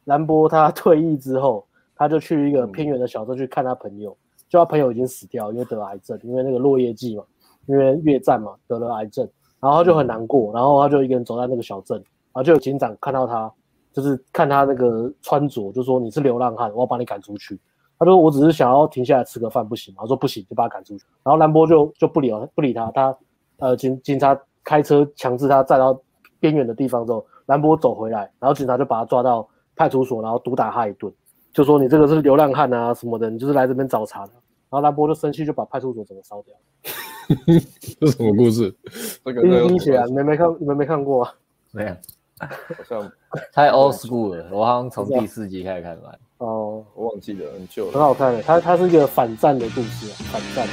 [0.05, 1.65] 兰博他退役之后，
[1.95, 4.15] 他就去一个偏远的小镇去看他朋友，
[4.49, 7.23] 就他朋友已经死掉，因为得了癌症，因为那个落叶季嘛，
[7.65, 9.27] 因为越战嘛得了癌症，
[9.61, 12.03] 然后他就很难过，然后他就一个人走在那个小镇。
[12.33, 13.51] 然后就有警长看到他，
[13.91, 17.59] 就是看他那个穿着，就说你是流浪汉，我要把你赶出去。
[17.99, 20.01] 他说我只是想要停下来吃个饭，不行吗？
[20.01, 21.05] 他说不行，就把他赶出去。
[21.23, 23.15] 然后兰博就就不理不理他，他
[23.57, 25.97] 呃警警察开车强制他站到
[26.39, 31.13] 边缘的地方之后，兰博走回来，然后警察就把他抓到派出所，然后毒打他一顿，
[31.53, 34.33] 就说你这个是流浪汉啊什么的，你就是来这边找茬的。
[34.69, 36.55] 然后兰博就生气，就把派出所整个烧掉。
[37.99, 38.75] 这什么故事？
[39.23, 41.31] 这个冰冰血啊，你们没看，你们没看过啊？
[41.71, 41.95] 没有。
[42.39, 43.11] 好像
[43.51, 46.19] 太 old school 了，我好像从第四集开始看完。
[46.39, 47.91] 哦，我忘记了，很旧了。
[47.93, 50.67] 很好看的，它它是一个反战的故事，反战。